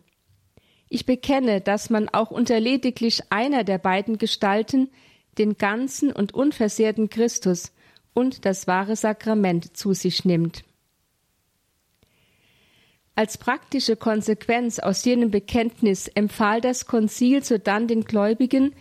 Ich 0.89 1.05
bekenne, 1.05 1.59
dass 1.59 1.89
man 1.89 2.07
auch 2.07 2.31
unter 2.31 2.59
lediglich 2.59 3.23
einer 3.29 3.63
der 3.63 3.77
beiden 3.77 4.17
Gestalten 4.17 4.89
den 5.37 5.57
ganzen 5.57 6.11
und 6.13 6.33
unversehrten 6.33 7.09
Christus 7.09 7.73
und 8.13 8.45
das 8.45 8.67
wahre 8.67 8.95
Sakrament 8.95 9.75
zu 9.75 9.93
sich 9.93 10.23
nimmt. 10.23 10.63
Als 13.15 13.37
praktische 13.37 13.95
Konsequenz 13.95 14.79
aus 14.79 15.03
jenem 15.03 15.31
Bekenntnis 15.31 16.07
empfahl 16.07 16.61
das 16.61 16.85
Konzil 16.85 17.43
sodann 17.43 17.87
den 17.87 18.03
Gläubigen 18.03 18.75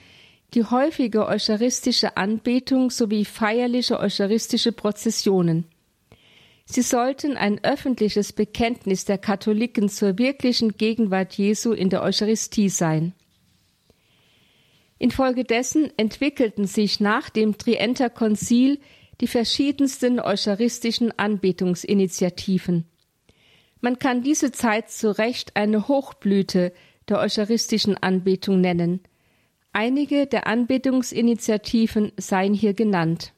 die 0.54 0.64
häufige 0.64 1.26
eucharistische 1.26 2.16
Anbetung 2.16 2.90
sowie 2.90 3.24
feierliche 3.24 3.98
eucharistische 3.98 4.72
Prozessionen. 4.72 5.66
Sie 6.64 6.82
sollten 6.82 7.36
ein 7.36 7.62
öffentliches 7.62 8.32
Bekenntnis 8.32 9.04
der 9.04 9.18
Katholiken 9.18 9.88
zur 9.88 10.18
wirklichen 10.18 10.76
Gegenwart 10.76 11.34
Jesu 11.34 11.72
in 11.72 11.90
der 11.90 12.02
Eucharistie 12.02 12.68
sein. 12.68 13.12
Infolgedessen 14.98 15.90
entwickelten 15.96 16.66
sich 16.66 17.00
nach 17.00 17.28
dem 17.30 17.58
Trienter 17.58 18.10
Konzil 18.10 18.80
die 19.20 19.26
verschiedensten 19.26 20.20
eucharistischen 20.20 21.16
Anbetungsinitiativen. 21.18 22.86
Man 23.80 23.98
kann 23.98 24.22
diese 24.22 24.52
Zeit 24.52 24.90
zu 24.90 25.16
Recht 25.16 25.54
eine 25.54 25.86
Hochblüte 25.86 26.72
der 27.08 27.20
eucharistischen 27.20 27.96
Anbetung 27.96 28.60
nennen. 28.60 29.00
Einige 29.78 30.26
der 30.26 30.46
Anbetungsinitiativen 30.46 32.10
seien 32.16 32.54
hier 32.54 32.72
genannt. 32.72 33.34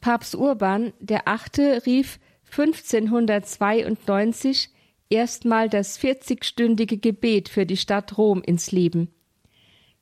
Papst 0.00 0.36
Urban 0.36 0.92
der 1.00 1.26
Achte 1.26 1.84
rief 1.84 2.20
1592 2.56 4.70
erstmal 5.10 5.68
das 5.68 5.98
40-stündige 5.98 7.00
Gebet 7.00 7.48
für 7.48 7.66
die 7.66 7.76
Stadt 7.76 8.16
Rom 8.16 8.40
ins 8.40 8.70
Leben. 8.70 9.08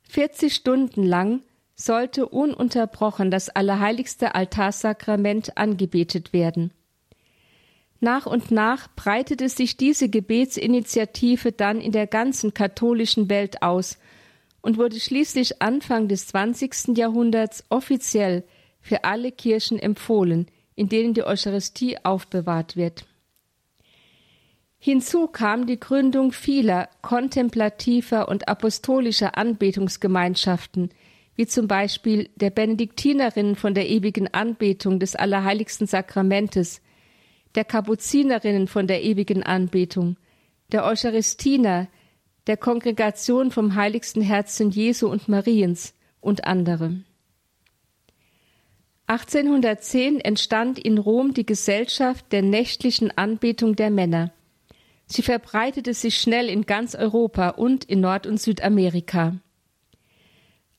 40 0.09 0.53
Stunden 0.53 1.01
lang 1.01 1.41
sollte 1.73 2.29
ununterbrochen 2.29 3.31
das 3.31 3.49
allerheiligste 3.49 4.35
Altarsakrament 4.35 5.57
angebetet 5.57 6.33
werden. 6.33 6.71
Nach 7.99 8.27
und 8.27 8.51
nach 8.51 8.89
breitete 8.95 9.49
sich 9.49 9.75
diese 9.75 10.09
Gebetsinitiative 10.09 11.51
dann 11.51 11.81
in 11.81 11.93
der 11.93 12.05
ganzen 12.05 12.53
katholischen 12.53 13.27
Welt 13.29 13.63
aus 13.63 13.97
und 14.63 14.77
wurde 14.77 14.99
schließlich 14.99 15.61
Anfang 15.61 16.07
des 16.07 16.27
20. 16.27 16.97
Jahrhunderts 16.97 17.65
offiziell 17.69 18.43
für 18.81 19.03
alle 19.03 19.31
Kirchen 19.31 19.77
empfohlen, 19.77 20.47
in 20.75 20.89
denen 20.89 21.13
die 21.13 21.23
Eucharistie 21.23 21.97
aufbewahrt 22.03 22.75
wird. 22.75 23.05
Hinzu 24.79 25.27
kam 25.27 25.67
die 25.67 25.79
Gründung 25.79 26.31
vieler 26.31 26.89
kontemplativer 27.01 28.27
und 28.27 28.47
apostolischer 28.47 29.37
Anbetungsgemeinschaften, 29.37 30.89
wie 31.35 31.45
zum 31.45 31.67
Beispiel 31.67 32.29
der 32.35 32.49
Benediktinerinnen 32.49 33.55
von 33.55 33.73
der 33.73 33.89
ewigen 33.89 34.33
Anbetung 34.33 34.99
des 34.99 35.15
Allerheiligsten 35.15 35.87
Sakramentes, 35.87 36.81
der 37.55 37.65
Kapuzinerinnen 37.65 38.67
von 38.67 38.87
der 38.87 39.03
ewigen 39.03 39.43
Anbetung, 39.43 40.17
der 40.71 40.85
Eucharistiner, 40.85 41.87
der 42.47 42.57
Kongregation 42.57 43.51
vom 43.51 43.75
Heiligsten 43.75 44.21
Herzen 44.21 44.69
Jesu 44.69 45.07
und 45.07 45.27
Mariens 45.27 45.93
und 46.19 46.45
andere. 46.45 46.95
1810 49.07 50.19
entstand 50.19 50.79
in 50.79 50.97
Rom 50.97 51.33
die 51.33 51.45
Gesellschaft 51.45 52.31
der 52.31 52.41
nächtlichen 52.41 53.15
Anbetung 53.17 53.75
der 53.75 53.91
Männer. 53.91 54.31
Sie 55.05 55.21
verbreitete 55.21 55.93
sich 55.93 56.17
schnell 56.17 56.49
in 56.49 56.65
ganz 56.65 56.95
Europa 56.95 57.49
und 57.49 57.83
in 57.83 57.99
Nord- 57.99 58.25
und 58.25 58.39
Südamerika. 58.39 59.35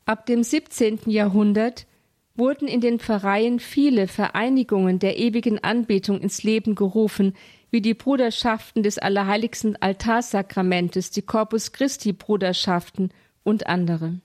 Ab 0.06 0.26
dem 0.26 0.42
17. 0.42 1.00
Jahrhundert 1.06 1.86
wurden 2.34 2.66
in 2.66 2.80
den 2.80 2.98
Pfarreien 2.98 3.60
viele 3.60 4.08
Vereinigungen 4.08 4.98
der 4.98 5.18
ewigen 5.18 5.62
Anbetung 5.62 6.20
ins 6.20 6.42
Leben 6.42 6.74
gerufen, 6.74 7.34
wie 7.74 7.80
die 7.80 7.94
Bruderschaften 7.94 8.84
des 8.84 8.98
Allerheiligsten 8.98 9.74
Altarsakramentes, 9.74 11.10
die 11.10 11.22
Corpus 11.22 11.72
Christi 11.72 12.12
Bruderschaften 12.12 13.10
und 13.42 13.66
andere. 13.66 14.20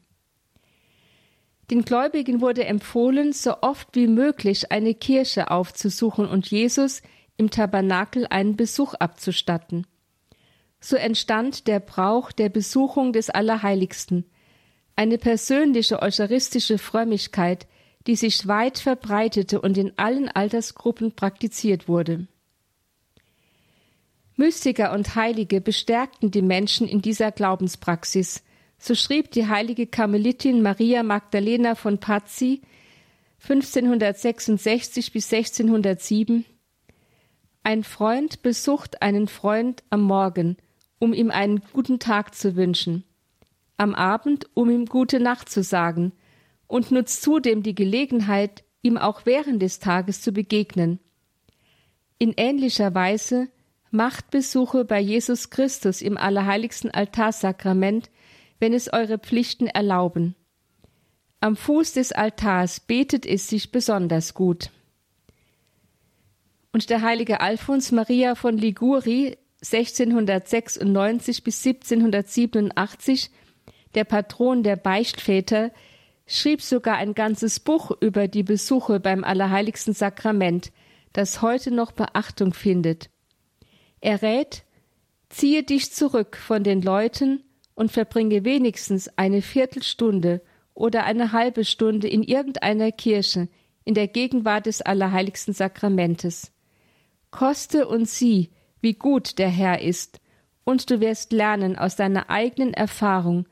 Den 1.71 1.81
Gläubigen 1.81 2.41
wurde 2.41 2.65
empfohlen, 2.65 3.33
so 3.33 3.55
oft 3.61 3.95
wie 3.95 4.05
möglich 4.05 4.71
eine 4.71 4.93
Kirche 4.93 5.49
aufzusuchen 5.49 6.27
und 6.27 6.51
Jesus 6.51 7.01
im 7.37 7.49
Tabernakel 7.49 8.27
einen 8.29 8.55
Besuch 8.55 8.93
abzustatten. 8.93 9.87
So 10.79 10.95
entstand 10.95 11.65
der 11.65 11.79
Brauch 11.79 12.31
der 12.31 12.49
Besuchung 12.49 13.13
des 13.13 13.31
Allerheiligsten, 13.31 14.25
eine 14.95 15.17
persönliche 15.17 16.03
eucharistische 16.03 16.77
Frömmigkeit, 16.77 17.65
die 18.05 18.15
sich 18.15 18.47
weit 18.47 18.77
verbreitete 18.77 19.59
und 19.59 19.75
in 19.75 19.93
allen 19.97 20.29
Altersgruppen 20.29 21.13
praktiziert 21.13 21.87
wurde. 21.87 22.27
Mystiker 24.39 24.93
und 24.93 25.15
Heilige 25.15 25.59
bestärkten 25.59 26.31
die 26.31 26.41
Menschen 26.41 26.87
in 26.87 27.01
dieser 27.01 27.29
Glaubenspraxis. 27.29 28.41
So 28.77 28.95
schrieb 28.95 29.31
die 29.31 29.47
heilige 29.49 29.85
Karmelitin 29.85 30.61
Maria 30.61 31.03
Magdalena 31.03 31.75
von 31.75 31.97
Pazzi 31.97 32.61
1566 33.43 35.11
bis 35.11 35.33
1607 35.33 36.45
Ein 37.63 37.83
Freund 37.83 38.41
besucht 38.41 39.01
einen 39.01 39.27
Freund 39.27 39.83
am 39.89 40.03
Morgen, 40.03 40.55
um 40.99 41.11
ihm 41.13 41.31
einen 41.31 41.61
guten 41.73 41.99
Tag 41.99 42.33
zu 42.33 42.55
wünschen, 42.55 43.03
am 43.75 43.93
Abend, 43.93 44.47
um 44.53 44.69
ihm 44.69 44.85
gute 44.85 45.19
Nacht 45.19 45.49
zu 45.49 45.63
sagen, 45.63 46.13
und 46.65 46.91
nutzt 46.91 47.23
zudem 47.23 47.61
die 47.61 47.75
Gelegenheit, 47.75 48.63
ihm 48.83 48.97
auch 48.97 49.25
während 49.25 49.61
des 49.61 49.79
Tages 49.79 50.21
zu 50.21 50.31
begegnen. 50.31 50.99
In 52.19 52.33
ähnlicher 52.37 52.95
Weise 52.95 53.49
macht 53.91 54.29
Besuche 54.31 54.85
bei 54.85 54.99
Jesus 54.99 55.49
Christus 55.49 56.01
im 56.01 56.17
allerheiligsten 56.17 56.91
Altarsakrament, 56.91 58.09
wenn 58.59 58.73
es 58.73 58.91
eure 58.91 59.17
Pflichten 59.17 59.67
erlauben. 59.67 60.35
Am 61.41 61.55
Fuß 61.55 61.93
des 61.93 62.11
Altars 62.11 62.81
betet 62.81 63.25
es 63.25 63.47
sich 63.47 63.71
besonders 63.71 64.33
gut. 64.33 64.71
Und 66.71 66.89
der 66.89 67.01
heilige 67.01 67.41
Alfons 67.41 67.91
Maria 67.91 68.35
von 68.35 68.57
Liguri 68.57 69.37
1696 69.61 71.43
bis 71.43 71.65
1787, 71.65 73.31
der 73.95 74.03
Patron 74.03 74.63
der 74.63 74.75
Beichtväter, 74.75 75.71
schrieb 76.27 76.61
sogar 76.61 76.97
ein 76.97 77.15
ganzes 77.15 77.59
Buch 77.59 77.91
über 78.01 78.27
die 78.27 78.43
Besuche 78.43 78.99
beim 78.99 79.23
Allerheiligsten 79.23 79.93
Sakrament, 79.93 80.71
das 81.13 81.41
heute 81.41 81.71
noch 81.71 81.91
Beachtung 81.91 82.53
findet. 82.53 83.09
Er 84.01 84.21
rät, 84.21 84.63
ziehe 85.29 85.63
dich 85.63 85.91
zurück 85.93 86.37
von 86.37 86.63
den 86.63 86.81
Leuten 86.81 87.43
und 87.75 87.91
verbringe 87.91 88.43
wenigstens 88.45 89.09
eine 89.17 89.41
Viertelstunde 89.41 90.41
oder 90.73 91.03
eine 91.05 91.31
halbe 91.31 91.65
Stunde 91.65 92.07
in 92.07 92.23
irgendeiner 92.23 92.91
Kirche 92.91 93.49
in 93.83 93.93
der 93.93 94.07
Gegenwart 94.07 94.65
des 94.65 94.81
Allerheiligsten 94.81 95.53
Sakramentes. 95.53 96.51
Koste 97.31 97.87
und 97.87 98.07
sieh, 98.07 98.49
wie 98.81 98.93
gut 98.93 99.39
der 99.39 99.49
Herr 99.49 99.81
ist, 99.81 100.19
und 100.63 100.89
du 100.89 100.99
wirst 100.99 101.31
lernen 101.31 101.77
aus 101.77 101.95
deiner 101.95 102.29
eigenen 102.29 102.73
Erfahrung, 102.73 103.47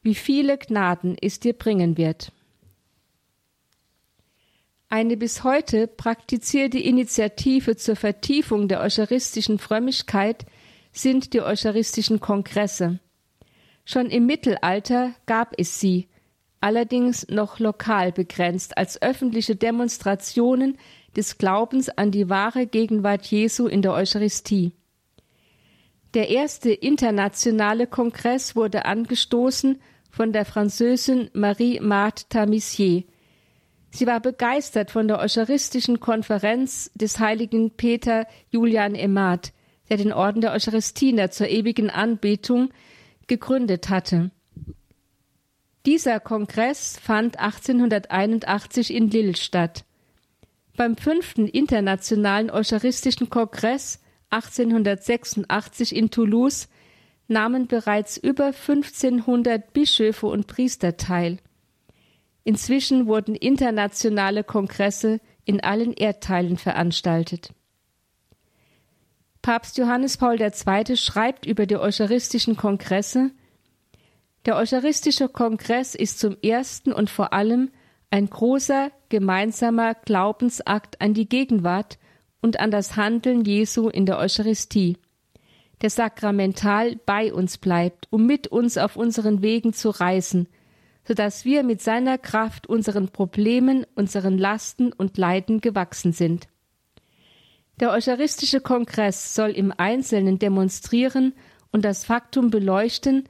wie 0.00 0.14
viele 0.14 0.58
Gnaden 0.58 1.16
es 1.20 1.38
dir 1.38 1.52
bringen 1.52 1.96
wird. 1.96 2.32
Eine 4.92 5.16
bis 5.16 5.42
heute 5.42 5.86
praktizierte 5.86 6.78
Initiative 6.78 7.76
zur 7.76 7.96
Vertiefung 7.96 8.68
der 8.68 8.82
eucharistischen 8.82 9.58
Frömmigkeit 9.58 10.44
sind 10.92 11.32
die 11.32 11.40
eucharistischen 11.40 12.20
Kongresse. 12.20 12.98
Schon 13.86 14.10
im 14.10 14.26
Mittelalter 14.26 15.14
gab 15.24 15.54
es 15.56 15.80
sie, 15.80 16.08
allerdings 16.60 17.26
noch 17.28 17.58
lokal 17.58 18.12
begrenzt 18.12 18.76
als 18.76 19.00
öffentliche 19.00 19.56
Demonstrationen 19.56 20.76
des 21.16 21.38
Glaubens 21.38 21.88
an 21.88 22.10
die 22.10 22.28
wahre 22.28 22.66
Gegenwart 22.66 23.24
Jesu 23.24 23.68
in 23.68 23.80
der 23.80 23.94
Eucharistie. 23.94 24.72
Der 26.12 26.28
erste 26.28 26.70
internationale 26.70 27.86
Kongress 27.86 28.56
wurde 28.56 28.84
angestoßen 28.84 29.80
von 30.10 30.34
der 30.34 30.44
Französin 30.44 31.30
Marie 31.32 31.80
Marthe 31.80 32.26
Tamissier. 32.28 33.04
Sie 33.94 34.06
war 34.06 34.20
begeistert 34.20 34.90
von 34.90 35.06
der 35.06 35.18
eucharistischen 35.18 36.00
Konferenz 36.00 36.90
des 36.94 37.18
heiligen 37.18 37.72
Peter 37.72 38.26
Julian 38.48 38.94
Emat, 38.94 39.52
der 39.90 39.98
den 39.98 40.14
Orden 40.14 40.40
der 40.40 40.52
Eucharistiner 40.52 41.30
zur 41.30 41.48
ewigen 41.48 41.90
Anbetung 41.90 42.70
gegründet 43.26 43.90
hatte. 43.90 44.30
Dieser 45.84 46.20
Kongress 46.20 46.98
fand 46.98 47.38
1881 47.38 48.94
in 48.94 49.10
Lille 49.10 49.36
statt. 49.36 49.84
Beim 50.74 50.96
fünften 50.96 51.46
internationalen 51.46 52.50
Eucharistischen 52.50 53.28
Kongress 53.28 54.00
1886 54.30 55.94
in 55.94 56.08
Toulouse 56.08 56.68
nahmen 57.28 57.66
bereits 57.66 58.16
über 58.16 58.46
1500 58.46 59.74
Bischöfe 59.74 60.28
und 60.28 60.46
Priester 60.46 60.96
teil. 60.96 61.40
Inzwischen 62.44 63.06
wurden 63.06 63.34
internationale 63.34 64.44
Kongresse 64.44 65.20
in 65.44 65.60
allen 65.62 65.92
Erdteilen 65.92 66.56
veranstaltet. 66.56 67.52
Papst 69.42 69.76
Johannes 69.78 70.16
Paul 70.16 70.40
II. 70.40 70.96
schreibt 70.96 71.46
über 71.46 71.66
die 71.66 71.76
Eucharistischen 71.76 72.56
Kongresse 72.56 73.30
Der 74.46 74.56
Eucharistische 74.56 75.28
Kongress 75.28 75.94
ist 75.94 76.18
zum 76.20 76.36
ersten 76.42 76.92
und 76.92 77.10
vor 77.10 77.32
allem 77.32 77.70
ein 78.10 78.28
großer 78.28 78.90
gemeinsamer 79.08 79.94
Glaubensakt 79.94 81.00
an 81.00 81.14
die 81.14 81.28
Gegenwart 81.28 81.98
und 82.40 82.60
an 82.60 82.70
das 82.70 82.96
Handeln 82.96 83.44
Jesu 83.44 83.88
in 83.88 84.06
der 84.06 84.18
Eucharistie 84.18 84.96
der 85.82 85.90
sakramental 85.90 86.96
bei 87.04 87.32
uns 87.34 87.58
bleibt, 87.58 88.06
um 88.10 88.24
mit 88.24 88.46
uns 88.46 88.78
auf 88.78 88.96
unseren 88.96 89.42
Wegen 89.42 89.72
zu 89.72 89.90
reisen, 89.90 90.48
so 91.06 91.14
dass 91.14 91.44
wir 91.44 91.62
mit 91.62 91.80
seiner 91.80 92.18
Kraft 92.18 92.66
unseren 92.66 93.08
Problemen, 93.08 93.86
unseren 93.94 94.38
Lasten 94.38 94.92
und 94.92 95.18
Leiden 95.18 95.60
gewachsen 95.60 96.12
sind. 96.12 96.48
Der 97.80 97.90
Eucharistische 97.90 98.60
Kongress 98.60 99.34
soll 99.34 99.50
im 99.50 99.72
Einzelnen 99.76 100.38
demonstrieren 100.38 101.34
und 101.72 101.84
das 101.84 102.04
Faktum 102.04 102.50
beleuchten, 102.50 103.24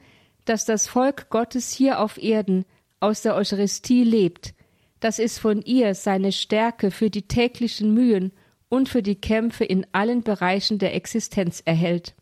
dass 0.45 0.65
das 0.65 0.87
Volk 0.87 1.29
Gottes 1.29 1.71
hier 1.71 1.99
auf 1.99 2.21
Erden 2.21 2.65
aus 2.99 3.21
der 3.21 3.35
Eucharistie 3.35 4.03
lebt, 4.03 4.53
dass 4.99 5.19
es 5.19 5.39
von 5.39 5.61
ihr 5.61 5.95
seine 5.95 6.31
Stärke 6.31 6.91
für 6.91 7.09
die 7.09 7.27
täglichen 7.27 7.93
Mühen 7.93 8.31
und 8.69 8.89
für 8.89 9.01
die 9.01 9.15
Kämpfe 9.15 9.65
in 9.65 9.85
allen 9.91 10.23
Bereichen 10.23 10.79
der 10.79 10.95
Existenz 10.95 11.61
erhält. 11.65 12.15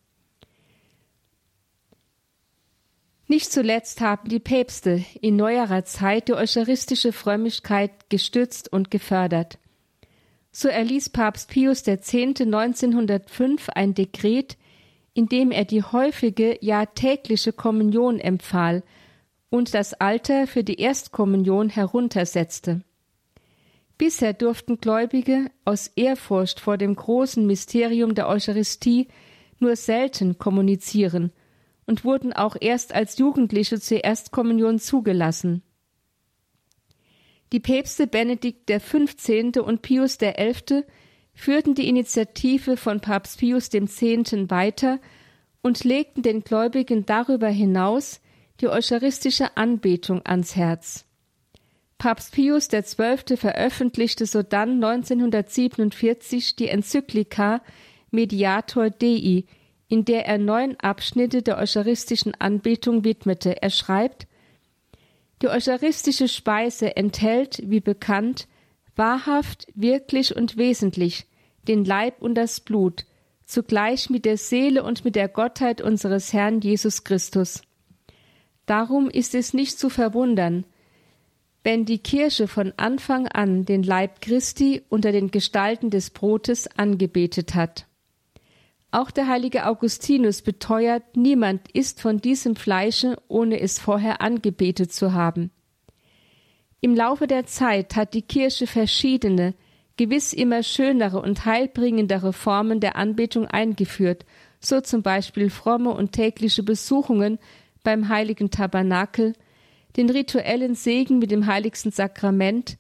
Nicht 3.31 3.49
zuletzt 3.49 4.01
haben 4.01 4.27
die 4.27 4.41
Päpste 4.41 5.05
in 5.21 5.37
neuerer 5.37 5.85
Zeit 5.85 6.27
die 6.27 6.33
eucharistische 6.33 7.13
Frömmigkeit 7.13 8.09
gestützt 8.09 8.73
und 8.73 8.91
gefördert. 8.91 9.57
So 10.51 10.67
erließ 10.67 11.11
Papst 11.11 11.49
Pius 11.49 11.87
X. 11.87 12.13
1905 12.13 13.69
ein 13.69 13.93
Dekret, 13.93 14.57
in 15.13 15.27
dem 15.27 15.51
er 15.51 15.63
die 15.63 15.81
häufige, 15.81 16.57
ja 16.59 16.85
tägliche 16.85 17.53
Kommunion 17.53 18.19
empfahl 18.19 18.83
und 19.49 19.73
das 19.75 19.93
Alter 19.93 20.45
für 20.45 20.65
die 20.65 20.81
Erstkommunion 20.81 21.69
heruntersetzte. 21.69 22.81
Bisher 23.97 24.33
durften 24.33 24.75
Gläubige 24.75 25.49
aus 25.63 25.87
Ehrfurcht 25.95 26.59
vor 26.59 26.77
dem 26.77 26.97
großen 26.97 27.47
Mysterium 27.47 28.13
der 28.13 28.27
Eucharistie 28.27 29.07
nur 29.57 29.77
selten 29.77 30.37
kommunizieren 30.37 31.31
und 31.91 32.05
wurden 32.05 32.31
auch 32.31 32.55
erst 32.57 32.95
als 32.95 33.17
Jugendliche 33.17 33.77
zur 33.77 34.01
Erstkommunion 34.01 34.79
zugelassen. 34.79 35.61
Die 37.51 37.59
Päpste 37.59 38.07
Benedikt 38.07 38.67
XV. 38.67 39.59
und 39.61 39.81
Pius 39.81 40.17
XI. 40.17 40.85
führten 41.33 41.75
die 41.75 41.89
Initiative 41.89 42.77
von 42.77 43.01
Papst 43.01 43.39
Pius 43.39 43.73
X. 43.73 44.01
weiter 44.01 45.01
und 45.61 45.83
legten 45.83 46.23
den 46.23 46.45
Gläubigen 46.45 47.05
darüber 47.05 47.49
hinaus 47.49 48.21
die 48.61 48.69
eucharistische 48.69 49.57
Anbetung 49.57 50.21
ans 50.25 50.55
Herz. 50.55 51.03
Papst 51.97 52.31
Pius 52.33 52.69
XII. 52.69 53.35
veröffentlichte 53.35 54.25
sodann 54.25 54.81
1947 54.81 56.55
die 56.55 56.69
Enzyklika 56.69 57.61
Mediator 58.11 58.89
Dei, 58.89 59.43
in 59.91 60.05
der 60.05 60.25
er 60.25 60.37
neun 60.37 60.77
Abschnitte 60.79 61.41
der 61.41 61.57
eucharistischen 61.57 62.33
Anbetung 62.39 63.03
widmete. 63.03 63.61
Er 63.61 63.69
schreibt, 63.69 64.25
die 65.41 65.49
eucharistische 65.49 66.29
Speise 66.29 66.95
enthält, 66.95 67.61
wie 67.65 67.81
bekannt, 67.81 68.47
wahrhaft, 68.95 69.67
wirklich 69.75 70.33
und 70.33 70.55
wesentlich 70.55 71.25
den 71.67 71.83
Leib 71.83 72.21
und 72.21 72.35
das 72.35 72.61
Blut, 72.61 73.05
zugleich 73.43 74.09
mit 74.09 74.23
der 74.23 74.37
Seele 74.37 74.83
und 74.83 75.03
mit 75.03 75.17
der 75.17 75.27
Gottheit 75.27 75.81
unseres 75.81 76.31
Herrn 76.31 76.61
Jesus 76.61 77.03
Christus. 77.03 77.61
Darum 78.65 79.09
ist 79.09 79.35
es 79.35 79.53
nicht 79.53 79.77
zu 79.77 79.89
verwundern, 79.89 80.63
wenn 81.65 81.83
die 81.83 81.99
Kirche 81.99 82.47
von 82.47 82.71
Anfang 82.77 83.27
an 83.27 83.65
den 83.65 83.83
Leib 83.83 84.21
Christi 84.21 84.83
unter 84.87 85.11
den 85.11 85.31
Gestalten 85.31 85.89
des 85.89 86.11
Brotes 86.11 86.69
angebetet 86.77 87.55
hat. 87.55 87.87
Auch 88.91 89.09
der 89.09 89.27
heilige 89.27 89.65
Augustinus 89.67 90.41
beteuert, 90.41 91.15
niemand 91.15 91.71
isst 91.71 92.01
von 92.01 92.19
diesem 92.19 92.57
Fleische, 92.57 93.17
ohne 93.29 93.61
es 93.61 93.79
vorher 93.79 94.21
angebetet 94.21 94.91
zu 94.91 95.13
haben. 95.13 95.49
Im 96.81 96.93
Laufe 96.93 97.25
der 97.25 97.45
Zeit 97.45 97.95
hat 97.95 98.13
die 98.13 98.21
Kirche 98.21 98.67
verschiedene, 98.67 99.53
gewiss 99.95 100.33
immer 100.33 100.61
schönere 100.61 101.21
und 101.21 101.45
heilbringendere 101.45 102.33
Formen 102.33 102.81
der 102.81 102.97
Anbetung 102.97 103.47
eingeführt, 103.47 104.25
so 104.59 104.81
zum 104.81 105.03
Beispiel 105.03 105.49
fromme 105.49 105.91
und 105.91 106.11
tägliche 106.11 106.63
Besuchungen 106.63 107.39
beim 107.83 108.09
heiligen 108.09 108.51
Tabernakel, 108.51 109.33
den 109.95 110.09
rituellen 110.09 110.75
Segen 110.75 111.19
mit 111.19 111.31
dem 111.31 111.45
heiligsten 111.45 111.91
Sakrament, 111.91 112.77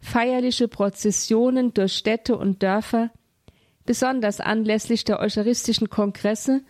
feierliche 0.00 0.66
Prozessionen 0.66 1.72
durch 1.72 1.92
Städte 1.92 2.36
und 2.36 2.62
Dörfer, 2.62 3.10
besonders 3.84 4.40
anlässlich 4.40 5.04
der 5.04 5.20
eucharistischen 5.20 5.90
Kongresse 5.90 6.62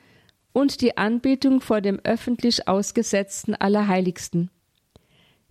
und 0.52 0.80
die 0.80 0.96
Anbetung 0.96 1.60
vor 1.60 1.80
dem 1.80 2.00
öffentlich 2.04 2.68
ausgesetzten 2.68 3.54
Allerheiligsten. 3.54 4.50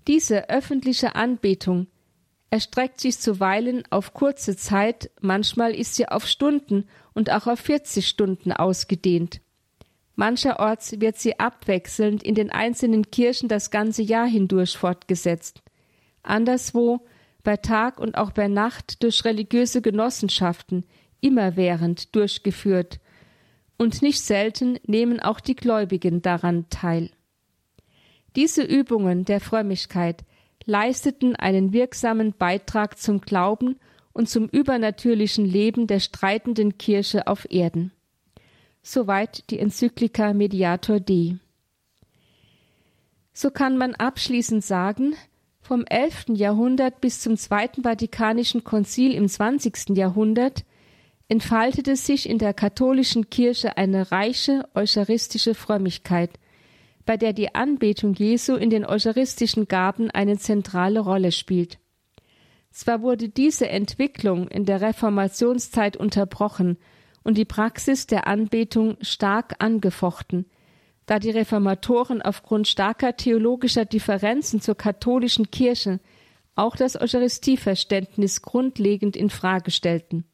Diese 0.08 0.50
öffentliche 0.50 1.16
Anbetung 1.16 1.88
erstreckt 2.50 3.00
sich 3.00 3.20
zuweilen 3.20 3.84
auf 3.90 4.14
kurze 4.14 4.58
Zeit, 4.58 5.10
manchmal 5.22 5.74
ist 5.74 5.96
sie 5.96 6.08
auf 6.08 6.28
Stunden 6.28 6.88
und 7.14 7.32
auch 7.32 7.48
auf 7.48 7.60
40 7.60 8.08
Stunden 8.08 8.52
ausgedehnt. 8.52 9.42
Mancherorts 10.16 11.00
wird 11.00 11.18
sie 11.18 11.40
abwechselnd 11.40 12.22
in 12.24 12.36
den 12.36 12.52
einzelnen 12.52 13.10
Kirchen 13.10 13.48
das 13.48 13.72
ganze 13.72 14.02
Jahr 14.02 14.28
hindurch 14.28 14.78
fortgesetzt. 14.78 15.62
Anderswo 16.22 17.06
bei 17.44 17.58
Tag 17.58 18.00
und 18.00 18.16
auch 18.16 18.32
bei 18.32 18.48
Nacht 18.48 19.02
durch 19.02 19.26
religiöse 19.26 19.82
Genossenschaften, 19.82 20.86
immerwährend 21.22 22.16
durchgeführt, 22.16 23.00
und 23.78 24.04
nicht 24.04 24.22
selten 24.22 24.78
nehmen 24.86 25.20
auch 25.20 25.40
die 25.40 25.56
Gläubigen 25.56 26.22
daran 26.22 26.70
teil. 26.70 27.10
Diese 28.36 28.62
Übungen 28.62 29.26
der 29.26 29.40
Frömmigkeit 29.40 30.24
leisteten 30.66 31.36
einen 31.36 31.74
wirksamen 31.74 32.34
Beitrag 32.34 33.00
zum 33.00 33.22
Glauben 33.22 33.80
und 34.14 34.30
zum 34.30 34.48
übernatürlichen 34.48 35.46
Leben 35.46 35.88
der 35.88 36.00
streitenden 36.00 36.78
Kirche 36.78 37.26
auf 37.28 37.50
Erden. 37.50 37.92
Soweit 38.84 39.50
die 39.50 39.60
Enzyklika 39.60 40.34
Mediator 40.34 41.00
Dei. 41.00 41.38
So 43.34 43.50
kann 43.50 43.78
man 43.78 43.96
abschließend 43.96 44.64
sagen, 44.64 45.16
vom 45.60 45.86
11. 45.86 46.26
Jahrhundert 46.34 47.02
bis 47.02 47.22
zum 47.22 47.38
Zweiten 47.38 47.84
Vatikanischen 47.84 48.64
Konzil 48.64 49.14
im 49.14 49.28
20. 49.28 49.96
Jahrhundert 49.98 50.66
entfaltete 51.32 51.96
sich 51.96 52.28
in 52.28 52.40
der 52.40 52.54
katholischen 52.54 53.30
Kirche 53.30 53.78
eine 53.78 54.12
reiche 54.12 54.68
eucharistische 54.76 55.56
Frömmigkeit, 55.56 56.30
bei 57.06 57.16
der 57.16 57.32
die 57.32 57.56
Anbetung 57.56 58.14
Jesu 58.16 58.56
in 58.56 58.70
den 58.70 58.86
eucharistischen 58.86 59.70
Gaben 59.70 60.12
eine 60.12 60.38
zentrale 60.38 61.00
Rolle 61.00 61.32
spielt. 61.32 61.80
Zwar 62.70 63.02
wurde 63.02 63.30
diese 63.30 63.70
Entwicklung 63.70 64.50
in 64.50 64.66
der 64.66 64.82
Reformationszeit 64.82 65.96
unterbrochen 65.96 66.78
und 67.24 67.38
die 67.38 67.46
Praxis 67.46 68.08
der 68.08 68.28
Anbetung 68.28 68.98
stark 69.00 69.56
angefochten, 69.60 70.48
da 71.06 71.18
die 71.18 71.32
Reformatoren 71.32 72.22
aufgrund 72.22 72.68
starker 72.68 73.16
theologischer 73.16 73.86
Differenzen 73.86 74.60
zur 74.60 74.76
katholischen 74.76 75.50
Kirche 75.50 76.02
auch 76.56 76.76
das 76.76 77.00
Eucharistieverständnis 77.00 78.42
grundlegend 78.42 79.16
in 79.16 79.30
Frage 79.30 79.72
stellten. 79.72 80.26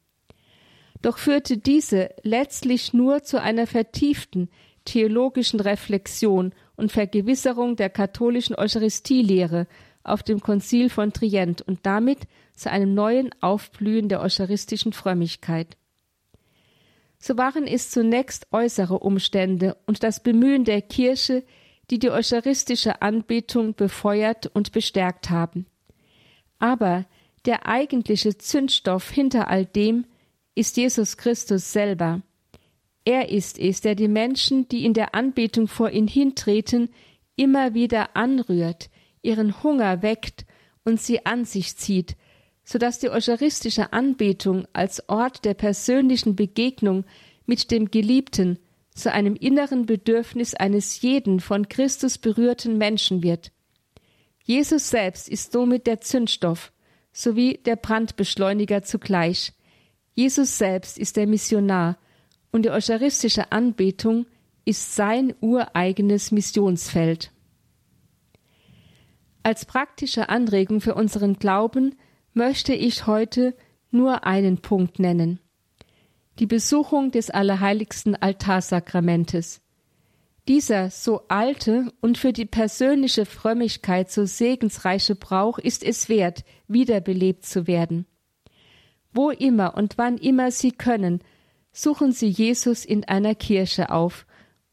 Doch 1.02 1.18
führte 1.18 1.58
diese 1.58 2.10
letztlich 2.22 2.92
nur 2.92 3.22
zu 3.22 3.40
einer 3.40 3.66
vertieften 3.66 4.48
theologischen 4.84 5.60
Reflexion 5.60 6.52
und 6.76 6.92
Vergewisserung 6.92 7.76
der 7.76 7.90
katholischen 7.90 8.56
Eucharistielehre 8.56 9.66
auf 10.02 10.22
dem 10.22 10.40
Konzil 10.40 10.88
von 10.90 11.12
Trient 11.12 11.62
und 11.62 11.80
damit 11.84 12.20
zu 12.54 12.70
einem 12.70 12.94
neuen 12.94 13.30
Aufblühen 13.40 14.08
der 14.08 14.20
eucharistischen 14.20 14.92
Frömmigkeit. 14.92 15.76
So 17.18 17.36
waren 17.36 17.66
es 17.66 17.90
zunächst 17.90 18.46
äußere 18.52 18.98
Umstände 18.98 19.76
und 19.86 20.02
das 20.02 20.22
Bemühen 20.22 20.64
der 20.64 20.82
Kirche, 20.82 21.44
die 21.90 21.98
die 21.98 22.10
eucharistische 22.10 23.02
Anbetung 23.02 23.74
befeuert 23.74 24.46
und 24.46 24.72
bestärkt 24.72 25.30
haben. 25.30 25.66
Aber 26.58 27.06
der 27.44 27.66
eigentliche 27.66 28.36
Zündstoff 28.38 29.10
hinter 29.10 29.48
all 29.48 29.64
dem 29.66 30.06
ist 30.58 30.76
Jesus 30.76 31.16
Christus 31.16 31.72
selber. 31.72 32.20
Er 33.04 33.28
ist 33.28 33.60
es, 33.60 33.80
der 33.80 33.94
die 33.94 34.08
Menschen, 34.08 34.68
die 34.68 34.84
in 34.84 34.92
der 34.92 35.14
Anbetung 35.14 35.68
vor 35.68 35.90
ihn 35.90 36.08
hintreten, 36.08 36.90
immer 37.36 37.74
wieder 37.74 38.16
anrührt, 38.16 38.90
ihren 39.22 39.62
Hunger 39.62 40.02
weckt 40.02 40.46
und 40.84 41.00
sie 41.00 41.24
an 41.24 41.44
sich 41.44 41.76
zieht, 41.76 42.16
so 42.64 42.76
dass 42.78 42.98
die 42.98 43.08
eucharistische 43.08 43.92
Anbetung 43.92 44.66
als 44.72 45.08
Ort 45.08 45.44
der 45.44 45.54
persönlichen 45.54 46.34
Begegnung 46.34 47.04
mit 47.46 47.70
dem 47.70 47.92
Geliebten 47.92 48.58
zu 48.94 49.12
einem 49.12 49.36
inneren 49.36 49.86
Bedürfnis 49.86 50.54
eines 50.54 51.00
jeden 51.02 51.38
von 51.38 51.68
Christus 51.68 52.18
berührten 52.18 52.78
Menschen 52.78 53.22
wird. 53.22 53.52
Jesus 54.42 54.90
selbst 54.90 55.28
ist 55.28 55.52
somit 55.52 55.86
der 55.86 56.00
Zündstoff 56.00 56.72
sowie 57.12 57.60
der 57.64 57.76
Brandbeschleuniger 57.76 58.82
zugleich. 58.82 59.52
Jesus 60.18 60.58
selbst 60.58 60.98
ist 60.98 61.16
der 61.16 61.28
Missionar 61.28 61.96
und 62.50 62.64
die 62.64 62.70
eucharistische 62.70 63.52
Anbetung 63.52 64.26
ist 64.64 64.96
sein 64.96 65.32
ureigenes 65.40 66.32
Missionsfeld. 66.32 67.30
Als 69.44 69.64
praktische 69.64 70.28
Anregung 70.28 70.80
für 70.80 70.96
unseren 70.96 71.34
Glauben 71.34 71.94
möchte 72.32 72.74
ich 72.74 73.06
heute 73.06 73.54
nur 73.92 74.26
einen 74.26 74.58
Punkt 74.58 74.98
nennen. 74.98 75.38
Die 76.40 76.46
Besuchung 76.46 77.12
des 77.12 77.30
allerheiligsten 77.30 78.16
Altarsakramentes. 78.16 79.60
Dieser 80.48 80.90
so 80.90 81.28
alte 81.28 81.92
und 82.00 82.18
für 82.18 82.32
die 82.32 82.46
persönliche 82.46 83.24
Frömmigkeit 83.24 84.10
so 84.10 84.24
segensreiche 84.24 85.14
Brauch 85.14 85.60
ist 85.60 85.84
es 85.84 86.08
wert, 86.08 86.42
wiederbelebt 86.66 87.46
zu 87.46 87.68
werden. 87.68 88.04
Wo 89.12 89.30
immer 89.30 89.76
und 89.76 89.98
wann 89.98 90.18
immer 90.18 90.50
Sie 90.50 90.72
können, 90.72 91.20
suchen 91.72 92.12
Sie 92.12 92.28
Jesus 92.28 92.84
in 92.84 93.04
einer 93.04 93.34
Kirche 93.34 93.90
auf, 93.90 94.26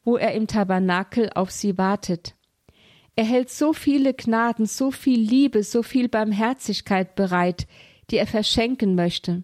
wo 0.04 0.16
er 0.16 0.34
im 0.34 0.46
Tabernakel 0.46 1.30
auf 1.34 1.50
Sie 1.50 1.78
wartet. 1.78 2.34
Er 3.16 3.24
hält 3.24 3.48
so 3.48 3.72
viele 3.72 4.12
Gnaden, 4.12 4.66
so 4.66 4.90
viel 4.90 5.18
Liebe, 5.18 5.62
so 5.62 5.82
viel 5.82 6.08
Barmherzigkeit 6.08 7.14
bereit, 7.14 7.66
die 8.10 8.18
er 8.18 8.26
verschenken 8.26 8.94
möchte. 8.94 9.42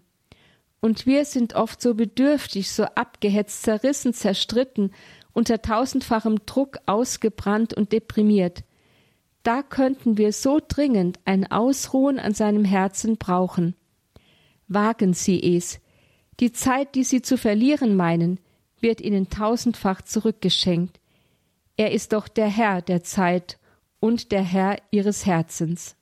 Und 0.79 1.05
wir 1.05 1.25
sind 1.25 1.55
oft 1.55 1.81
so 1.81 1.95
bedürftig, 1.95 2.69
so 2.69 2.83
abgehetzt, 2.83 3.63
zerrissen, 3.63 4.13
zerstritten, 4.13 4.91
unter 5.31 5.61
tausendfachem 5.61 6.45
Druck 6.45 6.77
ausgebrannt 6.85 7.73
und 7.73 7.91
deprimiert. 7.91 8.63
Da 9.41 9.63
könnten 9.63 10.17
wir 10.17 10.31
so 10.31 10.59
dringend 10.65 11.19
ein 11.25 11.49
Ausruhen 11.49 12.19
an 12.19 12.33
seinem 12.33 12.65
Herzen 12.65 13.17
brauchen. 13.17 13.75
Wagen 14.73 15.13
Sie 15.13 15.55
es. 15.55 15.79
Die 16.39 16.51
Zeit, 16.51 16.95
die 16.95 17.03
Sie 17.03 17.21
zu 17.21 17.37
verlieren 17.37 17.95
meinen, 17.95 18.39
wird 18.79 19.01
Ihnen 19.01 19.29
tausendfach 19.29 20.01
zurückgeschenkt. 20.01 20.99
Er 21.77 21.91
ist 21.91 22.13
doch 22.13 22.27
der 22.27 22.47
Herr 22.47 22.81
der 22.81 23.03
Zeit 23.03 23.59
und 23.99 24.31
der 24.31 24.43
Herr 24.43 24.77
Ihres 24.91 25.25
Herzens. 25.25 25.95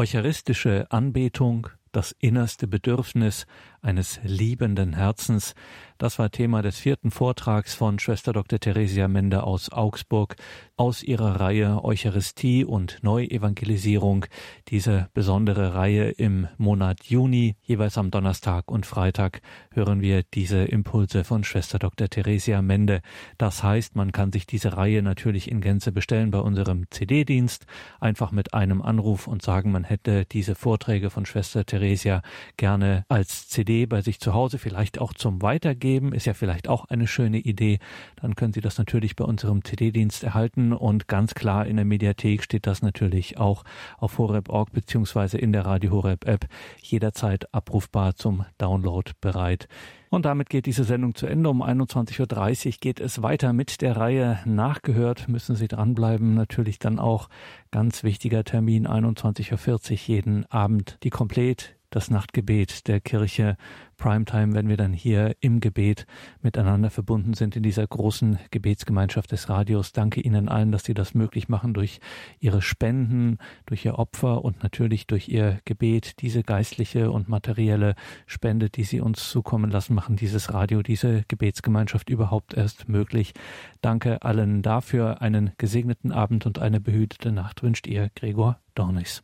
Eucharistische 0.00 0.86
Anbetung, 0.88 1.68
das 1.92 2.16
innerste 2.20 2.66
Bedürfnis 2.66 3.46
eines 3.82 4.20
liebenden 4.22 4.94
Herzens. 4.94 5.54
Das 5.98 6.18
war 6.18 6.30
Thema 6.30 6.62
des 6.62 6.78
vierten 6.78 7.10
Vortrags 7.10 7.74
von 7.74 7.98
Schwester 7.98 8.32
Dr. 8.32 8.58
Theresia 8.58 9.06
Mende 9.06 9.42
aus 9.42 9.70
Augsburg 9.70 10.36
aus 10.76 11.02
ihrer 11.02 11.40
Reihe 11.40 11.84
Eucharistie 11.84 12.64
und 12.64 12.98
Neuevangelisierung. 13.02 14.24
Diese 14.68 15.08
besondere 15.12 15.74
Reihe 15.74 16.10
im 16.10 16.48
Monat 16.56 17.04
Juni, 17.04 17.56
jeweils 17.62 17.98
am 17.98 18.10
Donnerstag 18.10 18.70
und 18.70 18.86
Freitag, 18.86 19.42
hören 19.72 20.00
wir 20.00 20.22
diese 20.22 20.64
Impulse 20.64 21.22
von 21.22 21.44
Schwester 21.44 21.78
Dr. 21.78 22.08
Theresia 22.08 22.62
Mende. 22.62 23.02
Das 23.36 23.62
heißt, 23.62 23.94
man 23.94 24.12
kann 24.12 24.32
sich 24.32 24.46
diese 24.46 24.78
Reihe 24.78 25.02
natürlich 25.02 25.50
in 25.50 25.60
Gänze 25.60 25.92
bestellen 25.92 26.30
bei 26.30 26.40
unserem 26.40 26.90
CD-Dienst. 26.90 27.66
Einfach 28.00 28.32
mit 28.32 28.54
einem 28.54 28.80
Anruf 28.80 29.26
und 29.26 29.42
sagen, 29.42 29.70
man 29.70 29.84
hätte 29.84 30.24
diese 30.24 30.54
Vorträge 30.54 31.10
von 31.10 31.26
Schwester 31.26 31.66
Theresia 31.66 32.22
gerne 32.56 33.04
als 33.08 33.48
CD 33.48 33.69
CD 33.70 33.86
bei 33.86 34.00
sich 34.00 34.18
zu 34.18 34.34
Hause, 34.34 34.58
vielleicht 34.58 35.00
auch 35.00 35.14
zum 35.14 35.42
Weitergeben, 35.42 36.12
ist 36.12 36.26
ja 36.26 36.34
vielleicht 36.34 36.66
auch 36.66 36.86
eine 36.86 37.06
schöne 37.06 37.38
Idee. 37.38 37.78
Dann 38.20 38.34
können 38.34 38.52
Sie 38.52 38.60
das 38.60 38.78
natürlich 38.78 39.14
bei 39.14 39.24
unserem 39.24 39.64
CD-Dienst 39.64 40.24
erhalten 40.24 40.72
und 40.72 41.06
ganz 41.06 41.34
klar 41.34 41.66
in 41.66 41.76
der 41.76 41.84
Mediathek 41.84 42.42
steht 42.42 42.66
das 42.66 42.82
natürlich 42.82 43.38
auch 43.38 43.62
auf 43.98 44.18
horeb.org 44.18 44.72
beziehungsweise 44.72 45.38
in 45.38 45.52
der 45.52 45.66
Radio 45.66 45.92
Horeb 45.92 46.26
App 46.26 46.46
jederzeit 46.80 47.54
abrufbar 47.54 48.16
zum 48.16 48.44
Download 48.58 49.12
bereit. 49.20 49.68
Und 50.08 50.24
damit 50.24 50.50
geht 50.50 50.66
diese 50.66 50.82
Sendung 50.82 51.14
zu 51.14 51.28
Ende. 51.28 51.48
Um 51.48 51.62
21.30 51.62 52.66
Uhr 52.66 52.72
geht 52.80 52.98
es 52.98 53.22
weiter 53.22 53.52
mit 53.52 53.80
der 53.80 53.96
Reihe 53.96 54.40
Nachgehört. 54.44 55.28
Müssen 55.28 55.54
Sie 55.54 55.68
dranbleiben. 55.68 56.34
Natürlich 56.34 56.80
dann 56.80 56.98
auch 56.98 57.28
ganz 57.70 58.02
wichtiger 58.02 58.42
Termin 58.42 58.88
21.40 58.88 59.92
Uhr 59.92 59.98
jeden 60.08 60.46
Abend. 60.46 60.98
Die 61.04 61.10
komplett 61.10 61.76
das 61.90 62.10
Nachtgebet 62.10 62.86
der 62.88 63.00
Kirche 63.00 63.56
Primetime, 64.00 64.54
wenn 64.54 64.68
wir 64.68 64.78
dann 64.78 64.94
hier 64.94 65.36
im 65.40 65.60
Gebet 65.60 66.06
miteinander 66.40 66.88
verbunden 66.88 67.34
sind 67.34 67.54
in 67.54 67.62
dieser 67.62 67.86
großen 67.86 68.38
Gebetsgemeinschaft 68.50 69.30
des 69.30 69.48
Radios. 69.48 69.92
Danke 69.92 70.20
Ihnen 70.22 70.48
allen, 70.48 70.72
dass 70.72 70.84
Sie 70.84 70.94
das 70.94 71.14
möglich 71.14 71.48
machen 71.48 71.74
durch 71.74 72.00
Ihre 72.40 72.62
Spenden, 72.62 73.38
durch 73.66 73.84
Ihr 73.84 73.98
Opfer 73.98 74.42
und 74.42 74.62
natürlich 74.62 75.06
durch 75.06 75.28
Ihr 75.28 75.60
Gebet. 75.66 76.22
Diese 76.22 76.42
geistliche 76.42 77.10
und 77.10 77.28
materielle 77.28 77.94
Spende, 78.26 78.70
die 78.70 78.84
Sie 78.84 79.00
uns 79.00 79.28
zukommen 79.28 79.70
lassen, 79.70 79.94
machen 79.94 80.16
dieses 80.16 80.54
Radio, 80.54 80.82
diese 80.82 81.24
Gebetsgemeinschaft 81.28 82.08
überhaupt 82.08 82.54
erst 82.54 82.88
möglich. 82.88 83.34
Danke 83.82 84.22
allen 84.22 84.62
dafür. 84.62 85.20
Einen 85.20 85.52
gesegneten 85.58 86.10
Abend 86.10 86.46
und 86.46 86.58
eine 86.58 86.80
behütete 86.80 87.32
Nacht 87.32 87.62
wünscht 87.62 87.86
Ihr 87.86 88.10
Gregor 88.14 88.58
Dornis. 88.74 89.22